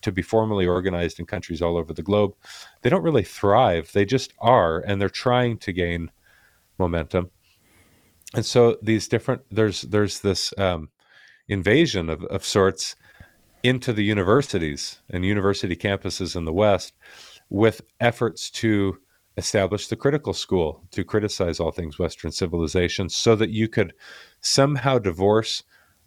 to 0.00 0.12
be 0.12 0.22
formally 0.22 0.66
organized 0.66 1.18
in 1.20 1.26
countries 1.26 1.62
all 1.62 1.76
over 1.76 1.92
the 1.92 2.02
globe. 2.02 2.34
They 2.82 2.90
don't 2.90 3.02
really 3.02 3.24
thrive; 3.24 3.92
they 3.92 4.04
just 4.04 4.32
are, 4.38 4.78
and 4.80 5.00
they're 5.00 5.08
trying 5.08 5.58
to 5.58 5.72
gain 5.72 6.10
momentum. 6.78 7.30
And 8.34 8.46
so 8.46 8.78
these 8.82 9.08
different 9.08 9.42
there's 9.50 9.82
there's 9.82 10.20
this 10.20 10.52
um, 10.58 10.88
invasion 11.48 12.08
of, 12.08 12.24
of 12.24 12.44
sorts 12.44 12.96
into 13.62 13.92
the 13.92 14.04
universities 14.04 15.00
and 15.10 15.24
university 15.24 15.76
campuses 15.76 16.34
in 16.34 16.44
the 16.44 16.52
West 16.52 16.94
with 17.48 17.82
efforts 18.00 18.50
to 18.50 18.98
establish 19.36 19.86
the 19.88 19.96
critical 19.96 20.34
school 20.34 20.82
to 20.90 21.04
criticize 21.04 21.58
all 21.60 21.70
things 21.70 21.98
Western 21.98 22.30
civilization 22.32 23.08
so 23.08 23.34
that 23.36 23.50
you 23.50 23.68
could 23.68 23.94
somehow 24.40 24.98
divorce 24.98 25.62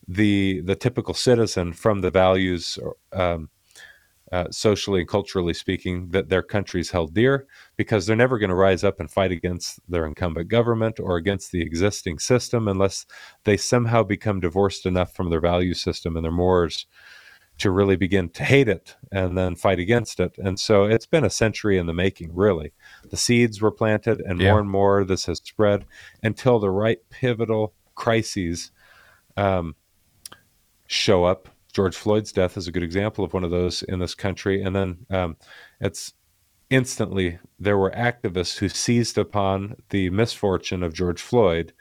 the 0.08 0.62
the 0.62 0.76
typical 0.76 1.14
citizen 1.14 1.74
from 1.74 2.02
the 2.02 2.12
values 2.12 2.78
um, 3.14 3.50
uh, 4.32 4.50
socially 4.50 5.02
and 5.02 5.10
culturally 5.10 5.54
speaking, 5.54 6.10
that 6.10 6.30
their 6.30 6.42
countries 6.42 6.92
held 6.92 7.14
dear 7.14 7.48
because 7.78 8.06
they're 8.06 8.16
never 8.16 8.40
going 8.40 8.50
to 8.50 8.56
rise 8.56 8.84
up 8.84 9.00
and 9.00 9.12
fight 9.12 9.32
against 9.32 9.80
their 9.88 10.06
incumbent 10.06 10.48
government 10.48 11.00
or 11.00 11.18
against 11.18 11.52
the 11.52 11.62
existing 11.62 12.20
system 12.20 12.68
unless 12.68 13.06
they 13.44 13.58
somehow 13.58 14.04
become 14.04 14.40
divorced 14.40 14.86
enough 14.86 15.14
from 15.14 15.30
their 15.30 15.42
value 15.42 15.74
system 15.74 16.16
and 16.16 16.26
their 16.26 16.32
mores 16.32 16.88
to 17.58 17.72
really 17.72 17.96
begin 17.96 18.30
to 18.30 18.44
hate 18.44 18.68
it 18.68 18.96
and 19.12 19.38
then 19.38 19.56
fight 19.56 19.80
against 19.80 20.20
it. 20.20 20.38
And 20.38 20.60
so 20.60 20.84
it's 20.84 21.06
been 21.06 21.24
a 21.24 21.30
century 21.30 21.78
in 21.78 21.86
the 21.86 21.94
making, 21.94 22.36
really. 22.36 22.74
The 23.10 23.18
seeds 23.18 23.62
were 23.62 23.72
planted, 23.72 24.20
and 24.22 24.42
yeah. 24.42 24.52
more 24.52 24.60
and 24.60 24.70
more 24.70 25.04
this 25.04 25.26
has 25.26 25.38
spread 25.38 25.86
until 26.22 26.60
the 26.60 26.70
right 26.70 27.00
pivotal 27.10 27.74
crises 27.96 28.72
um, 29.38 29.76
show 30.88 31.24
up 31.24 31.48
George 31.76 31.98
Floyd's 31.98 32.32
death 32.32 32.56
is 32.56 32.70
a 32.70 32.72
good 32.72 32.84
example 32.84 33.26
of 33.26 33.34
one 33.34 33.44
of 33.44 33.52
those 33.52 33.84
in 33.84 34.00
this 34.00 34.16
country. 34.16 34.64
And 34.64 34.74
then 34.74 35.06
um, 35.10 35.36
it's 35.82 36.14
instantly 36.70 37.38
there 37.60 37.78
were 37.78 37.92
activists 37.92 38.58
who 38.60 38.70
seized 38.70 39.18
upon 39.18 39.76
the 39.90 40.10
misfortune 40.10 40.84
of 40.84 40.94
George 40.94 41.22
Floyd 41.22 41.74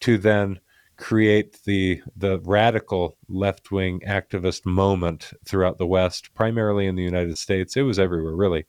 to 0.00 0.16
then 0.16 0.60
create 0.96 1.58
the 1.64 2.00
the 2.16 2.38
radical 2.44 3.18
left 3.28 3.70
wing 3.70 4.00
activist 4.06 4.64
moment 4.64 5.32
throughout 5.44 5.76
the 5.76 5.86
West, 5.86 6.32
primarily 6.34 6.86
in 6.86 6.96
the 6.96 7.02
United 7.02 7.36
States. 7.36 7.76
It 7.76 7.82
was 7.82 7.98
everywhere, 7.98 8.34
really. 8.34 8.64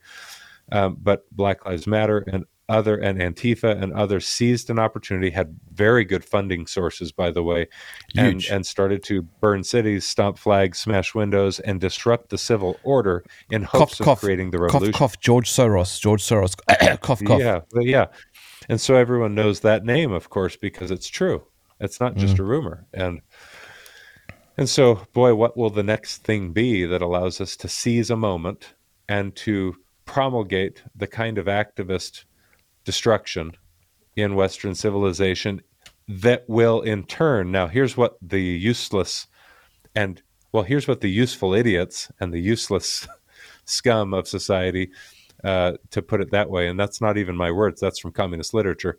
Um, 0.73 0.97
but 0.99 1.23
Black 1.31 1.65
Lives 1.65 1.87
Matter 1.87 2.25
and 2.27 2.43
other 2.67 2.97
and 2.97 3.19
Antifa 3.19 3.81
and 3.81 3.93
others 3.93 4.25
seized 4.25 4.69
an 4.69 4.79
opportunity, 4.79 5.29
had 5.29 5.59
very 5.73 6.03
good 6.03 6.25
funding 6.25 6.65
sources, 6.67 7.11
by 7.11 7.31
the 7.31 7.43
way, 7.43 7.67
and, 8.17 8.43
and 8.49 8.65
started 8.65 9.03
to 9.03 9.21
burn 9.21 9.63
cities, 9.63 10.05
stomp 10.05 10.37
flags, 10.37 10.79
smash 10.79 11.13
windows, 11.13 11.59
and 11.59 11.79
disrupt 11.79 12.29
the 12.29 12.37
civil 12.37 12.79
order 12.83 13.23
in 13.51 13.63
hopes 13.63 13.97
cough, 13.99 14.17
of 14.17 14.19
creating 14.19 14.51
the 14.51 14.59
revolution. 14.59 14.93
Cough, 14.93 15.13
cough, 15.13 15.19
George 15.19 15.49
Soros, 15.49 15.99
George 15.99 16.23
Soros, 16.23 16.55
cough, 17.01 17.23
cough. 17.23 17.39
Yeah, 17.39 17.59
yeah. 17.73 18.07
And 18.67 18.81
so 18.81 18.95
everyone 18.95 19.35
knows 19.35 19.59
that 19.59 19.85
name, 19.85 20.11
of 20.11 20.29
course, 20.29 20.55
because 20.55 20.89
it's 20.89 21.07
true. 21.07 21.43
It's 21.79 21.99
not 21.99 22.15
just 22.15 22.35
mm. 22.35 22.39
a 22.39 22.43
rumor. 22.43 22.87
And 22.93 23.21
and 24.57 24.69
so, 24.69 25.05
boy, 25.13 25.35
what 25.35 25.57
will 25.57 25.69
the 25.69 25.83
next 25.83 26.23
thing 26.23 26.53
be 26.53 26.85
that 26.85 27.01
allows 27.01 27.41
us 27.41 27.57
to 27.57 27.67
seize 27.67 28.09
a 28.09 28.15
moment 28.15 28.73
and 29.09 29.35
to 29.35 29.75
promulgate 30.05 30.81
the 30.95 31.07
kind 31.07 31.37
of 31.37 31.47
activist 31.47 32.23
destruction 32.85 33.51
in 34.15 34.35
Western 34.35 34.75
civilization 34.75 35.61
that 36.07 36.45
will, 36.47 36.81
in 36.81 37.03
turn, 37.03 37.51
now 37.51 37.67
here's 37.67 37.97
what 37.97 38.17
the 38.21 38.41
useless 38.41 39.27
and 39.95 40.21
well, 40.51 40.63
here's 40.63 40.87
what 40.87 41.01
the 41.01 41.09
useful 41.09 41.53
idiots 41.53 42.09
and 42.21 42.33
the 42.33 42.39
useless 42.39 43.07
scum 43.65 44.13
of 44.13 44.25
society, 44.25 44.89
uh, 45.43 45.73
to 45.91 46.01
put 46.01 46.21
it 46.21 46.31
that 46.31 46.49
way, 46.49 46.69
and 46.69 46.79
that's 46.79 47.01
not 47.01 47.17
even 47.17 47.35
my 47.35 47.51
words, 47.51 47.81
that's 47.81 47.99
from 47.99 48.13
communist 48.13 48.53
literature 48.53 48.97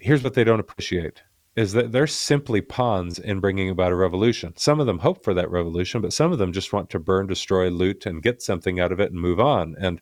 here's 0.00 0.24
what 0.24 0.34
they 0.34 0.44
don't 0.44 0.60
appreciate 0.60 1.22
is 1.56 1.72
that 1.72 1.92
they're 1.92 2.06
simply 2.06 2.60
pawns 2.60 3.18
in 3.18 3.40
bringing 3.40 3.68
about 3.68 3.92
a 3.92 3.96
revolution. 3.96 4.52
Some 4.56 4.80
of 4.80 4.86
them 4.86 4.98
hope 4.98 5.24
for 5.24 5.34
that 5.34 5.50
revolution, 5.50 6.00
but 6.00 6.12
some 6.12 6.32
of 6.32 6.38
them 6.38 6.52
just 6.52 6.72
want 6.72 6.88
to 6.90 6.98
burn, 6.98 7.26
destroy, 7.26 7.68
loot, 7.68 8.06
and 8.06 8.22
get 8.22 8.40
something 8.40 8.78
out 8.80 8.92
of 8.92 9.00
it 9.00 9.10
and 9.10 9.20
move 9.20 9.40
on. 9.40 9.74
And 9.78 10.00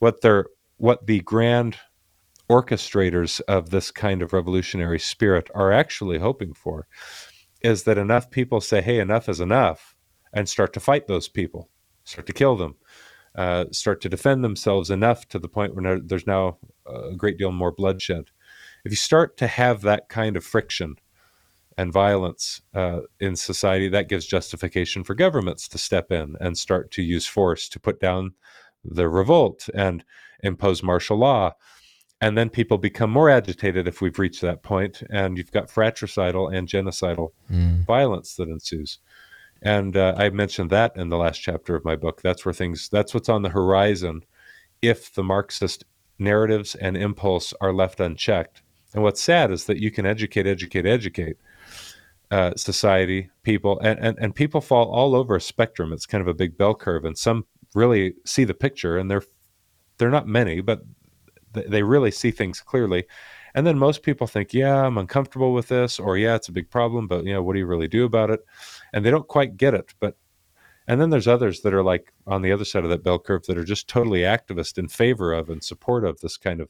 what 0.00 0.20
they're 0.20 0.46
what 0.82 1.06
the 1.06 1.20
grand 1.20 1.76
orchestrators 2.50 3.40
of 3.46 3.70
this 3.70 3.92
kind 3.92 4.20
of 4.20 4.32
revolutionary 4.32 4.98
spirit 4.98 5.48
are 5.54 5.70
actually 5.70 6.18
hoping 6.18 6.52
for 6.52 6.88
is 7.62 7.84
that 7.84 7.96
enough 7.96 8.32
people 8.32 8.60
say, 8.60 8.82
"Hey, 8.82 8.98
enough 8.98 9.28
is 9.28 9.40
enough," 9.40 9.94
and 10.32 10.48
start 10.48 10.72
to 10.72 10.80
fight 10.80 11.06
those 11.06 11.28
people, 11.28 11.70
start 12.02 12.26
to 12.26 12.32
kill 12.32 12.56
them, 12.56 12.74
uh, 13.36 13.66
start 13.70 14.00
to 14.00 14.08
defend 14.08 14.42
themselves 14.42 14.90
enough 14.90 15.28
to 15.28 15.38
the 15.38 15.48
point 15.48 15.76
where 15.76 16.00
there's 16.00 16.26
now 16.26 16.58
a 16.84 17.14
great 17.16 17.38
deal 17.38 17.52
more 17.52 17.70
bloodshed. 17.70 18.30
If 18.84 18.90
you 18.90 18.96
start 18.96 19.36
to 19.36 19.46
have 19.46 19.82
that 19.82 20.08
kind 20.08 20.36
of 20.36 20.44
friction 20.44 20.96
and 21.78 21.92
violence 21.92 22.60
uh, 22.74 23.02
in 23.20 23.36
society, 23.36 23.88
that 23.90 24.08
gives 24.08 24.26
justification 24.26 25.04
for 25.04 25.14
governments 25.14 25.68
to 25.68 25.78
step 25.78 26.10
in 26.10 26.34
and 26.40 26.58
start 26.58 26.90
to 26.90 27.02
use 27.02 27.24
force 27.24 27.68
to 27.68 27.78
put 27.78 28.00
down 28.00 28.34
the 28.84 29.08
revolt. 29.08 29.68
And 29.74 30.04
impose 30.42 30.82
martial 30.82 31.16
law. 31.16 31.54
And 32.20 32.38
then 32.38 32.50
people 32.50 32.78
become 32.78 33.10
more 33.10 33.28
agitated 33.28 33.88
if 33.88 34.00
we've 34.00 34.18
reached 34.18 34.42
that 34.42 34.62
point, 34.62 35.02
and 35.10 35.36
you've 35.36 35.50
got 35.50 35.70
fratricidal 35.70 36.48
and 36.48 36.68
genocidal 36.68 37.30
mm. 37.50 37.84
violence 37.84 38.36
that 38.36 38.48
ensues. 38.48 38.98
And 39.60 39.96
uh, 39.96 40.14
I 40.16 40.30
mentioned 40.30 40.70
that 40.70 40.96
in 40.96 41.08
the 41.08 41.16
last 41.16 41.38
chapter 41.38 41.74
of 41.74 41.84
my 41.84 41.96
book. 41.96 42.22
That's 42.22 42.44
where 42.44 42.52
things, 42.52 42.88
that's 42.88 43.12
what's 43.12 43.28
on 43.28 43.42
the 43.42 43.48
horizon 43.48 44.24
if 44.80 45.12
the 45.12 45.24
Marxist 45.24 45.84
narratives 46.18 46.74
and 46.76 46.96
impulse 46.96 47.54
are 47.60 47.72
left 47.72 47.98
unchecked 47.98 48.62
and 48.94 49.02
what's 49.02 49.22
sad 49.22 49.50
is 49.50 49.64
that 49.64 49.78
you 49.78 49.90
can 49.90 50.06
educate, 50.06 50.46
educate, 50.46 50.86
educate 50.86 51.36
uh, 52.30 52.52
society, 52.56 53.30
people, 53.42 53.78
and, 53.80 53.98
and, 54.00 54.18
and 54.18 54.34
people 54.34 54.60
fall 54.60 54.90
all 54.90 55.14
over 55.14 55.36
a 55.36 55.40
spectrum. 55.40 55.92
It's 55.92 56.06
kind 56.06 56.20
of 56.20 56.28
a 56.28 56.34
big 56.34 56.56
bell 56.56 56.74
curve, 56.74 57.04
and 57.04 57.16
some 57.16 57.46
really 57.74 58.14
see 58.24 58.44
the 58.44 58.54
picture, 58.54 58.98
and 58.98 59.10
they're 59.10 59.22
they're 60.02 60.10
not 60.10 60.26
many, 60.26 60.60
but 60.60 60.82
they 61.52 61.84
really 61.84 62.10
see 62.10 62.32
things 62.32 62.60
clearly. 62.60 63.04
And 63.54 63.64
then 63.64 63.78
most 63.78 64.02
people 64.02 64.26
think, 64.26 64.52
yeah, 64.52 64.84
I'm 64.84 64.98
uncomfortable 64.98 65.52
with 65.52 65.68
this, 65.68 66.00
or 66.00 66.16
yeah, 66.16 66.34
it's 66.34 66.48
a 66.48 66.52
big 66.52 66.70
problem, 66.70 67.06
but 67.06 67.24
you 67.24 67.32
know, 67.32 67.40
what 67.40 67.52
do 67.52 67.60
you 67.60 67.66
really 67.66 67.86
do 67.86 68.04
about 68.04 68.30
it? 68.30 68.40
And 68.92 69.04
they 69.04 69.10
don't 69.12 69.28
quite 69.28 69.56
get 69.56 69.74
it. 69.74 69.94
But 70.00 70.16
and 70.88 71.00
then 71.00 71.10
there's 71.10 71.28
others 71.28 71.60
that 71.60 71.72
are 71.72 71.84
like 71.84 72.12
on 72.26 72.42
the 72.42 72.50
other 72.50 72.64
side 72.64 72.82
of 72.82 72.90
that 72.90 73.04
bell 73.04 73.20
curve 73.20 73.44
that 73.44 73.56
are 73.56 73.64
just 73.64 73.86
totally 73.86 74.22
activist 74.22 74.76
in 74.76 74.88
favor 74.88 75.32
of 75.32 75.48
and 75.48 75.62
support 75.62 76.04
of 76.04 76.18
this 76.20 76.36
kind 76.36 76.60
of 76.60 76.68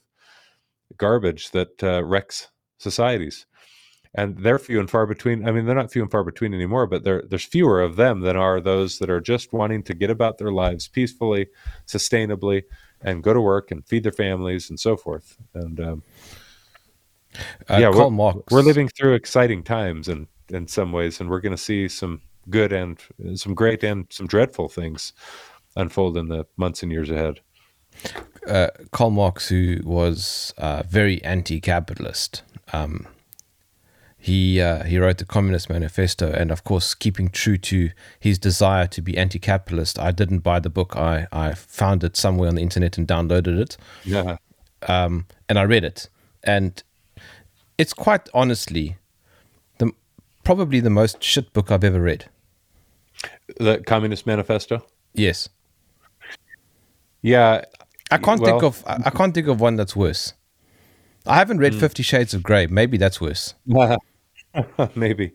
garbage 0.98 1.52
that 1.52 1.82
uh, 1.82 2.04
wrecks 2.04 2.50
societies. 2.76 3.46
And 4.14 4.36
they're 4.36 4.58
few 4.58 4.78
and 4.78 4.90
far 4.90 5.06
between. 5.06 5.48
I 5.48 5.52
mean, 5.52 5.64
they're 5.64 5.74
not 5.74 5.90
few 5.90 6.02
and 6.02 6.10
far 6.10 6.22
between 6.22 6.52
anymore, 6.52 6.86
but 6.86 7.02
there's 7.04 7.44
fewer 7.44 7.80
of 7.80 7.96
them 7.96 8.20
than 8.20 8.36
are 8.36 8.60
those 8.60 8.98
that 8.98 9.08
are 9.08 9.20
just 9.20 9.52
wanting 9.52 9.82
to 9.84 9.94
get 9.94 10.10
about 10.10 10.38
their 10.38 10.52
lives 10.52 10.86
peacefully, 10.86 11.46
sustainably, 11.86 12.64
and 13.00 13.22
go 13.22 13.32
to 13.32 13.40
work 13.40 13.70
and 13.70 13.86
feed 13.86 14.02
their 14.02 14.12
families 14.12 14.68
and 14.68 14.78
so 14.78 14.96
forth. 14.96 15.38
And 15.54 15.80
um, 15.80 16.02
uh, 17.70 17.78
yeah, 17.78 17.88
we're, 17.88 18.34
we're, 18.50 18.60
living 18.60 18.88
through 18.88 19.14
exciting 19.14 19.62
times 19.62 20.08
in 20.08 20.28
in 20.50 20.68
some 20.68 20.92
ways, 20.92 21.18
and 21.18 21.30
we're 21.30 21.40
going 21.40 21.56
to 21.56 21.62
see 21.62 21.88
some 21.88 22.20
good 22.50 22.72
and 22.72 22.98
some 23.34 23.54
great 23.54 23.82
and 23.82 24.06
some 24.10 24.26
dreadful 24.26 24.68
things 24.68 25.14
unfold 25.76 26.18
in 26.18 26.28
the 26.28 26.44
months 26.58 26.82
and 26.82 26.92
years 26.92 27.08
ahead 27.08 27.40
uh, 28.46 28.68
Karl 28.90 29.10
Marx, 29.10 29.48
who 29.48 29.80
was 29.84 30.52
uh, 30.58 30.82
very 30.88 31.22
anti-capitalist, 31.24 32.42
um, 32.72 33.06
he 34.22 34.60
uh, 34.60 34.84
he 34.84 35.00
wrote 35.00 35.18
the 35.18 35.24
Communist 35.24 35.68
Manifesto, 35.68 36.30
and 36.30 36.52
of 36.52 36.62
course, 36.62 36.94
keeping 36.94 37.28
true 37.28 37.58
to 37.58 37.90
his 38.20 38.38
desire 38.38 38.86
to 38.86 39.02
be 39.02 39.18
anti-capitalist, 39.18 39.98
I 39.98 40.12
didn't 40.12 40.40
buy 40.40 40.60
the 40.60 40.70
book. 40.70 40.94
I 40.94 41.26
I 41.32 41.54
found 41.54 42.04
it 42.04 42.16
somewhere 42.16 42.48
on 42.48 42.54
the 42.54 42.62
internet 42.62 42.96
and 42.96 43.08
downloaded 43.08 43.58
it. 43.58 43.76
Yeah, 44.04 44.36
um, 44.86 45.26
and 45.48 45.58
I 45.58 45.62
read 45.62 45.82
it, 45.82 46.08
and 46.44 46.80
it's 47.76 47.92
quite 47.92 48.28
honestly 48.32 48.96
the 49.78 49.90
probably 50.44 50.78
the 50.78 50.88
most 50.88 51.20
shit 51.20 51.52
book 51.52 51.72
I've 51.72 51.82
ever 51.82 52.00
read. 52.00 52.26
The 53.58 53.82
Communist 53.84 54.24
Manifesto. 54.24 54.86
Yes. 55.14 55.48
Yeah, 57.22 57.64
I 58.12 58.18
can't 58.18 58.40
well, 58.40 58.52
think 58.52 58.62
of 58.62 58.84
I 58.86 59.10
can't 59.10 59.34
think 59.34 59.48
of 59.48 59.60
one 59.60 59.74
that's 59.74 59.96
worse. 59.96 60.34
I 61.26 61.38
haven't 61.38 61.58
read 61.58 61.72
mm. 61.72 61.80
Fifty 61.80 62.04
Shades 62.04 62.34
of 62.34 62.44
Grey. 62.44 62.68
Maybe 62.68 62.98
that's 62.98 63.20
worse. 63.20 63.54
Maybe. 64.94 65.32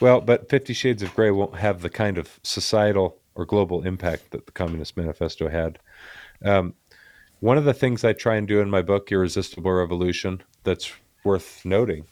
Well, 0.00 0.20
but 0.20 0.48
Fifty 0.48 0.72
Shades 0.72 1.02
of 1.02 1.14
Grey 1.14 1.30
won't 1.30 1.56
have 1.56 1.82
the 1.82 1.90
kind 1.90 2.18
of 2.18 2.40
societal 2.42 3.18
or 3.34 3.44
global 3.44 3.82
impact 3.82 4.30
that 4.30 4.46
the 4.46 4.52
Communist 4.52 4.96
Manifesto 4.96 5.48
had. 5.48 5.78
Um, 6.44 6.74
one 7.40 7.58
of 7.58 7.64
the 7.64 7.74
things 7.74 8.02
I 8.02 8.12
try 8.12 8.36
and 8.36 8.48
do 8.48 8.60
in 8.60 8.70
my 8.70 8.82
book, 8.82 9.12
Irresistible 9.12 9.70
Revolution, 9.70 10.42
that's 10.64 10.90
worth 11.22 11.64
noting 11.64 12.06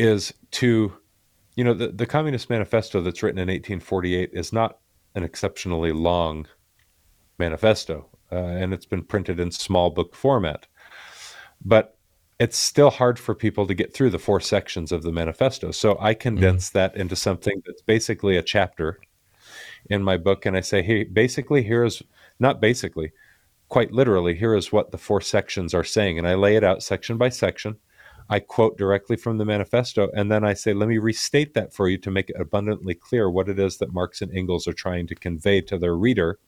is 0.00 0.32
to, 0.52 0.94
you 1.56 1.64
know, 1.64 1.74
the, 1.74 1.88
the 1.88 2.06
Communist 2.06 2.48
Manifesto 2.48 3.00
that's 3.02 3.22
written 3.22 3.38
in 3.38 3.48
1848 3.48 4.30
is 4.32 4.52
not 4.52 4.78
an 5.14 5.22
exceptionally 5.22 5.92
long 5.92 6.46
manifesto 7.38 8.08
uh, 8.32 8.36
and 8.36 8.72
it's 8.72 8.86
been 8.86 9.04
printed 9.04 9.38
in 9.38 9.50
small 9.50 9.90
book 9.90 10.14
format. 10.14 10.66
But 11.62 11.98
it's 12.42 12.58
still 12.58 12.90
hard 12.90 13.20
for 13.20 13.36
people 13.36 13.68
to 13.68 13.72
get 13.72 13.94
through 13.94 14.10
the 14.10 14.18
four 14.18 14.40
sections 14.40 14.90
of 14.90 15.04
the 15.04 15.12
manifesto. 15.12 15.70
So 15.70 15.96
I 16.00 16.12
condense 16.12 16.70
mm. 16.70 16.72
that 16.72 16.96
into 16.96 17.14
something 17.14 17.62
that's 17.64 17.82
basically 17.82 18.36
a 18.36 18.42
chapter 18.42 18.98
in 19.88 20.02
my 20.02 20.16
book. 20.16 20.44
And 20.44 20.56
I 20.56 20.60
say, 20.60 20.82
hey, 20.82 21.04
basically, 21.04 21.62
here 21.62 21.84
is 21.84 22.02
not 22.40 22.60
basically, 22.60 23.12
quite 23.68 23.92
literally, 23.92 24.34
here 24.34 24.56
is 24.56 24.72
what 24.72 24.90
the 24.90 24.98
four 24.98 25.20
sections 25.20 25.72
are 25.72 25.84
saying. 25.84 26.18
And 26.18 26.26
I 26.26 26.34
lay 26.34 26.56
it 26.56 26.64
out 26.64 26.82
section 26.82 27.16
by 27.16 27.28
section. 27.28 27.76
I 28.28 28.40
quote 28.40 28.76
directly 28.76 29.14
from 29.14 29.38
the 29.38 29.44
manifesto, 29.44 30.10
and 30.12 30.28
then 30.28 30.42
I 30.42 30.54
say, 30.54 30.72
let 30.72 30.88
me 30.88 30.98
restate 30.98 31.54
that 31.54 31.72
for 31.72 31.88
you 31.88 31.98
to 31.98 32.10
make 32.10 32.28
it 32.28 32.40
abundantly 32.40 32.94
clear 32.94 33.30
what 33.30 33.48
it 33.48 33.60
is 33.60 33.76
that 33.76 33.92
Marx 33.92 34.20
and 34.20 34.36
Engels 34.36 34.66
are 34.66 34.72
trying 34.72 35.06
to 35.06 35.14
convey 35.14 35.60
to 35.60 35.78
their 35.78 35.94
reader 35.94 36.40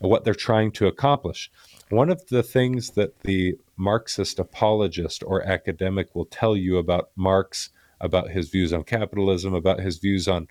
and 0.00 0.08
what 0.08 0.22
they're 0.22 0.34
trying 0.34 0.70
to 0.72 0.86
accomplish. 0.86 1.50
One 1.90 2.10
of 2.10 2.26
the 2.26 2.42
things 2.42 2.90
that 2.90 3.20
the 3.20 3.56
Marxist 3.76 4.38
apologist 4.38 5.22
or 5.24 5.42
academic 5.42 6.14
will 6.14 6.24
tell 6.24 6.56
you 6.56 6.78
about 6.78 7.10
Marx, 7.14 7.70
about 8.00 8.30
his 8.30 8.48
views 8.48 8.72
on 8.72 8.82
capitalism, 8.82 9.54
about 9.54 9.80
his 9.80 9.98
views 9.98 10.26
on 10.26 10.48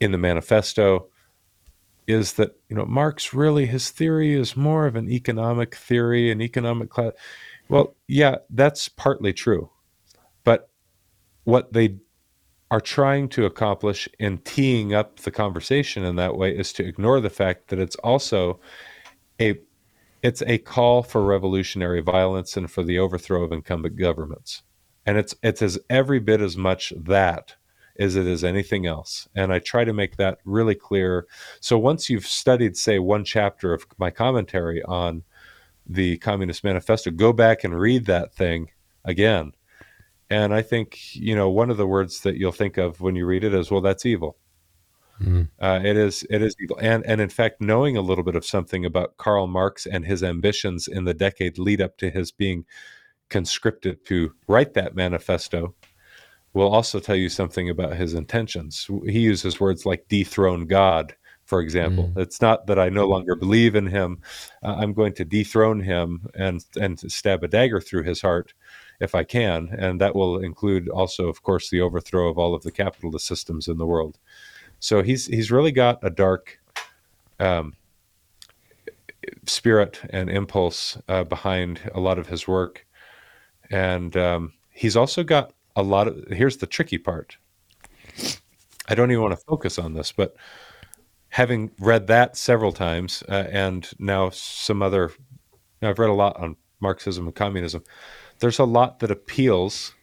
in 0.00 0.12
the 0.12 0.18
manifesto, 0.18 1.08
is 2.06 2.34
that 2.34 2.56
you 2.68 2.76
know 2.76 2.86
Marx 2.86 3.34
really 3.34 3.66
his 3.66 3.90
theory 3.90 4.34
is 4.34 4.56
more 4.56 4.86
of 4.86 4.96
an 4.96 5.10
economic 5.10 5.74
theory, 5.74 6.30
an 6.30 6.40
economic 6.40 6.88
class. 6.88 7.12
Well, 7.68 7.94
yeah, 8.06 8.36
that's 8.48 8.88
partly 8.88 9.34
true, 9.34 9.70
but 10.44 10.70
what 11.44 11.74
they 11.74 11.96
are 12.70 12.80
trying 12.80 13.28
to 13.30 13.44
accomplish 13.44 14.08
in 14.18 14.38
teeing 14.38 14.94
up 14.94 15.20
the 15.20 15.30
conversation 15.30 16.04
in 16.04 16.16
that 16.16 16.36
way 16.36 16.56
is 16.56 16.72
to 16.74 16.86
ignore 16.86 17.20
the 17.20 17.30
fact 17.30 17.68
that 17.68 17.78
it's 17.78 17.96
also 17.96 18.60
a 19.40 19.58
it's 20.22 20.42
a 20.42 20.58
call 20.58 21.02
for 21.02 21.24
revolutionary 21.24 22.00
violence 22.00 22.56
and 22.56 22.70
for 22.70 22.82
the 22.82 22.98
overthrow 22.98 23.44
of 23.44 23.52
incumbent 23.52 23.96
governments 23.96 24.62
and 25.08 25.16
it's 25.16 25.34
it's 25.42 25.62
as 25.62 25.78
every 25.88 26.20
bit 26.20 26.40
as 26.40 26.56
much 26.56 26.92
that 26.94 27.56
as 27.98 28.14
it 28.14 28.26
is 28.26 28.44
anything 28.44 28.86
else. 28.86 29.26
And 29.34 29.52
I 29.52 29.58
try 29.58 29.84
to 29.84 29.92
make 29.92 30.16
that 30.16 30.38
really 30.44 30.74
clear. 30.74 31.26
So 31.60 31.78
once 31.78 32.08
you've 32.08 32.26
studied, 32.26 32.76
say, 32.76 32.98
one 32.98 33.24
chapter 33.24 33.72
of 33.72 33.86
my 33.98 34.10
commentary 34.10 34.82
on 34.84 35.24
the 35.86 36.18
Communist 36.18 36.62
Manifesto, 36.62 37.10
go 37.10 37.32
back 37.32 37.64
and 37.64 37.78
read 37.78 38.06
that 38.06 38.34
thing 38.34 38.70
again. 39.04 39.52
And 40.30 40.54
I 40.54 40.62
think, 40.62 40.98
you 41.14 41.34
know, 41.34 41.48
one 41.48 41.70
of 41.70 41.78
the 41.78 41.86
words 41.86 42.20
that 42.20 42.36
you'll 42.36 42.52
think 42.52 42.76
of 42.76 43.00
when 43.00 43.16
you 43.16 43.24
read 43.26 43.44
it 43.44 43.54
is, 43.54 43.70
well, 43.70 43.80
that's 43.80 44.06
evil. 44.06 44.36
Mm. 45.20 45.48
Uh, 45.58 45.80
it 45.84 45.96
is 45.96 46.26
it 46.30 46.42
is 46.42 46.54
evil. 46.60 46.78
And 46.80 47.04
and 47.06 47.20
in 47.20 47.28
fact, 47.28 47.60
knowing 47.60 47.96
a 47.96 48.02
little 48.02 48.24
bit 48.24 48.36
of 48.36 48.44
something 48.44 48.84
about 48.84 49.16
Karl 49.16 49.46
Marx 49.46 49.86
and 49.86 50.04
his 50.04 50.22
ambitions 50.22 50.88
in 50.88 51.04
the 51.04 51.14
decade 51.14 51.58
lead 51.58 51.80
up 51.80 51.96
to 51.98 52.10
his 52.10 52.30
being 52.30 52.64
conscripted 53.28 54.04
to 54.06 54.32
write 54.46 54.74
that 54.74 54.94
manifesto 54.94 55.74
will 56.54 56.72
also 56.72 56.98
tell 56.98 57.16
you 57.16 57.28
something 57.28 57.68
about 57.68 57.96
his 57.96 58.14
intentions. 58.14 58.88
He 59.04 59.20
uses 59.20 59.60
words 59.60 59.84
like 59.84 60.08
dethrone 60.08 60.66
God, 60.66 61.14
for 61.44 61.60
example. 61.60 62.10
Mm. 62.14 62.22
It's 62.22 62.40
not 62.40 62.66
that 62.66 62.78
I 62.78 62.88
no 62.88 63.06
longer 63.06 63.34
believe 63.34 63.74
in 63.74 63.86
him. 63.86 64.20
Uh, 64.62 64.76
I'm 64.78 64.94
going 64.94 65.14
to 65.14 65.24
dethrone 65.24 65.80
him 65.80 66.28
and 66.34 66.64
and 66.80 66.98
stab 67.10 67.44
a 67.44 67.48
dagger 67.48 67.80
through 67.80 68.04
his 68.04 68.22
heart 68.22 68.54
if 69.00 69.14
I 69.14 69.24
can, 69.24 69.68
and 69.78 70.00
that 70.00 70.16
will 70.16 70.38
include 70.38 70.88
also, 70.88 71.28
of 71.28 71.42
course, 71.42 71.70
the 71.70 71.80
overthrow 71.80 72.28
of 72.28 72.38
all 72.38 72.54
of 72.54 72.62
the 72.62 72.72
capitalist 72.72 73.26
systems 73.26 73.68
in 73.68 73.78
the 73.78 73.86
world. 73.86 74.18
So 74.80 75.02
he's 75.02 75.26
he's 75.26 75.50
really 75.50 75.72
got 75.72 75.98
a 76.02 76.10
dark 76.10 76.58
um, 77.40 77.74
spirit 79.46 80.00
and 80.10 80.30
impulse 80.30 80.98
uh, 81.08 81.24
behind 81.24 81.90
a 81.94 82.00
lot 82.00 82.18
of 82.18 82.28
his 82.28 82.46
work, 82.46 82.86
and 83.70 84.16
um, 84.16 84.52
he's 84.70 84.96
also 84.96 85.24
got 85.24 85.52
a 85.76 85.82
lot 85.82 86.08
of 86.08 86.24
here's 86.30 86.58
the 86.58 86.66
tricky 86.66 86.98
part. 86.98 87.36
I 88.88 88.94
don't 88.94 89.10
even 89.10 89.22
want 89.22 89.38
to 89.38 89.44
focus 89.44 89.78
on 89.78 89.92
this 89.92 90.12
but 90.12 90.34
having 91.30 91.70
read 91.78 92.06
that 92.06 92.36
several 92.36 92.72
times 92.72 93.22
uh, 93.28 93.44
and 93.50 93.88
now 93.98 94.30
some 94.30 94.82
other 94.82 95.10
i've 95.82 95.98
read 95.98 96.10
a 96.10 96.14
lot 96.14 96.36
on 96.36 96.56
marxism 96.80 97.26
and 97.26 97.34
communism 97.34 97.82
there's 98.38 98.58
a 98.58 98.64
lot 98.64 99.00
that 99.00 99.10
appeals 99.10 99.94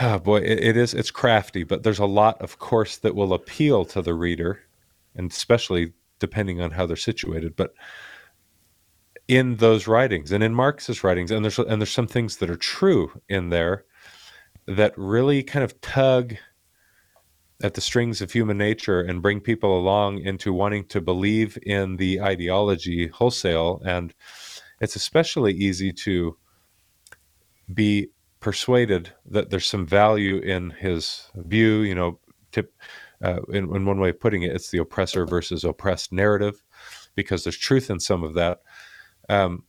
oh 0.00 0.18
boy 0.18 0.38
it, 0.38 0.58
it 0.60 0.76
is 0.76 0.94
it's 0.94 1.10
crafty 1.10 1.64
but 1.64 1.82
there's 1.82 1.98
a 1.98 2.06
lot 2.06 2.40
of 2.40 2.58
course 2.58 2.98
that 2.98 3.14
will 3.14 3.32
appeal 3.32 3.84
to 3.84 4.02
the 4.02 4.14
reader 4.14 4.60
and 5.14 5.30
especially 5.30 5.92
depending 6.18 6.60
on 6.60 6.70
how 6.70 6.86
they're 6.86 6.96
situated 6.96 7.54
but 7.56 7.74
in 9.28 9.56
those 9.56 9.86
writings 9.86 10.32
and 10.32 10.42
in 10.44 10.54
Marx's 10.54 11.02
writings, 11.02 11.30
and 11.30 11.44
there's 11.44 11.58
and 11.58 11.80
there's 11.80 11.92
some 11.92 12.06
things 12.06 12.36
that 12.38 12.50
are 12.50 12.56
true 12.56 13.20
in 13.28 13.48
there 13.48 13.84
that 14.66 14.96
really 14.96 15.42
kind 15.42 15.64
of 15.64 15.80
tug 15.80 16.34
at 17.62 17.74
the 17.74 17.80
strings 17.80 18.20
of 18.20 18.32
human 18.32 18.58
nature 18.58 19.00
and 19.00 19.22
bring 19.22 19.40
people 19.40 19.78
along 19.78 20.18
into 20.18 20.52
wanting 20.52 20.84
to 20.84 21.00
believe 21.00 21.56
in 21.62 21.96
the 21.96 22.20
ideology 22.20 23.08
wholesale. 23.08 23.80
And 23.86 24.12
it's 24.80 24.96
especially 24.96 25.52
easy 25.52 25.92
to 25.92 26.36
be 27.72 28.08
persuaded 28.44 29.10
that 29.24 29.48
there's 29.50 29.66
some 29.66 29.86
value 29.86 30.36
in 30.36 30.70
his 30.70 31.30
view. 31.34 31.80
You 31.80 31.94
know, 31.94 32.20
tip, 32.52 32.72
uh, 33.22 33.40
in, 33.48 33.74
in 33.74 33.86
one 33.86 33.98
way 33.98 34.10
of 34.10 34.20
putting 34.20 34.42
it, 34.42 34.52
it's 34.52 34.70
the 34.70 34.78
oppressor 34.78 35.26
versus 35.26 35.64
oppressed 35.64 36.12
narrative, 36.12 36.62
because 37.14 37.42
there's 37.42 37.58
truth 37.58 37.90
in 37.90 37.98
some 37.98 38.22
of 38.22 38.34
that 38.34 38.60
um, 39.28 39.64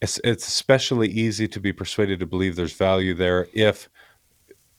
it's, 0.00 0.20
it's 0.24 0.48
especially 0.48 1.08
easy 1.08 1.46
to 1.48 1.60
be 1.60 1.72
persuaded 1.72 2.20
to 2.20 2.26
believe 2.26 2.56
there's 2.56 2.72
value 2.72 3.14
there 3.14 3.48
if 3.52 3.88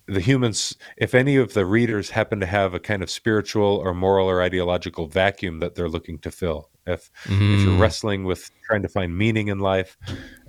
the 0.08 0.20
humans, 0.20 0.76
if 0.98 1.14
any 1.14 1.38
of 1.38 1.54
the 1.54 1.66
readers 1.66 2.10
happen 2.10 2.40
to 2.40 2.46
have 2.46 2.74
a 2.74 2.80
kind 2.80 3.04
of 3.04 3.10
spiritual 3.10 3.78
or 3.78 3.94
moral 3.94 4.28
or 4.28 4.42
ideological 4.42 5.08
vacuum 5.08 5.60
that 5.60 5.76
they're 5.76 5.88
looking 5.88 6.18
to 6.20 6.32
fill. 6.32 6.71
If, 6.88 7.12
mm. 7.26 7.36
if 7.36 7.64
you're 7.64 7.76
mm. 7.76 7.80
wrestling 7.80 8.24
with 8.24 8.50
trying 8.66 8.82
to 8.82 8.88
find 8.88 9.16
meaning 9.16 9.50
in 9.50 9.60
life, 9.60 9.98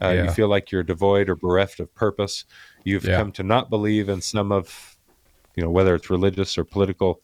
uh, 0.00 0.08
yeah. 0.08 0.24
you 0.24 0.30
feel 0.30 0.48
like 0.48 0.72
you're 0.72 0.82
devoid 0.82 1.28
or 1.28 1.36
bereft 1.36 1.78
of 1.80 1.94
purpose, 1.94 2.44
you've 2.84 3.04
yeah. 3.04 3.18
come 3.18 3.32
to 3.32 3.42
not 3.42 3.68
believe 3.68 4.08
in 4.08 4.20
some 4.20 4.50
of, 4.50 4.96
you 5.56 5.62
know, 5.62 5.70
whether 5.70 5.94
it's 5.94 6.08
religious 6.08 6.56
or 6.56 6.64
political 6.64 7.22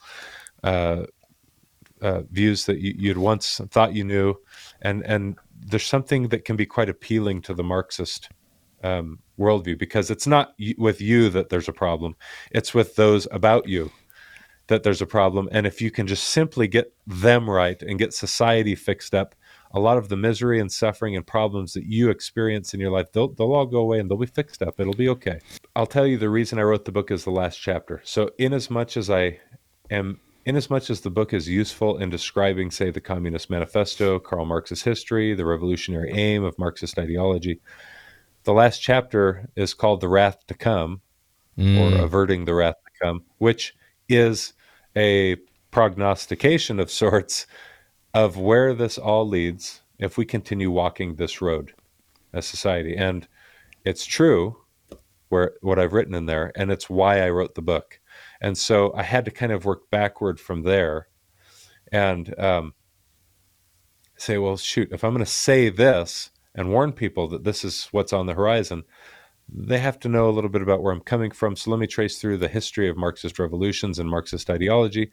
uh, 0.62 1.04
uh, 2.00 2.22
views 2.30 2.66
that 2.66 2.78
you, 2.78 2.94
you'd 2.96 3.18
once 3.18 3.60
thought 3.70 3.94
you 3.94 4.04
knew, 4.04 4.34
and 4.82 5.02
and 5.04 5.36
there's 5.58 5.86
something 5.86 6.28
that 6.28 6.44
can 6.44 6.56
be 6.56 6.66
quite 6.66 6.88
appealing 6.88 7.42
to 7.42 7.54
the 7.54 7.64
Marxist 7.64 8.28
um, 8.84 9.18
worldview 9.38 9.78
because 9.78 10.10
it's 10.10 10.26
not 10.26 10.54
with 10.76 11.00
you 11.00 11.28
that 11.30 11.48
there's 11.48 11.68
a 11.68 11.72
problem; 11.72 12.14
it's 12.52 12.74
with 12.74 12.94
those 12.96 13.26
about 13.32 13.68
you 13.68 13.90
that 14.68 14.82
there's 14.82 15.02
a 15.02 15.06
problem. 15.06 15.48
And 15.52 15.66
if 15.66 15.82
you 15.82 15.90
can 15.90 16.06
just 16.06 16.24
simply 16.24 16.68
get 16.68 16.94
them 17.06 17.50
right 17.50 17.80
and 17.82 17.98
get 17.98 18.14
society 18.14 18.74
fixed 18.74 19.14
up, 19.14 19.34
a 19.72 19.80
lot 19.80 19.98
of 19.98 20.08
the 20.08 20.16
misery 20.16 20.60
and 20.60 20.72
suffering 20.72 21.14
and 21.14 21.26
problems 21.26 21.74
that 21.74 21.84
you 21.84 22.08
experience 22.08 22.72
in 22.72 22.80
your 22.80 22.90
life, 22.90 23.12
they'll, 23.12 23.28
they'll 23.28 23.52
all 23.52 23.66
go 23.66 23.80
away 23.80 23.98
and 23.98 24.10
they'll 24.10 24.16
be 24.16 24.26
fixed 24.26 24.62
up. 24.62 24.80
It'll 24.80 24.94
be 24.94 25.08
okay. 25.10 25.40
I'll 25.76 25.86
tell 25.86 26.06
you 26.06 26.16
the 26.16 26.30
reason 26.30 26.58
I 26.58 26.62
wrote 26.62 26.84
the 26.84 26.92
book 26.92 27.10
is 27.10 27.24
the 27.24 27.30
last 27.30 27.56
chapter. 27.56 28.00
So, 28.04 28.30
in 28.38 28.54
as 28.54 28.70
much 28.70 28.96
as 28.96 29.10
I 29.10 29.40
am 29.90 30.20
Inasmuch 30.48 30.64
as 30.64 30.70
much 30.70 30.90
as 30.90 31.00
the 31.02 31.10
book 31.10 31.34
is 31.34 31.46
useful 31.46 31.98
in 31.98 32.08
describing, 32.08 32.70
say, 32.70 32.90
the 32.90 33.02
Communist 33.02 33.50
Manifesto, 33.50 34.18
Karl 34.18 34.46
Marx's 34.46 34.82
history, 34.82 35.34
the 35.34 35.44
revolutionary 35.44 36.10
aim 36.10 36.42
of 36.42 36.58
Marxist 36.58 36.98
ideology, 36.98 37.60
the 38.44 38.54
last 38.54 38.78
chapter 38.78 39.50
is 39.56 39.74
called 39.74 40.00
The 40.00 40.08
Wrath 40.08 40.46
to 40.46 40.54
Come, 40.54 41.02
mm. 41.58 41.78
or 41.78 42.02
Averting 42.02 42.46
the 42.46 42.54
Wrath 42.54 42.76
to 42.82 43.04
Come, 43.04 43.24
which 43.36 43.74
is 44.08 44.54
a 44.96 45.36
prognostication 45.70 46.80
of 46.80 46.90
sorts 46.90 47.46
of 48.14 48.36
where 48.36 48.74
this 48.74 48.98
all 48.98 49.26
leads 49.26 49.82
if 49.98 50.16
we 50.16 50.24
continue 50.24 50.70
walking 50.70 51.14
this 51.14 51.40
road 51.40 51.72
as 52.32 52.46
society. 52.46 52.96
And 52.96 53.26
it's 53.84 54.06
true 54.06 54.56
where 55.28 55.52
what 55.60 55.78
I've 55.78 55.92
written 55.92 56.14
in 56.14 56.26
there, 56.26 56.52
and 56.56 56.70
it's 56.70 56.88
why 56.88 57.20
I 57.20 57.30
wrote 57.30 57.54
the 57.54 57.62
book. 57.62 58.00
And 58.40 58.56
so 58.56 58.92
I 58.94 59.02
had 59.02 59.24
to 59.26 59.30
kind 59.30 59.52
of 59.52 59.64
work 59.64 59.90
backward 59.90 60.40
from 60.40 60.62
there 60.62 61.08
and 61.92 62.38
um, 62.38 62.74
say, 64.16 64.38
well, 64.38 64.56
shoot, 64.56 64.88
if 64.92 65.04
I'm 65.04 65.12
going 65.12 65.24
to 65.24 65.30
say 65.30 65.68
this 65.68 66.30
and 66.54 66.70
warn 66.70 66.92
people 66.92 67.28
that 67.28 67.44
this 67.44 67.64
is 67.64 67.88
what's 67.92 68.12
on 68.12 68.26
the 68.26 68.34
horizon, 68.34 68.84
they 69.52 69.78
have 69.78 69.98
to 70.00 70.08
know 70.08 70.28
a 70.28 70.32
little 70.32 70.50
bit 70.50 70.62
about 70.62 70.82
where 70.82 70.92
I'm 70.92 71.00
coming 71.00 71.30
from. 71.30 71.56
So 71.56 71.70
let 71.70 71.80
me 71.80 71.86
trace 71.86 72.20
through 72.20 72.38
the 72.38 72.48
history 72.48 72.88
of 72.88 72.96
Marxist 72.96 73.38
revolutions 73.38 73.98
and 73.98 74.08
Marxist 74.08 74.50
ideology. 74.50 75.10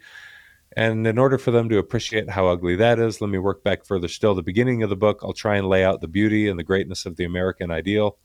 And 0.76 1.08
in 1.08 1.18
order 1.18 1.38
for 1.38 1.52
them 1.52 1.70
to 1.70 1.78
appreciate 1.78 2.30
how 2.30 2.48
ugly 2.48 2.76
that 2.76 3.00
is, 3.00 3.22
let 3.22 3.30
me 3.30 3.38
work 3.38 3.64
back 3.64 3.86
further 3.86 4.10
still. 4.10 4.36
The 4.36 4.44
beginning 4.44 4.84
of 4.84 4.90
the 4.90 4.96
book, 4.96 5.20
I'll 5.24 5.34
try 5.34 5.56
and 5.56 5.70
lay 5.70 5.86
out 5.86 6.02
the 6.02 6.08
beauty 6.08 6.50
and 6.50 6.60
the 6.60 6.64
greatness 6.64 7.06
of 7.06 7.16
the 7.16 7.24
American 7.24 7.72
ideal 7.72 8.18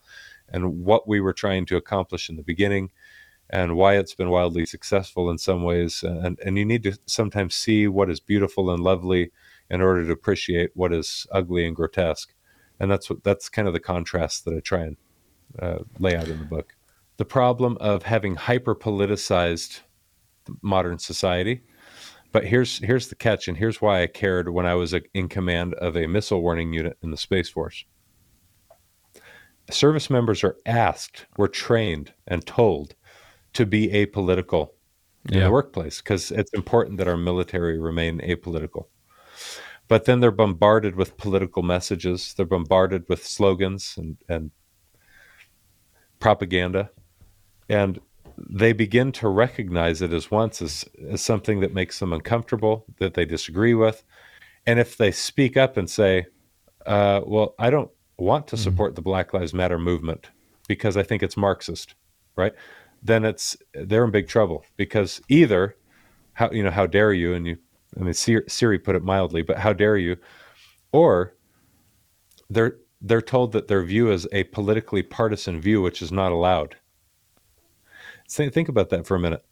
and 0.48 0.84
what 0.84 1.06
we 1.06 1.20
were 1.20 1.32
trying 1.32 1.64
to 1.66 1.76
accomplish 1.76 2.28
in 2.28 2.36
the 2.36 2.42
beginning 2.42 2.90
and 3.48 3.76
why 3.76 3.96
it's 3.96 4.14
been 4.14 4.30
wildly 4.30 4.66
successful 4.66 5.30
in 5.30 5.38
some 5.38 5.62
ways. 5.62 6.02
And, 6.02 6.38
and 6.44 6.58
you 6.58 6.64
need 6.64 6.82
to 6.84 6.98
sometimes 7.06 7.54
see 7.54 7.86
what 7.86 8.11
is 8.11 8.20
beautiful 8.20 8.70
and 8.70 8.82
lovely 8.82 9.30
in 9.68 9.80
order 9.80 10.04
to 10.04 10.12
appreciate 10.12 10.70
what 10.74 10.92
is 10.92 11.26
ugly 11.30 11.66
and 11.66 11.76
grotesque. 11.76 12.34
And 12.80 12.90
that's 12.90 13.11
what 13.11 13.22
that's 13.22 13.48
kind 13.48 13.68
of 13.68 13.74
the 13.74 13.80
contrast 13.80 14.44
that 14.44 14.54
I 14.54 14.61
try 14.61 14.80
and 14.80 14.96
uh, 15.59 15.78
lay 15.98 16.16
out 16.16 16.28
in 16.28 16.38
the 16.38 16.44
book. 16.44 16.74
The 17.16 17.24
problem 17.24 17.76
of 17.80 18.03
having 18.05 18.34
hyper 18.36 18.74
politicized 18.74 19.80
modern 20.62 20.98
society. 20.98 21.62
But 22.32 22.46
here's 22.46 22.78
here's 22.78 23.09
the 23.09 23.16
catch, 23.16 23.48
and 23.48 23.57
here's 23.57 23.82
why 23.82 24.03
I 24.03 24.07
cared 24.07 24.48
when 24.51 24.64
I 24.64 24.74
was 24.74 24.94
in 25.14 25.28
command 25.28 25.74
of 25.74 25.96
a 25.96 26.07
missile 26.07 26.42
warning 26.42 26.72
unit 26.72 26.96
in 27.03 27.11
the 27.11 27.16
Space 27.16 27.48
Force. 27.48 27.84
Service 29.70 30.11
members 30.11 30.44
are 30.44 30.57
asked, 30.64 31.26
were 31.36 31.48
trained, 31.48 32.12
and 32.26 32.46
told 32.46 32.94
to 33.53 33.66
be 33.66 33.88
apolitical 33.88 34.70
in 35.28 35.38
yeah. 35.38 35.44
the 35.44 35.51
workplace 35.51 36.01
because 36.01 36.30
it's 36.30 36.53
important 36.53 36.98
that 36.98 37.09
our 37.09 37.16
military 37.16 37.78
remain 37.78 38.20
apolitical. 38.20 38.86
But 39.88 40.05
then 40.05 40.20
they're 40.20 40.30
bombarded 40.30 40.94
with 40.94 41.16
political 41.16 41.64
messages. 41.64 42.34
They're 42.34 42.46
bombarded 42.46 43.09
with 43.09 43.26
slogans 43.26 43.96
and, 43.98 44.16
and 44.28 44.53
propaganda. 46.21 46.91
And 47.68 48.01
they 48.39 48.73
begin 48.73 49.12
to 49.12 49.29
recognize 49.29 50.01
it 50.01 50.12
as 50.12 50.31
once 50.31 50.62
as, 50.62 50.85
as 51.09 51.21
something 51.21 51.61
that 51.61 51.75
makes 51.75 51.99
them 51.99 52.12
uncomfortable, 52.12 52.85
that 52.99 53.14
they 53.14 53.25
disagree 53.25 53.75
with. 53.75 54.03
And 54.66 54.79
if 54.79 54.97
they 54.97 55.11
speak 55.11 55.57
up 55.57 55.77
and 55.77 55.91
say, 55.91 56.27
uh, 56.87 57.21
well, 57.27 57.55
I 57.59 57.71
don't 57.71 57.91
want 58.16 58.47
to 58.49 58.57
mm-hmm. 58.57 58.62
support 58.62 58.91
mm-hmm. 58.91 58.97
the 58.97 59.03
Black 59.03 59.35
Lives 59.35 59.53
Matter 59.53 59.79
movement 59.79 60.31
because 60.68 60.97
I 60.97 61.03
think 61.03 61.23
it's 61.23 61.37
Marxist, 61.37 61.95
right? 62.37 62.55
then 63.03 63.25
it's 63.25 63.57
they're 63.75 64.05
in 64.05 64.11
big 64.11 64.29
trouble 64.29 64.64
because 64.77 65.21
either 65.29 65.77
how 66.35 66.51
you 66.51 66.62
know 66.62 66.71
how 66.71 66.87
dare 66.87 67.12
you 67.12 67.35
and 67.35 67.47
you 67.47 67.57
I 67.99 68.03
mean 68.03 68.14
Siri 68.14 68.79
put 68.79 68.97
it 68.97 69.03
mildly, 69.03 69.43
but 69.43 69.59
how 69.59 69.73
dare 69.73 69.97
you, 69.97 70.16
or 70.93 71.35
they're 72.49 72.77
they're 73.01 73.22
told 73.22 73.53
that 73.53 73.68
their 73.68 73.82
view 73.82 74.11
is 74.11 74.28
a 74.32 74.44
politically 74.44 75.03
partisan 75.03 75.61
view, 75.61 75.80
which 75.80 76.03
is 76.03 76.12
not 76.12 76.32
allowed. 76.32 76.76
Think 78.28 78.68
about 78.68 78.90
that 78.90 79.07
for 79.07 79.16
a 79.16 79.20
minute. 79.20 79.44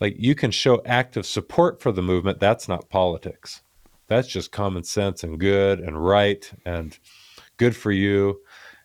Like 0.00 0.14
you 0.18 0.34
can 0.34 0.50
show 0.50 0.82
active 0.84 1.26
support 1.26 1.80
for 1.80 1.92
the 1.92 2.02
movement. 2.02 2.40
That's 2.40 2.68
not 2.68 2.88
politics. 2.88 3.62
That's 4.08 4.28
just 4.28 4.52
common 4.52 4.84
sense 4.84 5.24
and 5.24 5.38
good 5.38 5.80
and 5.80 6.04
right 6.04 6.50
and 6.64 6.96
good 7.56 7.74
for 7.74 7.90
you. 7.90 8.40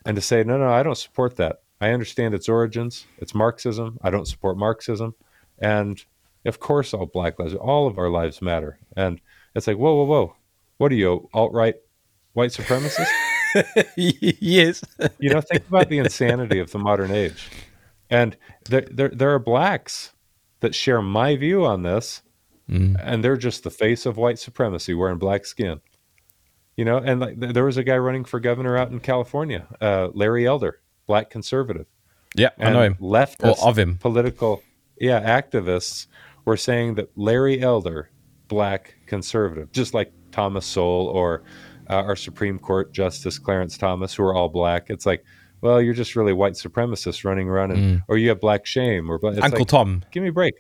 And 0.06 0.16
to 0.16 0.22
say, 0.22 0.44
no, 0.44 0.58
no, 0.58 0.70
I 0.70 0.84
don't 0.84 0.98
support 0.98 1.36
that. 1.38 1.62
I 1.80 1.92
understand 1.92 2.34
its 2.34 2.50
origins. 2.50 3.06
It's 3.18 3.36
Marxism. 3.36 4.00
I 4.02 4.10
don't 4.10 4.28
support 4.28 4.58
Marxism. 4.58 5.16
And 5.60 6.04
of 6.46 6.60
course, 6.60 6.94
all 6.94 7.06
black 7.06 7.38
lives, 7.38 7.54
all 7.54 7.88
of 7.88 8.00
our 8.00 8.10
lives 8.10 8.42
matter. 8.42 8.80
And 8.96 9.22
it's 9.56 9.68
like, 9.68 9.78
whoa, 9.78 9.94
whoa, 9.96 10.06
whoa. 10.06 10.36
What 10.78 10.92
are 10.92 10.96
you, 10.96 11.30
alt 11.34 11.54
right 11.54 11.76
white 12.34 12.52
supremacist? 12.52 13.08
yes. 13.96 14.84
you 15.20 15.30
know, 15.30 15.42
think 15.42 15.68
about 15.68 15.90
the 15.90 15.98
insanity 15.98 16.60
of 16.60 16.72
the 16.72 16.80
modern 16.80 17.12
age. 17.12 17.50
And 18.10 18.36
there, 18.70 18.88
there, 18.92 19.10
there 19.10 19.34
are 19.34 19.40
blacks 19.40 20.14
that 20.60 20.76
share 20.76 21.02
my 21.02 21.36
view 21.36 21.66
on 21.66 21.84
this, 21.84 22.22
mm. 22.70 22.96
and 23.02 23.24
they're 23.24 23.38
just 23.38 23.64
the 23.64 23.70
face 23.70 24.06
of 24.06 24.18
white 24.18 24.40
supremacy 24.40 24.94
wearing 24.94 25.18
black 25.18 25.46
skin. 25.46 25.82
You 26.76 26.86
know, 26.86 26.98
and 26.98 27.20
like 27.20 27.40
there 27.40 27.66
was 27.66 27.78
a 27.78 27.84
guy 27.84 27.98
running 27.98 28.24
for 28.24 28.40
governor 28.40 28.78
out 28.78 28.92
in 28.92 29.00
California, 29.02 29.68
uh, 29.82 30.10
Larry 30.14 30.48
Elder, 30.48 30.80
black 31.06 31.30
conservative. 31.30 31.86
Yeah, 32.36 32.50
and 32.58 32.70
I 32.70 32.74
know 32.74 32.82
him. 32.84 32.98
Left 33.00 33.44
of 33.44 33.78
him. 33.78 33.98
Political, 33.98 34.64
yeah, 35.00 35.22
activists 35.42 36.08
were 36.46 36.58
saying 36.58 36.96
that 36.96 37.10
Larry 37.18 37.62
Elder, 37.62 38.10
black 38.48 38.96
conservative, 39.06 39.72
just 39.74 39.94
like 39.94 40.14
Thomas 40.32 40.66
Sowell 40.66 41.08
or 41.08 41.44
uh, 41.92 42.04
our 42.04 42.16
Supreme 42.16 42.58
Court 42.58 42.94
Justice 42.94 43.38
Clarence 43.38 43.78
Thomas, 43.78 44.14
who 44.14 44.24
are 44.24 44.34
all 44.34 44.50
black. 44.50 44.90
It's 44.90 45.06
like, 45.06 45.24
well, 45.60 45.82
you're 45.82 45.94
just 45.94 46.16
really 46.16 46.34
white 46.34 46.54
supremacists 46.54 47.26
running 47.26 47.50
around, 47.50 47.72
and 47.72 48.00
mm. 48.00 48.04
or 48.08 48.18
you 48.18 48.30
have 48.30 48.40
black 48.40 48.66
shame, 48.66 49.12
or 49.12 49.20
Uncle 49.24 49.60
like, 49.60 49.68
Tom. 49.68 50.04
Give 50.12 50.24
me 50.24 50.30
a 50.30 50.34
break. 50.34 50.56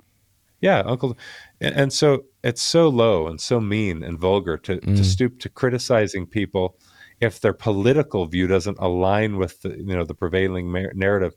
Yeah, 0.59 0.79
Uncle. 0.85 1.17
And, 1.59 1.75
and, 1.75 1.93
so 1.93 2.25
it's 2.43 2.61
so 2.61 2.87
low 2.87 3.27
and 3.27 3.41
so 3.41 3.59
mean 3.59 4.03
and 4.03 4.19
vulgar 4.19 4.57
to, 4.57 4.77
mm. 4.77 4.95
to 4.95 5.03
stoop 5.03 5.39
to 5.39 5.49
criticizing 5.49 6.27
people 6.27 6.77
if 7.19 7.41
their 7.41 7.53
political 7.53 8.27
view 8.27 8.45
doesn't 8.45 8.77
align 8.79 9.37
with 9.37 9.61
the 9.61 9.69
you 9.69 9.95
know 9.95 10.03
the 10.03 10.13
prevailing 10.13 10.71
narrative. 10.93 11.33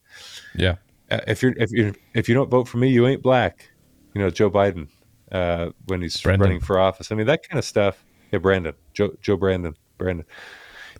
Yeah. 0.54 0.76
Uh, 1.10 1.20
if 1.26 1.42
you're 1.42 1.54
if 1.56 1.70
you 1.72 1.94
if 2.14 2.28
you 2.28 2.34
don't 2.34 2.50
vote 2.50 2.68
for 2.68 2.78
me, 2.78 2.88
you 2.88 3.06
ain't 3.06 3.22
black. 3.22 3.70
You 4.14 4.20
know 4.20 4.30
Joe 4.30 4.50
Biden 4.50 4.88
uh, 5.32 5.70
when 5.86 6.02
he's 6.02 6.20
Brandon. 6.20 6.46
running 6.46 6.60
for 6.60 6.78
office. 6.78 7.10
I 7.10 7.14
mean 7.14 7.26
that 7.26 7.48
kind 7.48 7.58
of 7.58 7.64
stuff. 7.64 8.04
Yeah, 8.32 8.40
Brandon, 8.40 8.74
Joe 8.92 9.14
Joe 9.22 9.36
Brandon. 9.36 9.74
Brandon. 9.98 10.26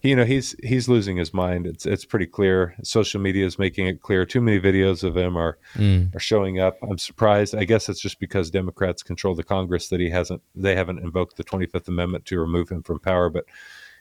You 0.03 0.17
know, 0.17 0.25
he's 0.25 0.55
he's 0.63 0.87
losing 0.89 1.17
his 1.17 1.33
mind. 1.33 1.67
It's 1.67 1.87
it's 1.87 2.05
pretty 2.05 2.27
clear. 2.27 2.75
Social 2.83 3.21
media 3.21 3.47
is 3.47 3.59
making 3.59 3.87
it 3.87 4.03
clear. 4.03 4.27
Too 4.27 4.43
many 4.43 4.61
videos 4.61 5.03
of 5.03 5.17
him 5.17 5.37
are 5.37 5.57
mm. 5.75 6.15
are 6.15 6.21
showing 6.21 6.61
up. 6.61 6.77
I'm 6.83 6.99
surprised. 6.99 7.55
I 7.55 7.65
guess 7.65 7.89
it's 7.89 8.01
just 8.01 8.21
because 8.21 8.51
Democrats 8.51 9.03
control 9.03 9.35
the 9.35 9.43
Congress 9.45 9.89
that 9.89 10.01
he 10.01 10.11
hasn't 10.11 10.43
they 10.55 10.77
haven't 10.77 10.99
invoked 10.99 11.37
the 11.37 11.45
25th 11.45 11.89
Amendment 11.89 12.27
to 12.27 12.39
remove 12.39 12.69
him 12.69 12.83
from 12.83 12.99
power. 12.99 13.31
But 13.31 13.47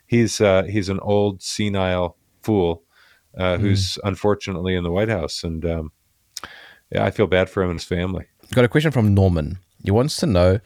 he's 0.06 0.41
uh, 0.41 0.64
he's 0.64 0.89
an 0.89 1.00
old 1.00 1.41
senile 1.41 2.18
fool 2.41 2.84
uh, 3.38 3.56
mm. 3.56 3.60
who's 3.62 3.98
unfortunately 4.04 4.76
in 4.76 4.84
the 4.84 4.91
White 4.91 5.10
House, 5.10 5.44
and 5.44 5.66
um, 5.66 5.91
yeah, 6.91 7.06
I 7.06 7.12
feel 7.12 7.28
bad 7.28 7.50
for 7.50 7.64
him 7.64 7.70
and 7.70 7.80
his 7.80 7.88
family. 7.88 8.26
Got 8.54 8.66
a 8.66 8.70
question 8.70 8.91
from 8.91 9.14
Norman. 9.14 9.60
He 9.84 9.91
wants 9.91 10.18
to 10.18 10.26
know 10.26 10.60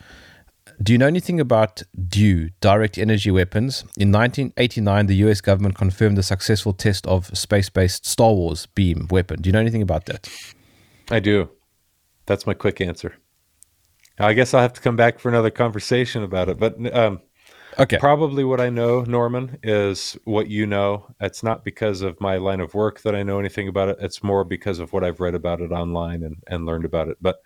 do 0.81 0.91
you 0.91 0.99
know 0.99 1.07
anything 1.07 1.39
about 1.39 1.81
DEW, 2.07 2.49
direct 2.61 2.97
energy 2.97 3.31
weapons? 3.31 3.81
In 3.97 4.11
1989, 4.11 5.07
the 5.07 5.15
US 5.27 5.41
government 5.41 5.75
confirmed 5.75 6.17
the 6.17 6.23
successful 6.23 6.73
test 6.73 7.07
of 7.07 7.35
space 7.37 7.69
based 7.69 8.05
Star 8.05 8.33
Wars 8.33 8.67
beam 8.67 9.07
weapon. 9.09 9.41
Do 9.41 9.47
you 9.47 9.53
know 9.53 9.59
anything 9.59 9.81
about 9.81 10.05
that? 10.05 10.29
I 11.09 11.19
do. 11.19 11.49
That's 12.27 12.45
my 12.45 12.53
quick 12.53 12.79
answer. 12.79 13.15
I 14.19 14.33
guess 14.33 14.53
I'll 14.53 14.61
have 14.61 14.73
to 14.73 14.81
come 14.81 14.95
back 14.95 15.19
for 15.19 15.29
another 15.29 15.49
conversation 15.49 16.23
about 16.23 16.49
it. 16.49 16.59
But 16.59 16.95
um, 16.95 17.21
okay, 17.79 17.97
probably 17.97 18.43
what 18.43 18.59
I 18.59 18.69
know, 18.69 19.01
Norman, 19.01 19.57
is 19.63 20.17
what 20.25 20.47
you 20.47 20.65
know. 20.65 21.07
It's 21.19 21.43
not 21.43 21.63
because 21.63 22.01
of 22.01 22.19
my 22.19 22.37
line 22.37 22.59
of 22.59 22.73
work 22.73 23.01
that 23.01 23.15
I 23.15 23.23
know 23.23 23.39
anything 23.39 23.67
about 23.67 23.89
it. 23.89 23.97
It's 23.99 24.23
more 24.23 24.43
because 24.43 24.79
of 24.79 24.93
what 24.93 25.03
I've 25.03 25.19
read 25.19 25.35
about 25.35 25.61
it 25.61 25.71
online 25.71 26.23
and, 26.23 26.43
and 26.47 26.65
learned 26.65 26.85
about 26.85 27.07
it. 27.07 27.17
But 27.21 27.37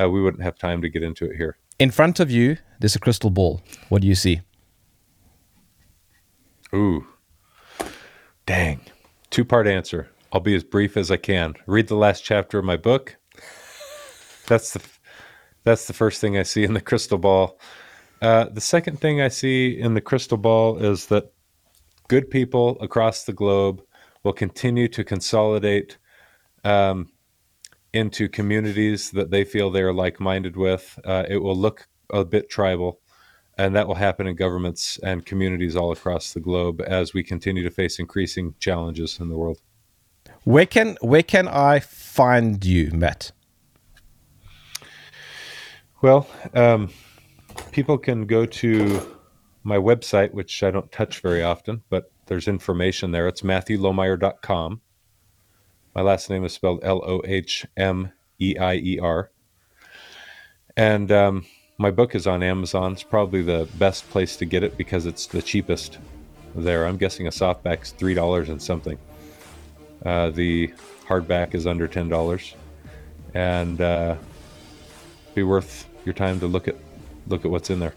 uh, 0.00 0.08
we 0.08 0.20
wouldn't 0.20 0.42
have 0.42 0.58
time 0.58 0.82
to 0.82 0.88
get 0.88 1.02
into 1.02 1.24
it 1.24 1.36
here. 1.36 1.56
In 1.78 1.92
front 1.92 2.18
of 2.18 2.28
you, 2.28 2.56
there's 2.80 2.96
a 2.96 3.00
crystal 3.00 3.30
ball. 3.30 3.62
What 3.88 4.02
do 4.02 4.08
you 4.08 4.16
see? 4.16 4.40
Ooh. 6.74 7.06
Dang. 8.46 8.80
Two 9.30 9.44
part 9.44 9.68
answer. 9.68 10.10
I'll 10.32 10.40
be 10.40 10.56
as 10.56 10.64
brief 10.64 10.96
as 10.96 11.10
I 11.10 11.18
can. 11.18 11.54
Read 11.66 11.86
the 11.86 11.94
last 11.94 12.24
chapter 12.24 12.58
of 12.58 12.64
my 12.64 12.76
book. 12.76 13.16
That's 14.46 14.72
the 14.72 14.80
that's 15.64 15.86
the 15.86 15.92
first 15.92 16.20
thing 16.20 16.36
I 16.36 16.42
see 16.42 16.64
in 16.64 16.74
the 16.74 16.80
crystal 16.80 17.18
ball. 17.18 17.60
Uh, 18.20 18.46
the 18.46 18.60
second 18.60 19.00
thing 19.00 19.20
I 19.20 19.28
see 19.28 19.78
in 19.78 19.94
the 19.94 20.00
crystal 20.00 20.38
ball 20.38 20.78
is 20.78 21.06
that 21.06 21.32
good 22.08 22.30
people 22.30 22.76
across 22.80 23.24
the 23.24 23.32
globe 23.32 23.82
will 24.24 24.32
continue 24.32 24.88
to 24.88 25.04
consolidate 25.04 25.98
um, 26.64 27.10
into 27.92 28.28
communities 28.28 29.10
that 29.12 29.30
they 29.30 29.44
feel 29.44 29.70
they're 29.70 29.92
like 29.92 30.20
minded 30.20 30.56
with. 30.56 30.98
Uh, 31.04 31.24
it 31.28 31.38
will 31.38 31.56
look 31.56 31.88
a 32.10 32.24
bit 32.24 32.48
tribal, 32.48 33.00
and 33.56 33.74
that 33.74 33.88
will 33.88 33.94
happen 33.94 34.26
in 34.26 34.36
governments 34.36 34.98
and 35.02 35.24
communities 35.24 35.76
all 35.76 35.92
across 35.92 36.32
the 36.32 36.40
globe 36.40 36.80
as 36.86 37.14
we 37.14 37.22
continue 37.22 37.62
to 37.62 37.70
face 37.70 37.98
increasing 37.98 38.54
challenges 38.60 39.18
in 39.20 39.28
the 39.28 39.36
world. 39.36 39.60
Where 40.44 40.66
can 40.66 40.96
where 41.00 41.22
can 41.22 41.48
I 41.48 41.80
find 41.80 42.64
you, 42.64 42.90
Matt? 42.92 43.32
Well, 46.00 46.28
um, 46.54 46.90
people 47.72 47.98
can 47.98 48.26
go 48.26 48.46
to 48.46 49.18
my 49.64 49.76
website, 49.76 50.32
which 50.32 50.62
I 50.62 50.70
don't 50.70 50.90
touch 50.92 51.20
very 51.20 51.42
often, 51.42 51.82
but 51.90 52.12
there's 52.26 52.46
information 52.46 53.10
there. 53.10 53.26
It's 53.26 53.42
matthewlohmeier.com. 53.42 54.80
My 55.98 56.04
last 56.04 56.30
name 56.30 56.44
is 56.44 56.52
spelled 56.52 56.78
L 56.84 57.02
O 57.04 57.22
H 57.24 57.66
M 57.76 58.12
E 58.38 58.56
I 58.56 58.74
E 58.76 59.00
R. 59.00 59.32
And 60.76 61.10
um, 61.10 61.44
my 61.76 61.90
book 61.90 62.14
is 62.14 62.24
on 62.24 62.40
Amazon. 62.40 62.92
It's 62.92 63.02
probably 63.02 63.42
the 63.42 63.68
best 63.80 64.08
place 64.08 64.36
to 64.36 64.44
get 64.44 64.62
it 64.62 64.76
because 64.76 65.06
it's 65.06 65.26
the 65.26 65.42
cheapest 65.42 65.98
there. 66.54 66.86
I'm 66.86 66.98
guessing 66.98 67.26
a 67.26 67.30
softback's 67.30 67.90
three 67.90 68.14
dollars 68.14 68.48
and 68.48 68.62
something. 68.62 68.96
Uh, 70.06 70.30
the 70.30 70.72
hardback 71.08 71.52
is 71.56 71.66
under 71.66 71.88
ten 71.88 72.08
dollars, 72.08 72.54
and 73.34 73.80
uh, 73.80 74.14
be 75.34 75.42
worth 75.42 75.88
your 76.04 76.14
time 76.14 76.38
to 76.38 76.46
look 76.46 76.68
at 76.68 76.76
look 77.26 77.44
at 77.44 77.50
what's 77.50 77.70
in 77.70 77.80
there. 77.80 77.94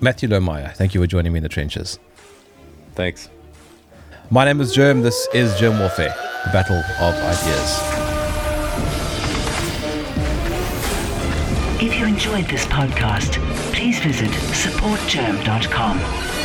Matthew 0.00 0.30
Lohmeier, 0.30 0.74
thank 0.74 0.94
you 0.94 1.02
for 1.02 1.06
joining 1.06 1.34
me 1.34 1.36
in 1.36 1.42
the 1.42 1.50
trenches. 1.50 1.98
Thanks. 2.94 3.28
My 4.32 4.44
name 4.44 4.60
is 4.60 4.72
Germ. 4.72 5.02
This 5.02 5.26
is 5.34 5.58
Germ 5.58 5.80
Warfare 5.80 6.14
the 6.44 6.50
battle 6.52 6.76
of 6.76 7.14
ideas. 7.16 7.80
If 11.82 11.98
you 11.98 12.06
enjoyed 12.06 12.46
this 12.46 12.64
podcast, 12.66 13.42
please 13.72 13.98
visit 13.98 14.30
supportgerm.com 14.30 16.39